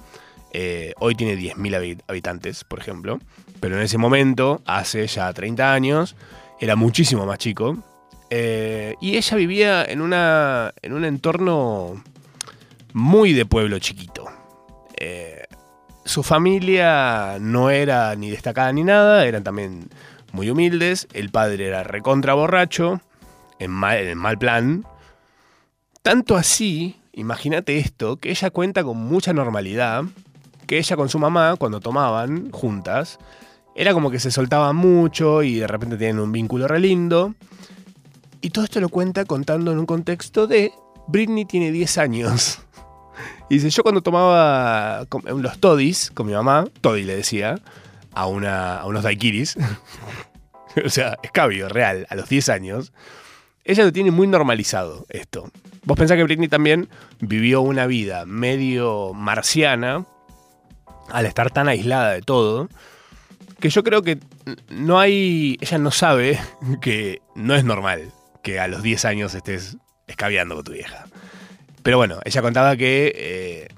Eh, 0.53 0.95
hoy 0.99 1.15
tiene 1.15 1.37
10.000 1.37 1.75
habi- 1.75 2.03
habitantes, 2.09 2.65
por 2.65 2.79
ejemplo. 2.81 3.19
Pero 3.61 3.77
en 3.77 3.83
ese 3.83 3.99
momento, 3.99 4.63
hace 4.67 5.07
ya 5.07 5.33
30 5.33 5.73
años, 5.73 6.17
era 6.61 6.77
muchísimo 6.77 7.27
más 7.27 7.39
chico. 7.39 7.79
Eh, 8.31 8.95
y 9.01 9.17
ella 9.17 9.37
vivía 9.37 9.85
en, 9.85 10.01
una, 10.01 10.73
en 10.83 10.93
un 10.93 11.05
entorno 11.05 12.03
muy 12.93 13.33
de 13.33 13.45
pueblo 13.47 13.79
chiquito. 13.79 14.27
Eh, 14.97 15.45
su 16.05 16.23
familia 16.23 17.37
no 17.41 17.71
era 17.71 18.15
ni 18.17 18.31
destacada 18.31 18.73
ni 18.73 18.83
nada, 18.85 19.27
eran 19.27 19.45
también 19.45 19.89
muy 20.33 20.49
humildes. 20.51 21.07
El 21.13 21.31
padre 21.31 21.67
era 21.69 21.83
recontra 21.85 22.35
borracho, 22.35 23.01
en 23.59 23.73
en 23.85 24.19
mal 24.19 24.39
plan. 24.39 24.85
Tanto 26.03 26.37
así, 26.37 26.97
imagínate 27.13 27.79
esto, 27.79 28.17
que 28.17 28.31
ella 28.31 28.51
cuenta 28.51 28.83
con 28.83 28.97
mucha 28.97 29.33
normalidad, 29.33 30.05
que 30.71 30.79
ella 30.79 30.95
con 30.95 31.09
su 31.09 31.19
mamá, 31.19 31.57
cuando 31.57 31.81
tomaban 31.81 32.53
juntas, 32.53 33.19
era 33.75 33.93
como 33.93 34.09
que 34.09 34.21
se 34.21 34.31
soltaban 34.31 34.77
mucho 34.77 35.43
y 35.43 35.57
de 35.57 35.67
repente 35.67 35.97
tienen 35.97 36.21
un 36.21 36.31
vínculo 36.31 36.69
re 36.69 36.79
lindo. 36.79 37.35
Y 38.41 38.51
todo 38.51 38.67
esto 38.67 38.81
lo 38.81 38.89
cuenta 38.89 39.25
contando 39.25 39.73
en 39.73 39.81
un 39.81 39.87
contexto 39.87 40.47
de 40.47 40.71
Britney 41.09 41.45
tiene 41.45 41.73
10 41.73 41.99
años. 41.99 42.61
Y 43.51 43.55
dice, 43.55 43.69
yo 43.69 43.83
cuando 43.83 44.01
tomaba 44.01 45.05
los 45.25 45.59
toddies 45.59 46.13
con 46.13 46.29
mi 46.29 46.33
mamá, 46.33 46.67
toddy 46.81 47.03
le 47.03 47.17
decía, 47.17 47.57
a, 48.15 48.27
una, 48.27 48.77
a 48.77 48.87
unos 48.87 49.03
daiquiris, 49.03 49.57
o 50.87 50.89
sea, 50.89 51.19
escabio, 51.25 51.69
real, 51.69 52.07
a 52.11 52.15
los 52.15 52.29
10 52.29 52.49
años, 52.49 52.93
ella 53.65 53.83
lo 53.85 53.93
tiene 53.93 54.13
muy 54.13 54.29
normalizado 54.29 55.05
esto. 55.09 55.51
Vos 55.83 55.99
pensás 55.99 56.17
que 56.17 56.23
Britney 56.23 56.47
también 56.47 56.89
vivió 57.19 57.61
una 57.61 57.89
vida 57.89 58.25
medio 58.25 59.13
marciana 59.15 60.07
al 61.13 61.27
estar 61.27 61.51
tan 61.51 61.69
aislada 61.69 62.13
de 62.13 62.23
todo, 62.23 62.69
que 63.61 63.71
yo 63.71 63.85
creo 63.85 64.03
que 64.03 64.19
no 64.71 64.99
hay, 64.99 65.59
ella 65.61 65.79
no 65.79 65.91
sabe 65.91 66.39
que 66.81 67.21
no 67.35 67.55
es 67.55 67.65
normal 67.65 68.13
que 68.43 68.59
a 68.59 68.69
los 68.69 68.83
10 68.83 69.05
años 69.05 69.35
estés 69.35 69.77
escabeando 70.07 70.55
con 70.57 70.65
tu 70.65 70.73
vieja. 70.73 71.05
pero 71.83 71.99
bueno, 71.99 72.19
ella 72.25 72.43
contaba 72.43 72.77
que 72.77 73.13
eh, 73.15 73.69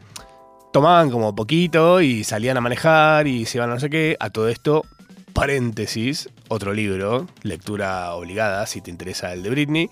tomaban 0.72 1.10
como 1.10 1.34
poquito 1.34 2.00
y 2.00 2.24
salían 2.24 2.56
a 2.56 2.60
manejar 2.60 3.26
y 3.26 3.44
se 3.46 3.58
iban 3.58 3.70
a 3.70 3.74
no 3.74 3.80
sé 3.80 3.90
qué. 3.90 4.16
A 4.18 4.30
todo 4.30 4.48
esto, 4.48 4.84
paréntesis, 5.32 6.30
otro 6.48 6.72
libro, 6.72 7.26
lectura 7.42 8.12
obligada 8.14 8.66
si 8.66 8.80
te 8.80 8.90
interesa 8.90 9.32
el 9.32 9.42
de 9.42 9.50
Britney. 9.50 9.90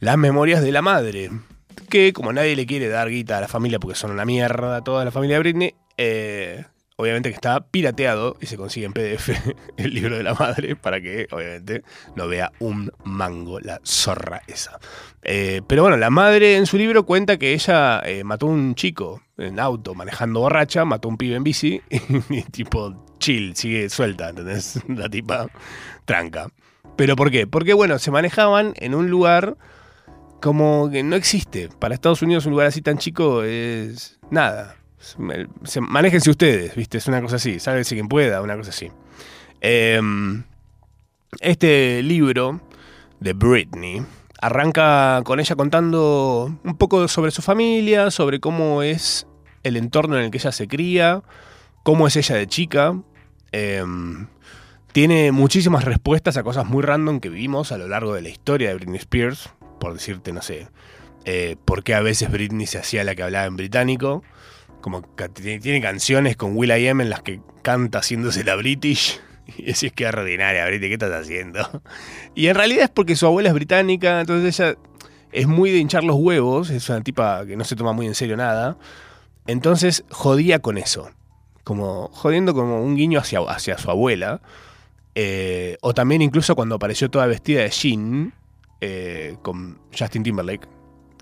Las 0.00 0.18
memorias 0.18 0.62
de 0.62 0.72
la 0.72 0.82
madre. 0.82 1.30
Que 1.88 2.12
como 2.12 2.32
nadie 2.32 2.56
le 2.56 2.66
quiere 2.66 2.88
dar 2.88 3.08
guita 3.08 3.38
a 3.38 3.40
la 3.40 3.48
familia 3.48 3.78
porque 3.78 3.96
son 3.96 4.10
una 4.10 4.24
mierda 4.24 4.82
toda 4.82 5.04
la 5.04 5.10
familia 5.10 5.36
de 5.36 5.40
Britney, 5.40 5.74
eh, 5.96 6.64
obviamente 6.96 7.30
que 7.30 7.34
está 7.34 7.60
pirateado 7.60 8.36
y 8.40 8.46
se 8.46 8.56
consigue 8.56 8.86
en 8.86 8.92
PDF 8.92 9.30
el 9.76 9.94
libro 9.94 10.16
de 10.16 10.22
la 10.22 10.34
madre 10.34 10.76
para 10.76 11.00
que 11.00 11.26
obviamente 11.30 11.82
no 12.16 12.28
vea 12.28 12.52
un 12.60 12.92
mango 13.04 13.60
la 13.60 13.80
zorra 13.84 14.42
esa. 14.46 14.78
Eh, 15.22 15.62
pero 15.66 15.82
bueno, 15.82 15.96
la 15.96 16.10
madre 16.10 16.56
en 16.56 16.66
su 16.66 16.76
libro 16.76 17.04
cuenta 17.04 17.38
que 17.38 17.52
ella 17.52 18.00
eh, 18.04 18.24
mató 18.24 18.46
a 18.46 18.50
un 18.50 18.74
chico 18.74 19.22
en 19.38 19.58
auto 19.58 19.94
manejando 19.94 20.40
borracha, 20.40 20.84
mató 20.84 21.08
a 21.08 21.10
un 21.10 21.16
pibe 21.16 21.36
en 21.36 21.44
bici 21.44 21.80
y, 22.30 22.42
tipo 22.42 23.04
chill, 23.18 23.56
sigue 23.56 23.88
suelta, 23.90 24.28
¿entendés? 24.28 24.80
La 24.88 25.08
tipa 25.08 25.48
tranca. 26.04 26.48
¿Pero 26.96 27.16
por 27.16 27.30
qué? 27.30 27.46
Porque 27.46 27.74
bueno, 27.74 27.98
se 27.98 28.10
manejaban 28.10 28.74
en 28.76 28.94
un 28.94 29.10
lugar 29.10 29.56
como 30.44 30.90
que 30.90 31.02
no 31.02 31.16
existe. 31.16 31.70
Para 31.78 31.94
Estados 31.94 32.20
Unidos 32.20 32.44
un 32.44 32.52
lugar 32.52 32.66
así 32.66 32.82
tan 32.82 32.98
chico 32.98 33.42
es 33.42 34.18
nada. 34.28 34.76
Se, 34.98 35.80
manéjense 35.80 36.28
ustedes, 36.28 36.74
¿viste? 36.76 36.98
Es 36.98 37.06
una 37.06 37.22
cosa 37.22 37.36
así. 37.36 37.58
si 37.58 37.94
quien 37.94 38.08
pueda, 38.08 38.42
una 38.42 38.54
cosa 38.54 38.68
así. 38.68 38.90
Em, 39.62 40.42
este 41.40 42.02
libro 42.02 42.60
de 43.20 43.32
Britney 43.32 44.02
arranca 44.38 45.22
con 45.24 45.40
ella 45.40 45.56
contando 45.56 46.54
un 46.62 46.76
poco 46.76 47.08
sobre 47.08 47.30
su 47.30 47.40
familia, 47.40 48.10
sobre 48.10 48.38
cómo 48.38 48.82
es 48.82 49.26
el 49.62 49.78
entorno 49.78 50.18
en 50.18 50.24
el 50.24 50.30
que 50.30 50.36
ella 50.36 50.52
se 50.52 50.68
cría, 50.68 51.22
cómo 51.82 52.06
es 52.06 52.16
ella 52.16 52.36
de 52.36 52.46
chica. 52.46 53.00
Em, 53.50 54.26
tiene 54.92 55.32
muchísimas 55.32 55.86
respuestas 55.86 56.36
a 56.36 56.42
cosas 56.42 56.66
muy 56.66 56.82
random 56.82 57.20
que 57.20 57.30
vivimos 57.30 57.72
a 57.72 57.78
lo 57.78 57.88
largo 57.88 58.12
de 58.12 58.20
la 58.20 58.28
historia 58.28 58.68
de 58.68 58.74
Britney 58.74 58.98
Spears 58.98 59.48
por 59.84 59.92
decirte, 59.92 60.32
no 60.32 60.40
sé, 60.40 60.68
eh, 61.26 61.56
por 61.62 61.84
qué 61.84 61.92
a 61.94 62.00
veces 62.00 62.30
Britney 62.30 62.66
se 62.66 62.78
hacía 62.78 63.04
la 63.04 63.14
que 63.14 63.22
hablaba 63.22 63.44
en 63.44 63.54
británico. 63.54 64.22
Como 64.80 65.14
que 65.14 65.28
tiene 65.28 65.82
canciones 65.82 66.38
con 66.38 66.56
Will 66.56 66.70
I 66.70 66.88
Am 66.88 67.02
en 67.02 67.10
las 67.10 67.20
que 67.20 67.42
canta 67.60 67.98
haciéndose 67.98 68.44
la 68.44 68.56
British. 68.56 69.20
Y 69.58 69.64
decís 69.64 69.92
que 69.92 70.06
ordinaria, 70.06 70.64
Britney, 70.64 70.88
¿qué 70.88 70.94
estás 70.94 71.12
haciendo? 71.12 71.82
Y 72.34 72.46
en 72.46 72.54
realidad 72.54 72.84
es 72.84 72.88
porque 72.88 73.14
su 73.14 73.26
abuela 73.26 73.50
es 73.50 73.54
británica, 73.54 74.20
entonces 74.20 74.58
ella 74.58 74.78
es 75.32 75.46
muy 75.46 75.70
de 75.70 75.76
hinchar 75.76 76.02
los 76.02 76.16
huevos, 76.16 76.70
es 76.70 76.88
una 76.88 77.02
tipa 77.02 77.44
que 77.44 77.54
no 77.54 77.64
se 77.64 77.76
toma 77.76 77.92
muy 77.92 78.06
en 78.06 78.14
serio 78.14 78.38
nada. 78.38 78.78
Entonces 79.46 80.04
jodía 80.08 80.60
con 80.60 80.78
eso. 80.78 81.10
Como 81.62 82.08
jodiendo 82.08 82.54
como 82.54 82.82
un 82.82 82.96
guiño 82.96 83.20
hacia, 83.20 83.40
hacia 83.40 83.76
su 83.76 83.90
abuela. 83.90 84.40
Eh, 85.14 85.76
o 85.82 85.92
también 85.92 86.22
incluso 86.22 86.56
cuando 86.56 86.76
apareció 86.76 87.10
toda 87.10 87.26
vestida 87.26 87.60
de 87.60 87.68
jean, 87.68 88.32
eh, 88.80 89.36
con 89.42 89.78
Justin 89.96 90.22
Timberlake, 90.22 90.66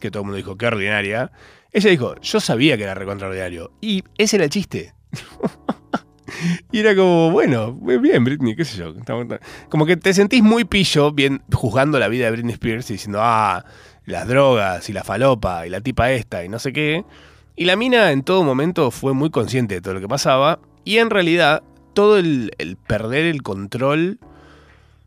que 0.00 0.11
todo 0.11 0.22
el 0.22 0.26
mundo 0.26 0.36
dijo, 0.36 0.57
qué 0.57 0.66
ordinaria. 0.66 1.30
Ella 1.72 1.90
dijo, 1.90 2.20
yo 2.20 2.40
sabía 2.40 2.76
que 2.76 2.84
era 2.84 2.94
recontraordinario. 2.94 3.72
Y 3.80 4.05
ese 4.18 4.36
era 4.36 4.44
el 4.44 4.50
chiste. 4.50 4.94
y 6.72 6.80
era 6.80 6.94
como, 6.94 7.30
bueno, 7.30 7.72
muy 7.72 7.98
bien, 7.98 8.24
Britney, 8.24 8.57
qué 8.57 8.64
sé 8.64 8.78
yo. 8.78 8.94
Como 9.68 9.86
que 9.86 9.96
te 9.96 10.12
sentís 10.12 10.42
muy 10.42 10.64
pillo 10.64 11.12
bien 11.12 11.42
juzgando 11.53 11.98
la 11.98 12.09
vida 12.09 12.26
de 12.26 12.32
Britney 12.32 12.55
Spears 12.55 12.90
y 12.90 12.94
diciendo, 12.94 13.20
ah, 13.22 13.64
las 14.05 14.26
drogas 14.26 14.88
y 14.88 14.92
la 14.92 15.05
falopa 15.05 15.66
y 15.66 15.70
la 15.70 15.80
tipa 15.80 16.11
esta 16.11 16.44
y 16.44 16.48
no 16.48 16.59
sé 16.59 16.72
qué. 16.72 17.05
Y 17.57 17.66
la 17.66 17.76
mina 17.76 18.12
en 18.12 18.22
todo 18.22 18.42
momento 18.42 18.90
fue 18.90 19.12
muy 19.14 19.30
consciente 19.30 19.76
de 19.76 19.80
todo 19.80 19.94
lo 19.94 20.00
que 20.00 20.09
pasaba. 20.09 20.59
Y 20.84 20.98
en 20.98 21.11
realidad, 21.11 21.62
todo 21.94 22.18
el 22.18 22.50
perder 22.86 23.26
el 23.26 23.42
control 23.42 24.18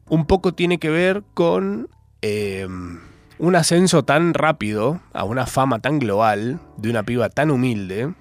un 0.08 0.26
poco 0.26 0.54
tiene 0.54 0.78
que 0.78 0.90
ver 0.90 1.24
con 1.34 1.90
Em, 2.22 3.00
un 3.38 3.56
ascenso 3.56 4.04
tan 4.04 4.34
rápido 4.34 5.02
a 5.14 5.24
una 5.24 5.46
fama 5.46 5.80
tan 5.80 6.00
global 6.00 6.60
de 6.78 6.90
una 6.90 7.04
piba 7.04 7.30
tan 7.30 7.52
humilde, 7.52 8.14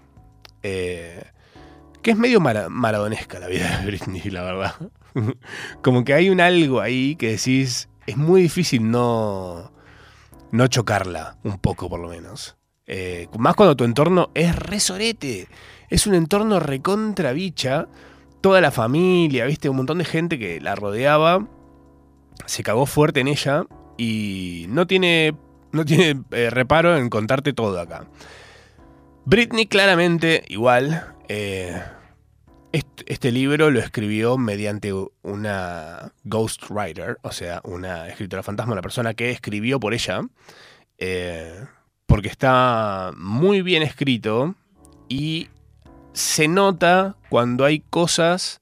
eh, 0.63 1.25
que 2.03 2.11
es 2.11 2.17
medio 2.17 2.41
maradonesca 2.41 3.39
la 3.39 3.49
vida 3.49 3.79
de 3.79 3.87
Britney, 3.87 4.31
la 4.31 4.43
verdad. 4.43 4.75
Como 5.83 6.05
que 6.05 6.15
hay 6.15 6.31
un 6.31 6.41
algo 6.41 6.81
ahí 6.81 7.17
que 7.17 7.31
decís, 7.31 7.89
es 8.07 8.17
muy 8.17 8.43
difícil 8.43 8.91
no, 8.91 9.73
no 10.51 10.67
chocarla, 10.67 11.39
un 11.45 11.59
poco 11.59 11.89
por 11.89 12.01
lo 12.01 12.09
menos. 12.09 12.57
Eh, 12.87 13.29
más 13.39 13.55
cuando 13.55 13.77
tu 13.77 13.85
entorno 13.85 14.31
es 14.35 14.55
resorete, 14.55 15.49
es 15.89 16.07
un 16.07 16.15
entorno 16.15 16.61
recontra 16.61 17.33
bicha, 17.33 17.89
toda 18.41 18.61
la 18.61 18.71
familia, 18.71 19.47
viste, 19.47 19.71
un 19.71 19.77
montón 19.77 19.99
de 19.99 20.05
gente 20.05 20.39
que 20.39 20.61
la 20.61 20.75
rodeaba, 20.75 21.47
se 22.45 22.63
cagó 22.63 22.85
fuerte 22.85 23.21
en 23.21 23.29
ella 23.29 23.65
y 23.97 24.67
no 24.69 24.87
tiene, 24.87 25.35
no 25.73 25.85
tiene 25.85 26.23
eh, 26.31 26.51
reparo 26.51 26.97
en 26.97 27.11
contarte 27.11 27.53
todo 27.53 27.81
acá. 27.81 28.07
Britney 29.27 29.67
claramente, 29.67 30.45
igual, 30.49 31.15
eh, 31.29 31.83
este, 32.73 33.31
libro 33.31 33.71
lo 33.71 33.79
escribió 33.79 34.37
mediante 34.37 34.93
una 35.23 36.13
ghostwriter, 36.25 37.19
o 37.23 37.33
sea, 37.33 37.61
una 37.65 38.09
escritora 38.09 38.43
fantasma, 38.43 38.73
una 38.73 38.83
persona 38.83 39.15
que 39.15 39.31
escribió 39.31 39.79
por 39.79 39.95
ella, 39.95 40.23
eh, 40.99 41.65
porque 42.07 42.29
está 42.29 43.13
muy 43.17 43.63
bien 43.63 43.83
escrito 43.83 44.57
y 45.09 45.49
se 46.13 46.49
nota 46.49 47.17
cuando 47.29 47.65
hay 47.65 47.81
cosas 47.81 48.61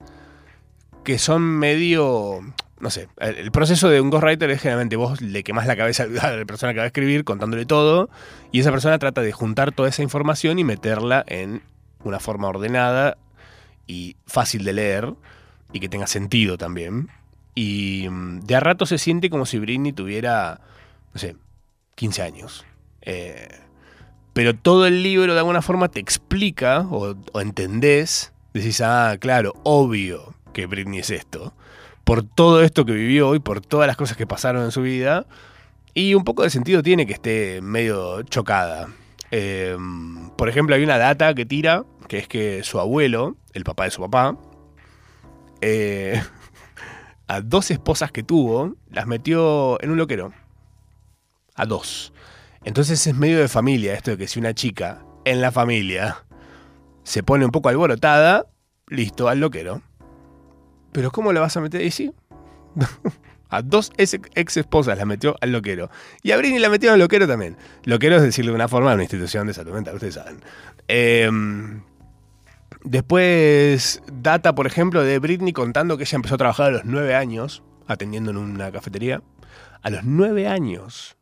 que 1.05 1.19
son 1.19 1.43
medio 1.43 2.41
no 2.83 2.91
sé, 2.91 3.09
el 3.19 3.53
proceso 3.53 3.89
de 3.89 4.01
un 4.01 4.11
ghostwriter 4.11 4.51
es 4.51 4.61
generalmente 4.61 4.97
vos 4.97 5.21
le 5.21 5.45
quemás 5.45 5.69
la 5.69 5.77
cabeza 5.77 6.03
a 6.21 6.31
la 6.33 6.45
persona 6.45 6.73
que 6.73 6.79
va 6.79 6.85
a 6.85 6.89
escribir 6.89 7.23
contándole 7.23 7.65
todo 7.65 8.11
y 8.51 8.59
esa 8.59 8.73
persona 8.73 8.99
trata 8.99 9.23
de 9.23 9.31
juntar 9.31 9.71
toda 9.71 9.89
esa 9.89 10.03
información 10.03 10.59
y 10.59 10.65
meterla 10.65 11.25
en 11.29 11.63
una 12.03 12.19
forma 12.19 12.49
ordenada 12.49 13.19
y 13.87 14.17
fácil 14.27 14.65
de 14.65 14.73
leer 14.73 15.15
y 15.73 15.79
que 15.79 15.89
tenga 15.89 16.09
sentido 16.09 16.59
también. 16.59 17.09
Y 17.55 18.09
mm, 18.11 18.41
de 18.41 18.57
a 18.57 18.61
rato 18.61 18.85
se 18.85 18.99
siente 18.99 19.31
como 19.31 19.47
si 19.47 19.61
Britney 19.61 19.93
tuviera, 19.93 20.61
no 21.15 21.21
sé, 21.21 21.37
15 21.95 22.23
años. 22.23 22.67
Eh, 23.03 23.49
pero 24.33 24.57
todo 24.57 24.87
el 24.87 25.05
libro 25.05 25.35
de 25.35 25.39
alguna 25.39 25.63
forma 25.63 25.89
te 25.89 26.01
explica 26.01 26.81
o, 26.81 27.15
o 27.33 27.41
entendés, 27.41 28.33
decís, 28.53 28.81
ah, 28.81 29.17
claro, 29.21 29.55
obvio 29.63 30.35
que 30.53 30.67
Britney 30.67 30.99
es 30.99 31.11
esto 31.11 31.55
por 32.05 32.23
todo 32.23 32.63
esto 32.63 32.85
que 32.85 32.93
vivió 32.93 33.35
y 33.35 33.39
por 33.39 33.61
todas 33.61 33.87
las 33.87 33.97
cosas 33.97 34.17
que 34.17 34.27
pasaron 34.27 34.65
en 34.65 34.71
su 34.71 34.83
vida. 34.83 35.27
Y 35.95 36.15
un 36.15 36.25
poco 36.25 36.43
de 36.43 36.51
sentido 36.51 36.83
tiene 36.83 37.07
que 37.07 37.13
esté 37.13 37.61
medio 37.63 38.23
chocada. 38.23 38.89
Em, 39.31 40.31
por 40.31 40.49
ejemplo, 40.49 40.75
hay 40.75 40.83
una 40.83 40.99
data 40.99 41.35
que 41.35 41.47
tira, 41.47 41.85
que 42.09 42.19
es 42.19 42.29
que 42.29 42.63
su 42.65 42.81
abuelo, 42.81 43.37
el 43.53 43.65
papá 43.65 43.85
de 43.85 43.91
su 43.91 44.01
papá, 44.01 44.37
eh, 45.61 46.23
a 47.29 47.41
dos 47.41 47.71
esposas 47.71 48.13
que 48.13 48.23
tuvo, 48.23 48.75
las 48.91 49.07
metió 49.07 49.83
en 49.83 49.91
un 49.91 49.99
loquero. 49.99 50.33
A 51.55 51.67
dos. 51.67 52.13
Entonces 52.65 53.07
es 53.07 53.15
medio 53.15 53.39
de 53.39 53.49
familia 53.49 53.95
esto 53.95 54.13
de 54.13 54.19
que 54.19 54.29
si 54.29 54.39
una 54.39 54.55
chica 54.55 55.05
en 55.25 55.41
la 55.41 55.51
familia 55.53 56.25
se 57.05 57.23
pone 57.23 57.45
un 57.45 57.51
poco 57.51 57.69
alborotada, 57.69 58.47
listo, 58.87 59.29
al 59.29 59.41
loquero. 59.41 59.83
Pero 60.93 61.11
¿cómo 61.11 61.33
la 61.33 61.41
vas 61.41 61.57
a 61.57 61.61
meter? 61.61 61.81
Y 61.81 61.91
sí. 61.91 62.13
a 63.49 63.63
dos 63.63 63.93
ex, 63.97 64.57
esposas 64.57 64.97
la 64.97 65.05
metió 65.05 65.37
al 65.41 65.53
loquero. 65.53 65.91
Y 66.23 66.31
a 66.31 66.37
Britney 66.37 66.59
la 66.59 66.69
metió 66.69 66.93
al 66.93 66.99
loquero 66.99 67.27
también. 67.27 67.57
Loquero 67.85 68.17
es 68.17 68.23
decirle 68.23 68.51
de 68.51 68.55
una 68.55 68.69
forma 68.69 68.93
a 68.93 68.95
una 68.95 69.03
institución 69.03 69.47
de 69.47 69.55
salud 69.55 69.73
mental, 69.73 69.95
ustedes 69.95 70.15
saben. 70.15 70.41
Em, 70.89 71.83
después, 72.85 74.03
data, 74.11 74.55
por 74.55 74.67
ejemplo, 74.67 75.03
de 75.03 75.19
Britney 75.19 75.53
contando 75.53 75.97
que 75.97 76.05
ella 76.05 76.17
empezó 76.17 76.37
a 76.37 76.39
trabajar 76.39 76.67
a 76.69 76.71
los 76.71 76.85
nueve 76.85 77.15
años, 77.15 77.63
atendiendo 77.87 78.31
en 78.31 78.39
una 78.39 78.73
cafetería. 78.73 79.23
A 79.83 79.91
los 79.91 80.05
nueve 80.05 80.47
años. 80.47 81.17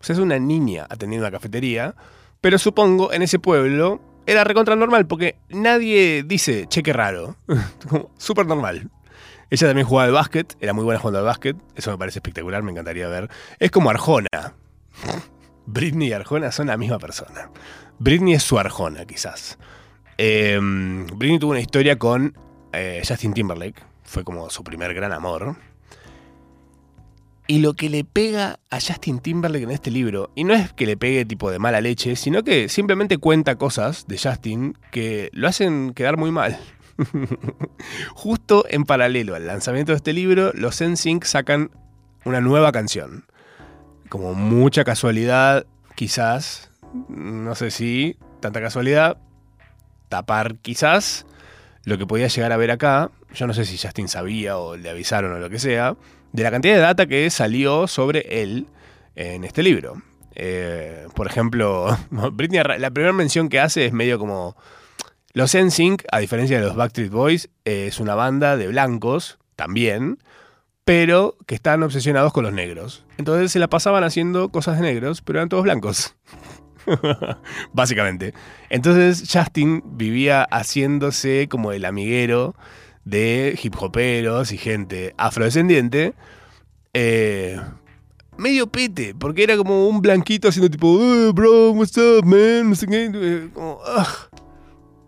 O 0.00 0.04
sea, 0.04 0.14
es 0.14 0.20
una 0.20 0.38
niña 0.38 0.86
atendiendo 0.88 1.26
una 1.26 1.36
cafetería. 1.36 1.94
Pero 2.40 2.58
supongo 2.58 3.12
en 3.12 3.22
ese 3.22 3.38
pueblo 3.38 4.00
era 4.26 4.44
recontra 4.44 4.76
normal 4.76 5.06
porque 5.06 5.36
nadie 5.48 6.22
dice, 6.22 6.66
che, 6.68 6.82
qué 6.82 6.92
raro. 6.92 7.36
Súper 8.18 8.46
normal. 8.46 8.90
Ella 9.50 9.66
también 9.66 9.86
jugaba 9.86 10.06
al 10.06 10.12
básquet, 10.12 10.56
era 10.60 10.72
muy 10.72 10.84
buena 10.84 10.98
jugando 10.98 11.18
al 11.18 11.24
básquet. 11.26 11.56
Eso 11.74 11.90
me 11.90 11.98
parece 11.98 12.20
espectacular, 12.20 12.62
me 12.62 12.70
encantaría 12.70 13.08
ver. 13.08 13.28
Es 13.58 13.70
como 13.70 13.90
Arjona. 13.90 14.28
Britney 15.66 16.08
y 16.08 16.12
Arjona 16.12 16.50
son 16.52 16.68
la 16.68 16.76
misma 16.76 16.98
persona. 16.98 17.50
Britney 17.98 18.34
es 18.34 18.42
su 18.42 18.58
Arjona, 18.58 19.04
quizás. 19.04 19.58
Em, 20.16 21.06
Britney 21.06 21.38
tuvo 21.38 21.50
una 21.50 21.60
historia 21.60 21.98
con 21.98 22.36
eh, 22.72 23.02
Justin 23.06 23.34
Timberlake. 23.34 23.82
Fue 24.02 24.24
como 24.24 24.48
su 24.50 24.64
primer 24.64 24.94
gran 24.94 25.12
amor. 25.12 25.56
Y 27.48 27.58
lo 27.58 27.74
que 27.74 27.90
le 27.90 28.04
pega 28.04 28.60
a 28.70 28.80
Justin 28.80 29.18
Timberlake 29.18 29.64
en 29.64 29.70
este 29.72 29.90
libro, 29.90 30.30
y 30.34 30.44
no 30.44 30.54
es 30.54 30.72
que 30.72 30.86
le 30.86 30.96
pegue 30.96 31.24
tipo 31.24 31.50
de 31.50 31.58
mala 31.58 31.80
leche, 31.80 32.14
sino 32.14 32.44
que 32.44 32.68
simplemente 32.68 33.18
cuenta 33.18 33.56
cosas 33.56 34.06
de 34.06 34.16
Justin 34.16 34.78
que 34.90 35.28
lo 35.32 35.48
hacen 35.48 35.92
quedar 35.92 36.16
muy 36.16 36.30
mal. 36.30 36.58
Justo 38.14 38.64
en 38.68 38.84
paralelo 38.84 39.34
al 39.34 39.46
lanzamiento 39.46 39.92
de 39.92 39.96
este 39.96 40.12
libro, 40.12 40.52
los 40.54 40.80
NSYNC 40.80 41.24
sacan 41.24 41.70
una 42.24 42.40
nueva 42.40 42.70
canción. 42.70 43.24
Como 44.08 44.34
mucha 44.34 44.84
casualidad, 44.84 45.66
quizás, 45.96 46.70
no 47.08 47.54
sé 47.54 47.70
si 47.70 48.16
tanta 48.40 48.60
casualidad, 48.60 49.18
tapar 50.08 50.56
quizás 50.56 51.26
lo 51.84 51.98
que 51.98 52.06
podía 52.06 52.28
llegar 52.28 52.52
a 52.52 52.56
ver 52.56 52.70
acá, 52.70 53.10
yo 53.34 53.46
no 53.46 53.54
sé 53.54 53.64
si 53.64 53.78
Justin 53.78 54.08
sabía 54.08 54.58
o 54.58 54.76
le 54.76 54.90
avisaron 54.90 55.32
o 55.32 55.38
lo 55.38 55.50
que 55.50 55.58
sea, 55.58 55.96
de 56.32 56.42
la 56.42 56.50
cantidad 56.50 56.74
de 56.74 56.80
data 56.80 57.06
que 57.06 57.28
salió 57.30 57.86
sobre 57.86 58.42
él 58.42 58.66
en 59.14 59.44
este 59.44 59.62
libro. 59.62 60.02
Eh, 60.34 61.06
por 61.14 61.26
ejemplo, 61.26 61.96
Britney, 62.32 62.62
la 62.78 62.90
primera 62.90 63.12
mención 63.12 63.48
que 63.48 63.60
hace 63.60 63.86
es 63.86 63.92
medio 63.92 64.18
como... 64.18 64.56
Los 65.34 65.54
NSYNC, 65.54 66.04
a 66.12 66.18
diferencia 66.18 66.60
de 66.60 66.66
los 66.66 66.76
Backstreet 66.76 67.10
Boys, 67.10 67.48
es 67.64 68.00
una 68.00 68.14
banda 68.14 68.58
de 68.58 68.66
blancos 68.68 69.38
también, 69.56 70.18
pero 70.84 71.38
que 71.46 71.54
están 71.54 71.82
obsesionados 71.82 72.34
con 72.34 72.44
los 72.44 72.52
negros. 72.52 73.06
Entonces 73.16 73.50
se 73.50 73.58
la 73.58 73.68
pasaban 73.68 74.04
haciendo 74.04 74.50
cosas 74.50 74.76
de 74.76 74.82
negros, 74.82 75.22
pero 75.22 75.38
eran 75.38 75.48
todos 75.48 75.62
blancos. 75.62 76.16
Básicamente. 77.72 78.34
Entonces 78.68 79.26
Justin 79.32 79.82
vivía 79.86 80.46
haciéndose 80.50 81.48
como 81.48 81.72
el 81.72 81.86
amiguero 81.86 82.54
de 83.04 83.58
hip 83.62 83.74
hoperos 83.80 84.52
y 84.52 84.58
gente 84.58 85.14
afrodescendiente. 85.16 86.14
Eh, 86.94 87.60
medio 88.36 88.66
pete, 88.68 89.14
porque 89.14 89.42
era 89.44 89.56
como 89.56 89.88
un 89.88 90.00
blanquito 90.02 90.48
haciendo 90.48 90.70
tipo, 90.70 90.98
"Eh, 91.00 91.32
bro, 91.32 91.72
what's 91.72 91.96
up, 91.96 92.24
man? 92.24 92.70
No 92.70 92.74
sé 92.74 92.86
qué. 92.86 93.10
Eh, 93.14 93.48
Como, 93.52 93.78
"Ah, 93.86 94.08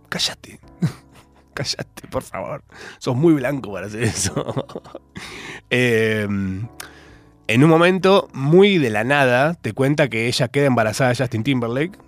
cállate. 0.09 0.59
cállate, 1.55 2.09
por 2.11 2.23
favor. 2.23 2.63
Sos 2.99 3.17
muy 3.17 3.35
blanco 3.35 3.73
para 3.73 3.87
hacer 3.87 4.03
eso. 4.05 4.33
Eh, 5.71 6.23
en 7.47 7.65
un 7.65 7.69
momento, 7.71 8.29
muy 8.33 8.79
de 8.79 8.91
la 8.91 9.03
nada, 9.03 9.55
te 9.55 9.73
cuenta 9.73 10.09
que 10.09 10.29
ella 10.29 10.49
queda 10.49 10.67
embarazada 10.67 11.11
de 11.11 11.17
Justin 11.17 11.43
Timberlake 11.43 11.99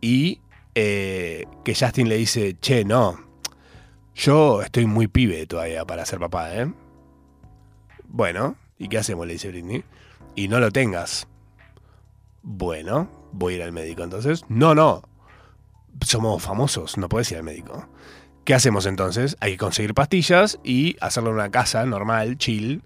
y 0.00 0.40
que 0.74 1.74
Justin 1.78 2.08
le 2.10 2.16
dice, 2.16 2.56
che, 2.60 2.84
no, 2.84 3.18
yo 4.16 4.62
estoy 4.62 4.86
muy 4.86 5.06
pibe 5.08 5.46
todavía 5.46 5.84
para 5.84 6.04
ser 6.06 6.18
papá, 6.18 6.54
¿eh? 6.54 6.72
Bueno, 8.08 8.56
¿y 8.78 8.88
qué 8.88 8.98
hacemos? 8.98 9.26
Le 9.26 9.34
dice 9.34 9.48
Britney. 9.48 9.84
Y 10.34 10.48
no 10.48 10.58
lo 10.60 10.70
tengas. 10.70 11.28
Bueno, 12.42 13.08
voy 13.32 13.54
a 13.54 13.56
ir 13.56 13.62
al 13.62 13.72
médico 13.72 14.02
entonces. 14.02 14.44
No, 14.48 14.74
no. 14.74 15.02
Somos 16.04 16.42
famosos, 16.42 16.98
no 16.98 17.08
puedes 17.08 17.30
ir 17.32 17.38
al 17.38 17.44
médico. 17.44 17.88
¿Qué 18.44 18.54
hacemos 18.54 18.86
entonces? 18.86 19.36
Hay 19.40 19.52
que 19.52 19.58
conseguir 19.58 19.94
pastillas 19.94 20.58
y 20.62 20.96
hacerlo 21.00 21.30
en 21.30 21.36
una 21.36 21.50
casa 21.50 21.84
normal, 21.84 22.38
chill. 22.38 22.82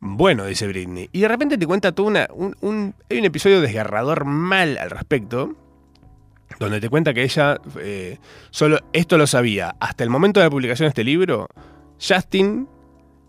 Bueno, 0.00 0.46
dice 0.46 0.66
Britney. 0.66 1.08
Y 1.12 1.20
de 1.20 1.28
repente 1.28 1.58
te 1.58 1.66
cuenta 1.66 1.92
todo 1.92 2.06
una, 2.06 2.28
un, 2.32 2.56
un- 2.60 2.94
hay 3.08 3.18
un 3.18 3.24
episodio 3.26 3.60
desgarrador 3.60 4.24
mal 4.24 4.78
al 4.78 4.90
respecto, 4.90 5.54
donde 6.58 6.80
te 6.80 6.88
cuenta 6.88 7.14
que 7.14 7.22
ella 7.22 7.58
eh, 7.78 8.18
solo 8.50 8.78
esto 8.92 9.16
lo 9.16 9.26
sabía 9.26 9.76
hasta 9.80 10.04
el 10.04 10.10
momento 10.10 10.40
de 10.40 10.46
la 10.46 10.50
publicación 10.50 10.86
de 10.86 10.90
este 10.90 11.04
libro. 11.04 11.48
Justin, 12.00 12.68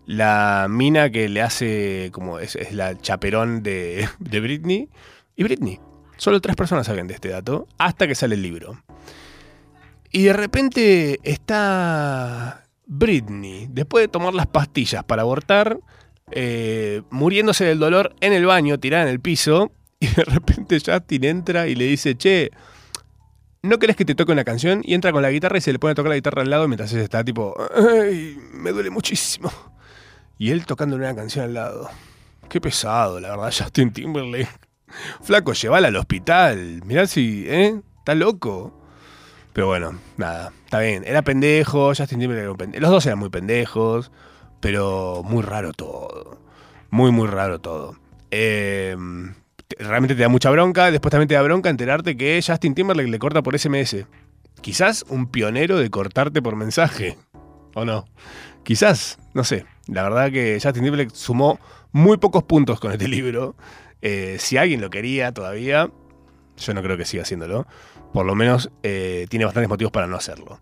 la 0.05 0.67
mina 0.69 1.09
que 1.09 1.29
le 1.29 1.41
hace 1.41 2.09
como 2.11 2.39
es, 2.39 2.57
la 2.73 2.97
chaperón 2.97 3.63
de, 3.63 4.07
de 4.19 4.39
Britney, 4.39 4.89
y 5.35 5.43
Britney. 5.43 5.79
Solo 6.17 6.39
tres 6.39 6.55
personas 6.55 6.85
saben 6.85 7.07
de 7.07 7.15
este 7.15 7.29
dato 7.29 7.67
hasta 7.77 8.07
que 8.07 8.15
sale 8.15 8.35
el 8.35 8.41
libro. 8.41 8.81
Y 10.11 10.23
de 10.23 10.33
repente 10.33 11.19
está 11.23 12.65
Britney, 12.85 13.67
después 13.69 14.03
de 14.03 14.07
tomar 14.09 14.33
las 14.33 14.47
pastillas 14.47 15.03
para 15.03 15.21
abortar, 15.21 15.79
eh, 16.31 17.01
muriéndose 17.09 17.65
del 17.65 17.79
dolor 17.79 18.13
en 18.19 18.33
el 18.33 18.45
baño, 18.45 18.79
tirada 18.79 19.03
en 19.03 19.09
el 19.09 19.19
piso, 19.19 19.71
y 19.99 20.07
de 20.07 20.23
repente 20.25 20.79
Justin 20.85 21.23
entra 21.23 21.67
y 21.67 21.75
le 21.75 21.85
dice, 21.85 22.15
che, 22.15 22.51
¿no 23.63 23.79
querés 23.79 23.95
que 23.95 24.05
te 24.05 24.15
toque 24.15 24.31
una 24.31 24.43
canción? 24.43 24.81
Y 24.83 24.93
entra 24.93 25.11
con 25.11 25.21
la 25.21 25.31
guitarra 25.31 25.57
y 25.57 25.61
se 25.61 25.71
le 25.71 25.79
pone 25.79 25.91
a 25.91 25.95
tocar 25.95 26.09
la 26.09 26.15
guitarra 26.15 26.41
al 26.41 26.49
lado 26.49 26.67
mientras 26.67 26.91
ella 26.93 27.03
está 27.03 27.23
tipo, 27.23 27.55
ay, 27.75 28.37
me 28.53 28.71
duele 28.71 28.89
muchísimo. 28.89 29.51
Y 30.37 30.51
él 30.51 30.65
tocando 30.65 30.95
una 30.95 31.15
canción 31.15 31.45
al 31.45 31.53
lado. 31.53 31.89
Qué 32.49 32.59
pesado, 32.59 33.19
la 33.19 33.29
verdad, 33.29 33.53
Justin 33.57 33.93
Timberlake. 33.93 34.49
Flaco, 35.21 35.53
llévala 35.53 35.87
al 35.87 35.95
hospital. 35.95 36.81
Mirá 36.85 37.07
si, 37.07 37.45
¿eh? 37.47 37.79
Está 37.99 38.15
loco. 38.15 38.73
Pero 39.53 39.67
bueno, 39.67 39.99
nada, 40.17 40.51
está 40.65 40.79
bien. 40.79 41.03
Era 41.05 41.21
pendejo, 41.21 41.89
Justin 41.89 42.19
Timberlake 42.19 42.41
era 42.43 42.51
un 42.51 42.57
pendejo. 42.57 42.81
Los 42.81 42.91
dos 42.91 43.05
eran 43.05 43.19
muy 43.19 43.29
pendejos, 43.29 44.11
pero 44.59 45.21
muy 45.23 45.43
raro 45.43 45.73
todo. 45.73 46.39
Muy, 46.89 47.11
muy 47.11 47.27
raro 47.27 47.59
todo. 47.59 47.95
Eh, 48.31 48.95
realmente 49.83 50.15
te 50.15 50.21
da 50.21 50.29
mucha 50.29 50.49
bronca. 50.49 50.91
Después 50.91 51.11
también 51.11 51.27
te 51.27 51.35
da 51.35 51.41
bronca 51.41 51.69
enterarte 51.69 52.17
que 52.17 52.41
Justin 52.45 52.75
Timberlake 52.75 53.09
le 53.09 53.19
corta 53.19 53.41
por 53.41 53.57
SMS. 53.57 54.05
Quizás 54.61 55.05
un 55.09 55.27
pionero 55.27 55.77
de 55.77 55.89
cortarte 55.89 56.41
por 56.41 56.55
mensaje. 56.55 57.17
¿O 57.73 57.85
no? 57.85 58.05
Quizás, 58.63 59.17
no 59.33 59.43
sé. 59.43 59.65
La 59.87 60.03
verdad 60.03 60.31
que 60.31 60.59
Justin 60.61 60.83
Timberlake 60.83 61.15
sumó 61.15 61.59
muy 61.91 62.17
pocos 62.17 62.43
puntos 62.43 62.79
con 62.79 62.91
este 62.91 63.07
libro. 63.07 63.55
Eh, 64.01 64.37
si 64.39 64.57
alguien 64.57 64.81
lo 64.81 64.89
quería 64.89 65.31
todavía, 65.31 65.89
yo 66.57 66.73
no 66.73 66.81
creo 66.81 66.97
que 66.97 67.05
siga 67.05 67.23
haciéndolo. 67.23 67.67
Por 68.13 68.25
lo 68.25 68.35
menos 68.35 68.69
eh, 68.83 69.25
tiene 69.29 69.45
bastantes 69.45 69.69
motivos 69.69 69.91
para 69.91 70.07
no 70.07 70.15
hacerlo. 70.15 70.59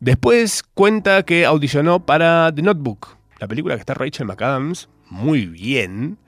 Después 0.00 0.62
cuenta 0.74 1.22
que 1.24 1.44
audicionó 1.44 2.04
para 2.06 2.52
The 2.54 2.62
Notebook, 2.62 3.16
la 3.38 3.48
película 3.48 3.74
que 3.74 3.80
está 3.80 3.94
Rachel 3.94 4.26
McAdams, 4.26 4.88
muy 5.08 5.46
bien. 5.46 6.18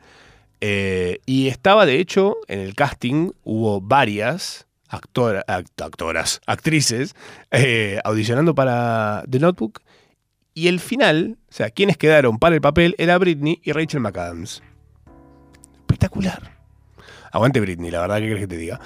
Eh, 0.64 1.18
y 1.26 1.48
estaba, 1.48 1.86
de 1.86 1.98
hecho, 1.98 2.36
en 2.46 2.60
el 2.60 2.76
casting, 2.76 3.32
hubo 3.42 3.80
varias 3.80 4.68
act- 4.88 5.82
actoras, 5.82 6.40
actrices, 6.46 7.16
eh, 7.50 7.98
audicionando 8.04 8.54
para 8.54 9.24
The 9.28 9.40
Notebook. 9.40 9.80
Y 10.54 10.68
el 10.68 10.78
final, 10.78 11.36
o 11.50 11.52
sea, 11.52 11.70
quienes 11.70 11.96
quedaron 11.96 12.38
para 12.38 12.54
el 12.54 12.60
papel 12.60 12.94
era 12.96 13.18
Britney 13.18 13.60
y 13.64 13.72
Rachel 13.72 13.98
McAdams. 13.98 14.62
Espectacular. 15.80 16.56
Aguante 17.32 17.58
Britney, 17.58 17.90
la 17.90 18.02
verdad, 18.02 18.18
¿qué 18.18 18.26
crees 18.26 18.40
que 18.40 18.46
te 18.46 18.56
diga? 18.56 18.78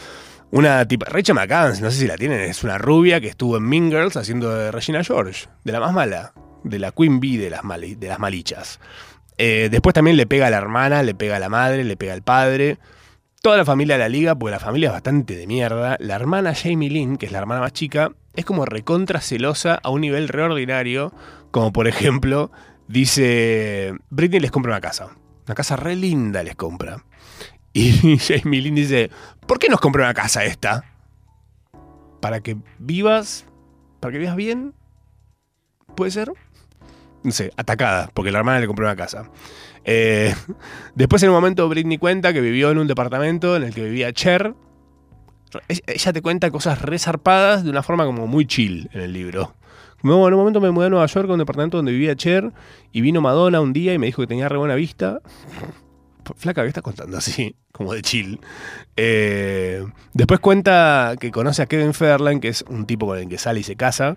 Una 0.53 0.89
tipa, 0.89 1.05
Rachel 1.11 1.35
McAdams, 1.35 1.83
no 1.83 1.91
sé 1.91 1.99
si 1.99 2.07
la 2.07 2.17
tienen, 2.17 2.41
es 2.41 2.65
una 2.65 2.79
rubia 2.79 3.21
que 3.21 3.29
estuvo 3.29 3.59
en 3.59 3.65
Mean 3.65 3.91
Girls 3.91 4.17
haciendo 4.17 4.49
de 4.49 4.73
Regina 4.73 5.05
George, 5.05 5.49
de 5.65 5.73
la 5.73 5.81
más 5.81 5.93
mala, 5.93 6.33
de 6.65 6.79
la 6.79 6.93
Queen 6.93 7.21
Bee 7.21 7.37
de 7.37 7.51
las, 7.51 7.61
de 7.69 8.09
las 8.09 8.19
malichas. 8.19 8.81
Eh, 9.39 9.69
después 9.71 9.95
también 9.95 10.17
le 10.17 10.27
pega 10.27 10.47
a 10.47 10.51
la 10.51 10.57
hermana, 10.59 11.03
le 11.03 11.15
pega 11.15 11.37
a 11.37 11.39
la 11.39 11.49
madre, 11.49 11.85
le 11.85 11.97
pega 11.97 12.13
al 12.13 12.23
padre. 12.23 12.79
Toda 13.43 13.59
la 13.59 13.65
familia 13.65 13.97
de 13.97 14.01
la 14.01 14.09
liga, 14.09 14.35
porque 14.35 14.53
la 14.53 14.59
familia 14.59 14.89
es 14.89 14.93
bastante 14.93 15.37
de 15.37 15.47
mierda. 15.47 15.97
La 16.01 16.17
hermana 16.17 16.55
Jamie 16.55 16.91
Lynn, 16.91 17.17
que 17.17 17.27
es 17.27 17.33
la 17.33 17.39
hermana 17.39 17.61
más 17.61 17.73
chica, 17.73 18.13
es 18.35 18.45
como 18.45 18.65
recontra 18.65 19.21
celosa 19.21 19.79
a 19.83 19.91
un 19.91 20.01
nivel 20.01 20.29
reordinario. 20.29 21.13
Como 21.51 21.73
por 21.73 21.87
ejemplo, 21.87 22.51
dice: 22.89 23.95
Britney 24.11 24.41
les 24.41 24.51
compra 24.51 24.73
una 24.73 24.81
casa. 24.81 25.11
Una 25.47 25.55
casa 25.55 25.77
re 25.77 25.95
linda 25.97 26.43
les 26.43 26.57
compra. 26.57 27.05
Y 27.73 28.19
Jamie 28.19 28.63
Lynn 28.63 28.75
dice: 28.75 29.11
¿Por 29.47 29.59
qué 29.59 29.69
nos 29.69 29.81
compra 29.81 30.05
una 30.05 30.15
casa 30.15 30.45
esta? 30.45 30.85
Para 32.21 32.41
que 32.41 32.57
vivas. 32.79 33.47
Para 34.01 34.13
que 34.13 34.19
vivas 34.19 34.37
bien. 34.37 34.75
¿Puede 35.95 36.11
ser? 36.11 36.33
No 37.27 37.33
sé, 37.33 37.51
atacada, 37.57 38.09
porque 38.15 38.31
la 38.31 38.39
hermana 38.39 38.61
le 38.61 38.69
compró 38.69 38.87
una 38.87 38.95
casa. 38.95 39.29
Eh, 39.85 40.33
después, 40.95 41.21
en 41.25 41.31
un 41.31 41.35
momento, 41.35 41.69
Britney 41.69 41.99
cuenta 41.99 42.33
que 42.33 42.41
vivió 42.41 42.71
en 42.71 42.79
un 42.79 42.87
departamento 42.87 43.57
en 43.57 43.65
el 43.65 43.75
que 43.75 43.83
vivía 43.83 44.13
Cher. 44.13 44.55
Ella- 45.69 46.13
te 46.13 46.23
cuenta 46.23 46.51
cosas 46.53 46.83
resarpadas 46.83 47.65
de 47.65 47.71
una 47.71 47.83
forma 47.83 48.05
como 48.05 48.29
muy 48.29 48.47
chill 48.47 48.89
en 48.93 49.01
el 49.01 49.13
libro. 49.13 49.55
Como, 50.01 50.29
en 50.29 50.35
un 50.35 50.39
momento 50.39 50.61
me 50.61 50.71
mudé 50.71 50.87
a 50.87 50.91
Nueva 50.91 51.07
York 51.07 51.29
a 51.29 51.33
un 51.33 51.39
departamento 51.41 51.79
donde 51.79 51.91
vivía 51.91 52.15
Cher 52.15 52.53
y 52.93 53.01
vino 53.01 53.21
Madonna 53.21 53.61
un 53.61 53.73
día 53.73 53.93
y 53.93 53.99
me 53.99 54.07
dijo 54.07 54.23
que 54.23 54.29
tenía 54.29 54.49
re 54.49 54.59
buena 54.59 54.77
vista. 54.77 55.21
Flaca, 56.37 56.63
¿qué 56.63 56.69
estás 56.69 56.85
contando 56.85 57.17
así? 57.19 57.57
Como 57.73 57.93
de 57.93 58.03
chill. 58.03 58.39
Eh, 58.97 59.85
después 60.13 60.39
cuenta 60.39 61.15
que 61.19 61.33
conoce 61.33 61.63
a 61.63 61.67
Kevin 61.67 61.93
Federline, 61.93 62.41
que 62.41 62.49
es 62.49 62.63
un 62.69 62.87
tipo 62.87 63.07
con 63.07 63.19
el 63.19 63.29
que 63.29 63.39
sale 63.39 63.61
y 63.61 63.63
se 63.65 63.75
casa, 63.77 64.17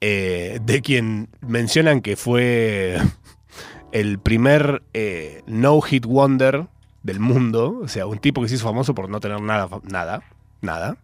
eh, 0.00 0.60
de 0.62 0.82
quien 0.82 1.28
mencionan 1.40 2.00
que 2.00 2.16
fue 2.16 2.98
el 3.92 4.18
primer 4.18 4.82
eh, 4.92 5.42
no-hit 5.46 6.04
wonder 6.04 6.66
del 7.02 7.20
mundo, 7.20 7.80
o 7.82 7.88
sea, 7.88 8.06
un 8.06 8.18
tipo 8.18 8.42
que 8.42 8.48
se 8.48 8.56
hizo 8.56 8.64
famoso 8.64 8.94
por 8.94 9.08
no 9.08 9.20
tener 9.20 9.40
nada, 9.40 9.68
nada, 9.84 10.22
nada, 10.60 10.96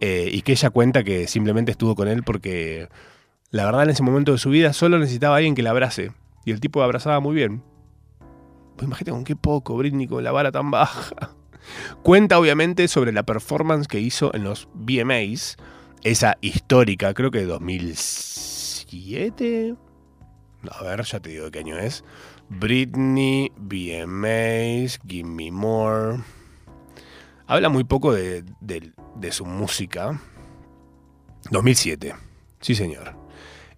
eh, 0.00 0.28
y 0.32 0.42
que 0.42 0.52
ella 0.52 0.70
cuenta 0.70 1.04
que 1.04 1.28
simplemente 1.28 1.70
estuvo 1.70 1.94
con 1.94 2.08
él 2.08 2.22
porque 2.22 2.88
la 3.50 3.64
verdad 3.64 3.84
en 3.84 3.90
ese 3.90 4.02
momento 4.02 4.32
de 4.32 4.38
su 4.38 4.50
vida 4.50 4.72
solo 4.72 4.98
necesitaba 4.98 5.36
alguien 5.36 5.54
que 5.54 5.62
la 5.62 5.70
abrace, 5.70 6.12
y 6.44 6.52
el 6.52 6.60
tipo 6.60 6.80
la 6.80 6.86
abrazaba 6.86 7.20
muy 7.20 7.34
bien. 7.34 7.62
Pues 8.76 8.86
imagínate 8.86 9.10
con 9.10 9.24
qué 9.24 9.36
poco, 9.36 9.76
Britney 9.76 10.06
con 10.06 10.22
la 10.22 10.32
vara 10.32 10.52
tan 10.52 10.70
baja. 10.70 11.34
Cuenta 12.02 12.38
obviamente 12.38 12.88
sobre 12.88 13.12
la 13.12 13.24
performance 13.24 13.88
que 13.88 14.00
hizo 14.00 14.34
en 14.34 14.44
los 14.44 14.68
VMAs, 14.74 15.56
esa 16.10 16.36
histórica, 16.40 17.12
creo 17.14 17.30
que 17.30 17.38
de 17.40 17.46
2007. 17.46 19.74
A 20.70 20.82
ver, 20.84 21.02
ya 21.04 21.20
te 21.20 21.30
digo 21.30 21.50
qué 21.50 21.60
año 21.60 21.78
es. 21.78 22.04
Britney, 22.48 23.50
VMAs, 23.56 25.00
Give 25.06 25.28
Me 25.28 25.50
More. 25.50 26.18
Habla 27.46 27.68
muy 27.68 27.84
poco 27.84 28.12
de, 28.12 28.44
de- 28.60 28.92
su 29.32 29.44
música. 29.44 30.20
2007. 31.50 32.14
Sí, 32.60 32.74
señor. 32.74 33.14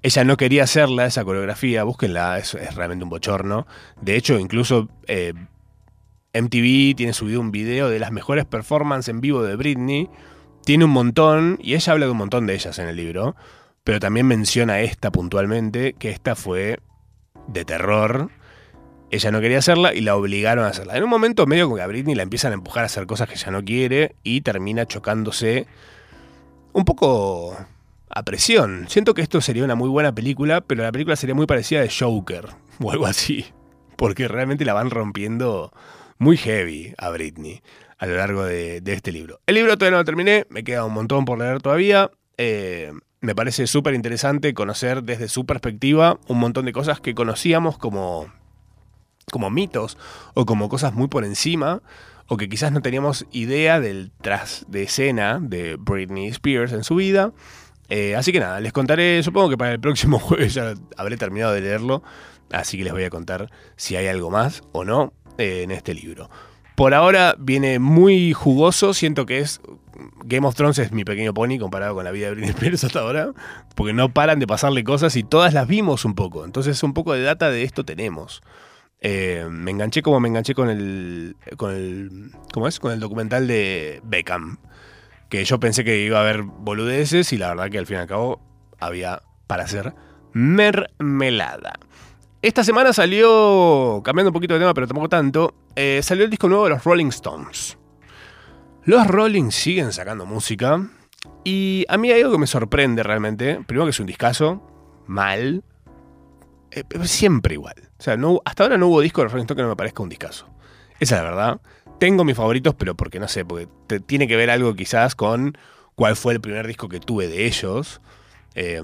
Ella 0.02 0.24
no 0.24 0.36
quería 0.36 0.64
hacerla, 0.64 1.06
esa 1.06 1.24
coreografía, 1.24 1.84
búsquenla, 1.84 2.38
es, 2.38 2.54
es 2.54 2.74
realmente 2.74 3.04
un 3.04 3.10
bochorno. 3.10 3.66
De 4.00 4.16
hecho, 4.16 4.38
incluso 4.38 4.88
eh, 5.06 5.34
MTV 6.34 6.94
tiene 6.96 7.12
subido 7.12 7.40
un 7.40 7.50
video 7.50 7.88
de 7.88 7.98
las 7.98 8.12
mejores 8.12 8.44
performances 8.44 9.08
en 9.08 9.20
vivo 9.20 9.42
de 9.42 9.56
Britney. 9.56 10.08
Tiene 10.68 10.84
un 10.84 10.90
montón, 10.90 11.58
y 11.62 11.76
ella 11.76 11.94
habla 11.94 12.04
de 12.04 12.12
un 12.12 12.18
montón 12.18 12.46
de 12.46 12.52
ellas 12.52 12.78
en 12.78 12.88
el 12.88 12.96
libro, 12.96 13.34
pero 13.84 14.00
también 14.00 14.26
menciona 14.26 14.80
esta 14.80 15.10
puntualmente, 15.10 15.94
que 15.94 16.10
esta 16.10 16.36
fue 16.36 16.78
de 17.46 17.64
terror. 17.64 18.28
Ella 19.10 19.30
no 19.30 19.40
quería 19.40 19.60
hacerla 19.60 19.94
y 19.94 20.02
la 20.02 20.14
obligaron 20.14 20.66
a 20.66 20.68
hacerla. 20.68 20.98
En 20.98 21.04
un 21.04 21.08
momento 21.08 21.46
medio 21.46 21.64
como 21.64 21.76
que 21.76 21.82
a 21.82 21.86
Britney 21.86 22.14
la 22.14 22.22
empiezan 22.22 22.52
a 22.52 22.56
empujar 22.56 22.82
a 22.82 22.84
hacer 22.84 23.06
cosas 23.06 23.30
que 23.30 23.36
ella 23.36 23.50
no 23.50 23.64
quiere 23.64 24.14
y 24.22 24.42
termina 24.42 24.84
chocándose 24.84 25.66
un 26.74 26.84
poco 26.84 27.56
a 28.10 28.22
presión. 28.24 28.84
Siento 28.90 29.14
que 29.14 29.22
esto 29.22 29.40
sería 29.40 29.64
una 29.64 29.74
muy 29.74 29.88
buena 29.88 30.14
película, 30.14 30.60
pero 30.60 30.82
la 30.82 30.92
película 30.92 31.16
sería 31.16 31.34
muy 31.34 31.46
parecida 31.46 31.80
de 31.80 31.88
Joker 31.88 32.44
o 32.82 32.92
algo 32.92 33.06
así. 33.06 33.46
Porque 33.96 34.28
realmente 34.28 34.66
la 34.66 34.74
van 34.74 34.90
rompiendo 34.90 35.72
muy 36.18 36.36
heavy 36.36 36.92
a 36.98 37.08
Britney 37.08 37.62
a 37.99 38.07
lo 38.07 38.16
largo 38.16 38.44
de, 38.44 38.82
este 38.86 39.12
libro. 39.12 39.40
El 39.46 39.57
libro 39.57 39.76
todavía 39.76 39.92
no 39.92 39.99
lo 39.99 40.05
terminé, 40.05 40.46
me 40.51 40.64
queda 40.64 40.84
un 40.84 40.94
montón 40.94 41.24
por 41.24 41.38
leer 41.38 41.61
todavía. 41.61 42.11
Eh, 42.36 42.92
me 43.20 43.34
parece 43.34 43.66
súper 43.66 43.94
interesante 43.94 44.55
conocer 44.55 45.03
desde 45.03 45.28
su 45.28 45.44
perspectiva 45.44 46.18
un 46.28 46.38
montón 46.38 46.64
de 46.64 46.72
cosas 46.72 47.01
que 47.01 47.14
conocíamos 47.14 47.76
como, 47.76 48.32
como 49.32 49.51
mitos 49.51 49.99
o 50.34 50.46
como 50.46 50.68
cosas 50.68 50.94
muy 50.94 51.09
por 51.09 51.24
encima 51.24 51.82
o 52.28 52.36
que 52.36 52.49
quizás 52.49 52.70
no 52.70 52.82
teníamos 52.82 53.26
idea 53.32 53.80
del 53.80 54.12
tras 54.20 54.64
de 54.68 54.84
escena 54.84 55.40
de 55.40 55.76
Britney 55.76 56.28
Spears 56.28 56.72
en 56.72 56.84
su 56.84 56.94
vida. 56.94 57.32
Eh, 57.88 58.14
así 58.14 58.32
que 58.32 58.40
nada, 58.40 58.61
les 58.61 58.72
contaré, 58.72 59.22
supongo 59.22 59.49
que 59.49 59.57
para 59.57 59.72
el 59.72 59.80
próximo 59.80 60.18
jueves 60.20 60.55
ya 60.55 60.74
habré 60.96 61.16
terminado 61.16 61.55
de 61.55 61.62
leerlo, 61.62 62.03
así 62.53 62.76
que 62.76 62.84
les 62.84 62.92
voy 62.92 63.05
a 63.05 63.11
contar 63.11 63.51
si 63.76 63.96
hay 63.96 64.07
algo 64.07 64.30
más 64.30 64.62
o 64.72 64.84
no 64.84 65.14
eh, 65.38 65.62
en 65.62 65.70
este 65.70 65.94
libro. 65.94 66.28
Por 66.78 66.94
ahora 66.94 67.34
viene 67.40 67.80
muy 67.80 68.32
jugoso, 68.32 68.94
siento 68.94 69.26
que 69.26 69.40
es 69.40 69.60
Game 70.22 70.46
of 70.46 70.54
Thrones 70.54 70.78
es 70.78 70.92
mi 70.92 71.02
pequeño 71.02 71.34
pony 71.34 71.58
comparado 71.58 71.96
con 71.96 72.04
la 72.04 72.12
vida 72.12 72.28
de 72.28 72.34
Britney 72.34 72.50
Spears 72.50 72.84
hasta 72.84 73.00
ahora, 73.00 73.32
porque 73.74 73.92
no 73.92 74.14
paran 74.14 74.38
de 74.38 74.46
pasarle 74.46 74.84
cosas 74.84 75.16
y 75.16 75.24
todas 75.24 75.52
las 75.52 75.66
vimos 75.66 76.04
un 76.04 76.14
poco, 76.14 76.44
entonces 76.44 76.80
un 76.84 76.94
poco 76.94 77.14
de 77.14 77.22
data 77.22 77.50
de 77.50 77.64
esto 77.64 77.84
tenemos. 77.84 78.42
Eh, 79.00 79.44
me 79.50 79.72
enganché 79.72 80.02
como 80.02 80.20
me 80.20 80.28
enganché 80.28 80.54
con 80.54 80.70
el, 80.70 81.34
con 81.56 81.74
el, 81.74 82.30
¿cómo 82.52 82.68
es? 82.68 82.78
Con 82.78 82.92
el 82.92 83.00
documental 83.00 83.48
de 83.48 84.00
Beckham, 84.04 84.58
que 85.30 85.44
yo 85.44 85.58
pensé 85.58 85.82
que 85.82 85.98
iba 85.98 86.18
a 86.18 86.20
haber 86.20 86.42
boludeces 86.42 87.32
y 87.32 87.38
la 87.38 87.48
verdad 87.48 87.70
que 87.70 87.78
al 87.78 87.86
fin 87.86 87.96
y 87.96 88.00
al 88.02 88.06
cabo 88.06 88.40
había 88.78 89.22
para 89.48 89.64
hacer 89.64 89.94
mermelada. 90.32 91.80
Esta 92.41 92.62
semana 92.62 92.93
salió, 92.93 94.01
cambiando 94.05 94.28
un 94.28 94.32
poquito 94.32 94.55
de 94.55 94.61
tema, 94.61 94.72
pero 94.72 94.86
tampoco 94.86 95.09
tanto, 95.09 95.55
eh, 95.74 96.01
salió 96.05 96.22
el 96.22 96.30
disco 96.30 96.49
nuevo 96.49 96.64
de 96.64 96.70
los 96.70 96.84
Rolling 96.84 97.09
Stones. 97.09 97.76
Los 98.84 99.09
Rolling 99.09 99.51
siguen 99.51 99.93
sacando 99.93 100.24
música 100.24 100.89
y 101.43 101.84
a 101.89 101.99
mí 101.99 102.12
hay 102.12 102.20
algo 102.20 102.34
que 102.34 102.39
me 102.39 102.47
sorprende 102.47 103.03
realmente. 103.03 103.61
Primero 103.66 103.86
que 103.86 103.91
es 103.91 103.99
un 103.99 104.07
discazo, 104.07 104.62
mal, 105.09 105.64
eh, 106.70 106.84
pero 106.86 107.07
siempre 107.07 107.55
igual. 107.55 107.74
O 107.99 108.03
sea, 108.03 108.16
hasta 108.45 108.62
ahora 108.62 108.78
no 108.78 108.86
hubo 108.86 109.01
disco 109.01 109.20
de 109.20 109.24
los 109.24 109.32
Rolling 109.32 109.45
Stones 109.45 109.59
que 109.59 109.62
no 109.64 109.70
me 109.70 109.76
parezca 109.76 110.05
un 110.05 110.09
discazo. 110.09 110.47
Esa 111.01 111.16
es 111.16 111.22
la 111.22 111.28
verdad. 111.28 111.61
Tengo 111.99 112.22
mis 112.22 112.36
favoritos, 112.36 112.72
pero 112.76 112.97
porque 112.97 113.18
no 113.18 113.26
sé, 113.26 113.45
porque 113.45 113.66
tiene 114.07 114.28
que 114.28 114.36
ver 114.36 114.51
algo 114.51 114.76
quizás 114.76 115.16
con 115.16 115.59
cuál 115.97 116.14
fue 116.14 116.34
el 116.34 116.41
primer 116.41 116.68
disco 116.68 116.89
que 116.89 117.01
tuve 117.01 117.26
de 117.26 117.47
ellos. 117.47 118.01
Eh, 118.55 118.80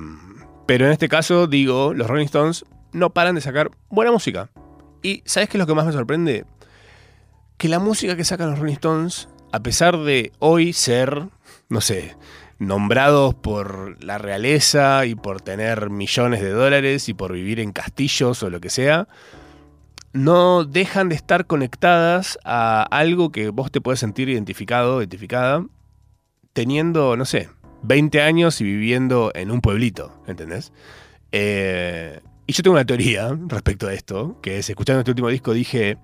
pero 0.66 0.86
en 0.86 0.92
este 0.92 1.08
caso, 1.08 1.46
digo, 1.46 1.94
los 1.94 2.08
Rolling 2.08 2.24
Stones 2.24 2.64
no 2.94 3.10
paran 3.10 3.34
de 3.34 3.42
sacar 3.42 3.70
buena 3.90 4.10
música. 4.10 4.48
Y 5.02 5.22
¿sabes 5.26 5.50
qué 5.50 5.58
es 5.58 5.60
lo 5.60 5.66
que 5.66 5.74
más 5.74 5.84
me 5.84 5.92
sorprende? 5.92 6.46
Que 7.58 7.68
la 7.68 7.78
música 7.78 8.16
que 8.16 8.24
sacan 8.24 8.50
los 8.50 8.58
Rolling 8.58 8.74
Stones, 8.74 9.28
a 9.52 9.60
pesar 9.60 9.98
de 9.98 10.32
hoy 10.38 10.72
ser, 10.72 11.28
no 11.68 11.80
sé, 11.82 12.16
nombrados 12.58 13.34
por 13.34 14.02
la 14.02 14.16
realeza 14.16 15.04
y 15.06 15.14
por 15.14 15.40
tener 15.42 15.90
millones 15.90 16.40
de 16.40 16.50
dólares 16.50 17.08
y 17.08 17.14
por 17.14 17.32
vivir 17.32 17.60
en 17.60 17.72
castillos 17.72 18.42
o 18.42 18.48
lo 18.48 18.60
que 18.60 18.70
sea, 18.70 19.08
no 20.12 20.64
dejan 20.64 21.08
de 21.08 21.16
estar 21.16 21.46
conectadas 21.46 22.38
a 22.44 22.82
algo 22.84 23.32
que 23.32 23.50
vos 23.50 23.72
te 23.72 23.80
puedes 23.80 24.00
sentir 24.00 24.28
identificado, 24.28 25.00
identificada, 25.00 25.66
teniendo, 26.52 27.16
no 27.16 27.24
sé, 27.24 27.50
20 27.82 28.22
años 28.22 28.60
y 28.60 28.64
viviendo 28.64 29.32
en 29.34 29.50
un 29.50 29.60
pueblito, 29.60 30.22
¿entendés? 30.26 30.72
Eh, 31.32 32.20
y 32.46 32.52
yo 32.52 32.62
tengo 32.62 32.74
una 32.74 32.84
teoría 32.84 33.36
respecto 33.48 33.86
a 33.86 33.94
esto, 33.94 34.38
que 34.42 34.58
es, 34.58 34.68
escuchando 34.68 35.00
este 35.00 35.10
último 35.10 35.28
disco 35.28 35.52
dije, 35.52 35.98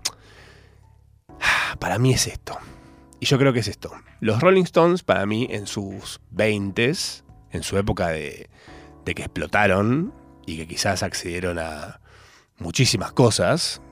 "Ah, 1.41 1.77
para 1.79 1.99
mí 1.99 2.13
es 2.13 2.27
esto. 2.27 2.59
Y 3.21 3.27
yo 3.27 3.39
creo 3.39 3.53
que 3.53 3.61
es 3.61 3.69
esto. 3.69 3.91
Los 4.21 4.41
Rolling 4.41 4.65
Stones, 4.65 5.03
para 5.03 5.27
mí, 5.27 5.47
en 5.51 5.67
sus 5.67 6.21
20s, 6.31 7.23
en 7.53 7.63
su 7.63 7.77
época 7.77 8.09
de, 8.09 8.49
de 9.05 9.15
que 9.15 9.23
explotaron 9.23 10.15
y 10.47 10.57
que 10.57 10.67
quizás 10.67 11.03
accedieron 11.03 11.59
a 11.59 12.01
muchísimas 12.59 13.13
cosas, 13.13 13.83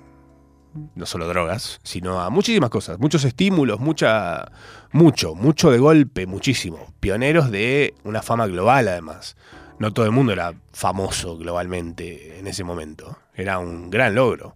no 0.95 1.07
solo 1.07 1.29
drogas, 1.29 1.81
sino 1.83 2.21
a 2.21 2.31
muchísimas 2.31 2.71
cosas, 2.71 2.99
muchos 2.99 3.25
estímulos, 3.25 3.81
mucha, 3.81 4.51
mucho, 4.93 5.35
mucho 5.35 5.71
de 5.71 5.79
golpe, 5.79 6.27
muchísimo. 6.27 6.95
Pioneros 7.01 7.51
de 7.51 7.95
una 8.05 8.23
fama 8.23 8.47
global, 8.47 8.89
además. 8.89 9.37
No 9.79 9.93
todo 9.93 10.07
el 10.07 10.13
mundo 10.13 10.33
era 10.33 10.55
famoso 10.73 11.37
globalmente 11.37 12.39
en 12.39 12.47
ese 12.47 12.65
momento. 12.65 13.19
Era 13.35 13.59
un 13.59 13.91
gran 13.91 14.15
logro. 14.15 14.55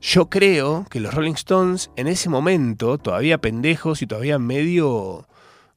Yo 0.00 0.30
creo 0.30 0.86
que 0.90 1.00
los 1.00 1.12
Rolling 1.12 1.34
Stones 1.34 1.90
en 1.96 2.06
ese 2.06 2.28
momento, 2.28 2.98
todavía 2.98 3.38
pendejos 3.38 4.00
y 4.00 4.06
todavía 4.06 4.38
medio 4.38 5.26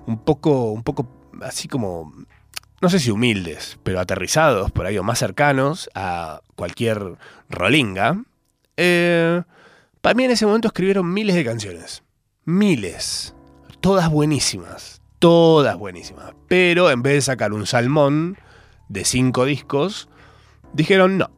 un 0.05 0.23
poco, 0.23 0.71
un 0.71 0.83
poco 0.83 1.07
así 1.41 1.67
como, 1.67 2.13
no 2.81 2.89
sé 2.89 2.99
si 2.99 3.11
humildes, 3.11 3.79
pero 3.83 3.99
aterrizados 3.99 4.71
por 4.71 4.85
ahí 4.85 4.97
o 4.97 5.03
más 5.03 5.19
cercanos 5.19 5.89
a 5.95 6.41
cualquier 6.55 7.17
rolinga, 7.49 8.23
eh, 8.77 9.41
para 10.01 10.13
mí 10.13 10.23
en 10.23 10.31
ese 10.31 10.45
momento 10.45 10.67
escribieron 10.67 11.11
miles 11.13 11.35
de 11.35 11.43
canciones. 11.43 12.03
Miles. 12.45 13.35
Todas 13.81 14.09
buenísimas. 14.09 15.01
Todas 15.19 15.77
buenísimas. 15.77 16.33
Pero 16.47 16.89
en 16.89 17.01
vez 17.01 17.13
de 17.15 17.21
sacar 17.21 17.53
un 17.53 17.65
salmón 17.65 18.37
de 18.91 19.05
cinco 19.05 19.45
discos, 19.45 20.09
dijeron 20.73 21.17
no. 21.17 21.31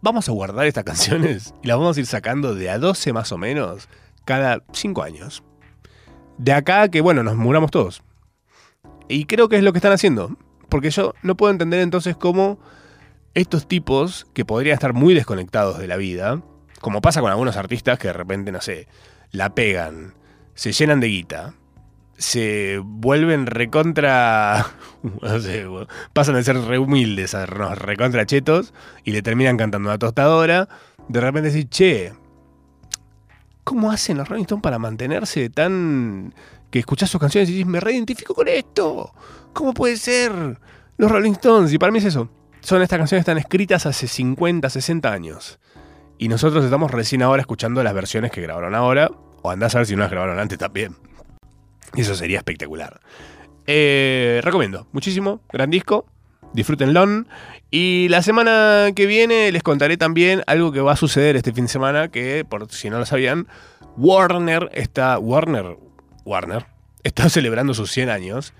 Vamos 0.00 0.28
a 0.28 0.32
guardar 0.32 0.66
estas 0.66 0.84
canciones 0.84 1.54
y 1.62 1.68
las 1.68 1.78
vamos 1.78 1.96
a 1.96 2.00
ir 2.00 2.06
sacando 2.06 2.54
de 2.54 2.70
a 2.70 2.78
12 2.78 3.12
más 3.12 3.32
o 3.32 3.38
menos 3.38 3.88
cada 4.24 4.62
5 4.72 5.02
años. 5.02 5.42
De 6.38 6.52
acá 6.52 6.88
que, 6.88 7.00
bueno, 7.00 7.22
nos 7.22 7.36
muramos 7.36 7.70
todos. 7.70 8.02
Y 9.08 9.24
creo 9.26 9.48
que 9.48 9.56
es 9.56 9.62
lo 9.62 9.72
que 9.72 9.78
están 9.78 9.92
haciendo. 9.92 10.36
Porque 10.68 10.90
yo 10.90 11.14
no 11.22 11.36
puedo 11.36 11.52
entender 11.52 11.80
entonces 11.80 12.16
cómo 12.16 12.58
estos 13.34 13.68
tipos, 13.68 14.26
que 14.34 14.44
podrían 14.44 14.74
estar 14.74 14.94
muy 14.94 15.14
desconectados 15.14 15.78
de 15.78 15.86
la 15.86 15.96
vida, 15.96 16.42
como 16.80 17.00
pasa 17.00 17.20
con 17.20 17.30
algunos 17.30 17.56
artistas 17.56 17.98
que 17.98 18.08
de 18.08 18.14
repente, 18.14 18.50
no 18.50 18.60
sé, 18.60 18.88
la 19.30 19.54
pegan, 19.54 20.14
se 20.54 20.72
llenan 20.72 21.00
de 21.00 21.08
guita, 21.08 21.54
se 22.18 22.80
vuelven 22.82 23.46
recontra. 23.46 24.66
No 25.22 25.38
sé, 25.38 25.64
pasan 26.12 26.34
de 26.34 26.42
ser 26.42 26.60
re 26.62 26.80
humildes 26.80 27.32
a 27.36 27.46
recontra 27.46 28.26
chetos 28.26 28.74
y 29.04 29.12
le 29.12 29.22
terminan 29.22 29.56
cantando 29.56 29.88
una 29.88 29.98
tostadora. 29.98 30.68
De 31.06 31.20
repente 31.20 31.50
decís, 31.50 31.70
che, 31.70 32.12
¿cómo 33.62 33.92
hacen 33.92 34.16
los 34.16 34.28
Rolling 34.28 34.42
Stones 34.42 34.62
para 34.62 34.80
mantenerse 34.80 35.48
tan. 35.48 36.34
que 36.70 36.80
escuchás 36.80 37.08
sus 37.08 37.20
canciones 37.20 37.48
y 37.50 37.52
dices, 37.52 37.68
me 37.68 37.78
reidentifico 37.78 38.34
con 38.34 38.48
esto? 38.48 39.14
¿Cómo 39.52 39.74
puede 39.74 39.96
ser? 39.96 40.58
Los 40.96 41.10
Rolling 41.10 41.32
Stones, 41.32 41.72
y 41.72 41.78
para 41.78 41.92
mí 41.92 41.98
es 41.98 42.06
eso. 42.06 42.28
Son 42.60 42.82
estas 42.82 42.98
canciones 42.98 43.20
están 43.20 43.38
escritas 43.38 43.86
hace 43.86 44.08
50, 44.08 44.68
60 44.68 45.12
años. 45.12 45.60
Y 46.18 46.26
nosotros 46.26 46.64
estamos 46.64 46.90
recién 46.90 47.22
ahora 47.22 47.42
escuchando 47.42 47.82
las 47.84 47.94
versiones 47.94 48.32
que 48.32 48.40
grabaron 48.40 48.74
ahora, 48.74 49.08
o 49.42 49.50
andás 49.50 49.76
a 49.76 49.78
ver 49.78 49.86
si 49.86 49.94
no 49.94 50.02
las 50.02 50.10
grabaron 50.10 50.40
antes 50.40 50.58
también. 50.58 50.96
Eso 51.94 52.14
sería 52.14 52.38
espectacular. 52.38 53.00
Eh, 53.66 54.40
recomiendo, 54.42 54.86
muchísimo, 54.92 55.40
gran 55.52 55.70
disco. 55.70 56.06
disfrútenlo. 56.52 57.24
Y 57.70 58.08
la 58.08 58.22
semana 58.22 58.92
que 58.94 59.06
viene 59.06 59.50
les 59.52 59.62
contaré 59.62 59.96
también 59.96 60.42
algo 60.46 60.72
que 60.72 60.80
va 60.80 60.92
a 60.92 60.96
suceder 60.96 61.36
este 61.36 61.52
fin 61.52 61.64
de 61.64 61.70
semana, 61.70 62.08
que 62.08 62.44
por 62.48 62.70
si 62.70 62.90
no 62.90 62.98
lo 62.98 63.06
sabían, 63.06 63.48
Warner 63.96 64.70
está, 64.72 65.18
Warner, 65.18 65.76
Warner, 66.24 66.66
está 67.02 67.28
celebrando 67.28 67.74
sus 67.74 67.90
100 67.90 68.10
años 68.10 68.52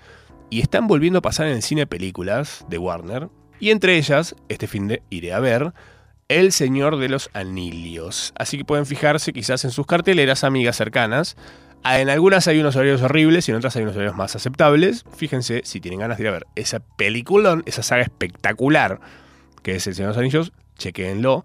y 0.49 0.61
están 0.61 0.87
volviendo 0.87 1.19
a 1.19 1.21
pasar 1.21 1.47
en 1.47 1.53
el 1.53 1.61
cine 1.61 1.87
películas 1.87 2.65
de 2.69 2.77
Warner. 2.77 3.29
Y 3.59 3.71
entre 3.71 3.97
ellas, 3.97 4.35
este 4.49 4.67
fin 4.67 4.87
de 4.87 5.01
iré 5.09 5.33
a 5.33 5.39
ver 5.39 5.73
El 6.27 6.51
Señor 6.51 6.97
de 6.97 7.09
los 7.09 7.29
Anillos. 7.33 8.33
Así 8.37 8.57
que 8.57 8.65
pueden 8.65 8.85
fijarse 8.85 9.33
quizás 9.33 9.65
en 9.65 9.71
sus 9.71 9.87
carteleras 9.87 10.43
amigas 10.43 10.75
cercanas. 10.75 11.35
Ah, 11.83 11.99
En 11.99 12.09
algunas 12.09 12.47
hay 12.47 12.59
unos 12.59 12.75
horarios 12.75 13.01
horribles 13.01 13.47
y 13.47 13.51
en 13.51 13.57
otras 13.57 13.75
hay 13.75 13.83
unos 13.83 13.95
horarios 13.95 14.15
más 14.15 14.35
aceptables. 14.35 15.05
Fíjense 15.15 15.61
si 15.63 15.79
tienen 15.79 15.99
ganas 16.01 16.17
de 16.17 16.23
ir 16.23 16.27
a 16.29 16.31
ver 16.33 16.47
esa 16.55 16.79
peliculón, 16.79 17.63
esa 17.65 17.83
saga 17.83 18.01
espectacular 18.03 18.99
que 19.67 19.75
es 19.75 19.85
El 19.85 19.95
Señor 19.95 20.11
de 20.11 20.15
los 20.15 20.19
Anillos, 20.19 20.53
chequenlo. 20.77 21.43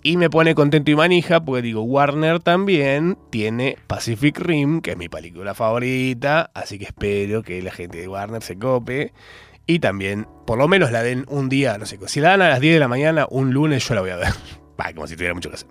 Y 0.00 0.16
me 0.16 0.30
pone 0.30 0.54
contento 0.54 0.92
y 0.92 0.94
manija 0.94 1.44
porque 1.44 1.60
digo, 1.60 1.82
Warner 1.82 2.38
también 2.38 3.18
tiene 3.30 3.78
Pacific 3.88 4.38
Rim, 4.38 4.80
que 4.80 4.92
es 4.92 4.96
mi 4.96 5.08
película 5.08 5.54
favorita, 5.54 6.52
así 6.54 6.78
que 6.78 6.84
espero 6.84 7.42
que 7.42 7.60
la 7.62 7.72
gente 7.72 7.98
de 7.98 8.06
Warner 8.06 8.42
se 8.44 8.56
cope. 8.58 9.12
Y 9.66 9.80
también, 9.80 10.28
por 10.46 10.56
lo 10.56 10.68
menos 10.68 10.92
la 10.92 11.02
den 11.02 11.24
un 11.28 11.48
día, 11.48 11.76
no 11.76 11.84
sé, 11.86 11.98
si 12.06 12.20
la 12.20 12.30
dan 12.30 12.42
a 12.42 12.50
las 12.50 12.60
10 12.60 12.74
de 12.74 12.80
la 12.80 12.86
mañana, 12.86 13.26
un 13.28 13.52
lunes 13.52 13.88
yo 13.88 13.94
la 13.96 14.02
voy 14.02 14.10
a 14.10 14.16
ver. 14.16 14.28
Va, 14.80 14.92
como 14.92 15.08
si 15.08 15.16
tuviera 15.16 15.34
mucho 15.34 15.48
que 15.48 15.56
hacer. 15.56 15.68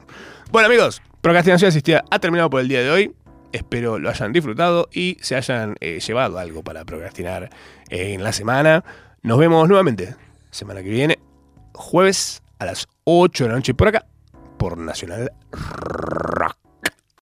Bueno 0.51 0.67
amigos, 0.67 1.01
Procrastinación 1.21 1.69
Asistida 1.69 2.03
ha 2.11 2.19
terminado 2.19 2.49
por 2.49 2.59
el 2.59 2.67
día 2.67 2.81
de 2.81 2.89
hoy. 2.89 3.13
Espero 3.53 3.99
lo 3.99 4.09
hayan 4.09 4.33
disfrutado 4.33 4.89
y 4.91 5.17
se 5.21 5.35
hayan 5.35 5.75
eh, 5.79 5.99
llevado 5.99 6.39
algo 6.39 6.63
para 6.63 6.83
procrastinar 6.83 7.49
en 7.89 8.23
la 8.23 8.33
semana. 8.33 8.83
Nos 9.21 9.37
vemos 9.37 9.69
nuevamente 9.69 10.15
semana 10.51 10.83
que 10.83 10.89
viene, 10.89 11.19
jueves 11.73 12.41
a 12.59 12.65
las 12.65 12.87
8 13.05 13.45
de 13.45 13.49
la 13.49 13.55
noche 13.55 13.73
por 13.73 13.87
acá, 13.87 14.05
por 14.57 14.77
Nacional 14.77 15.31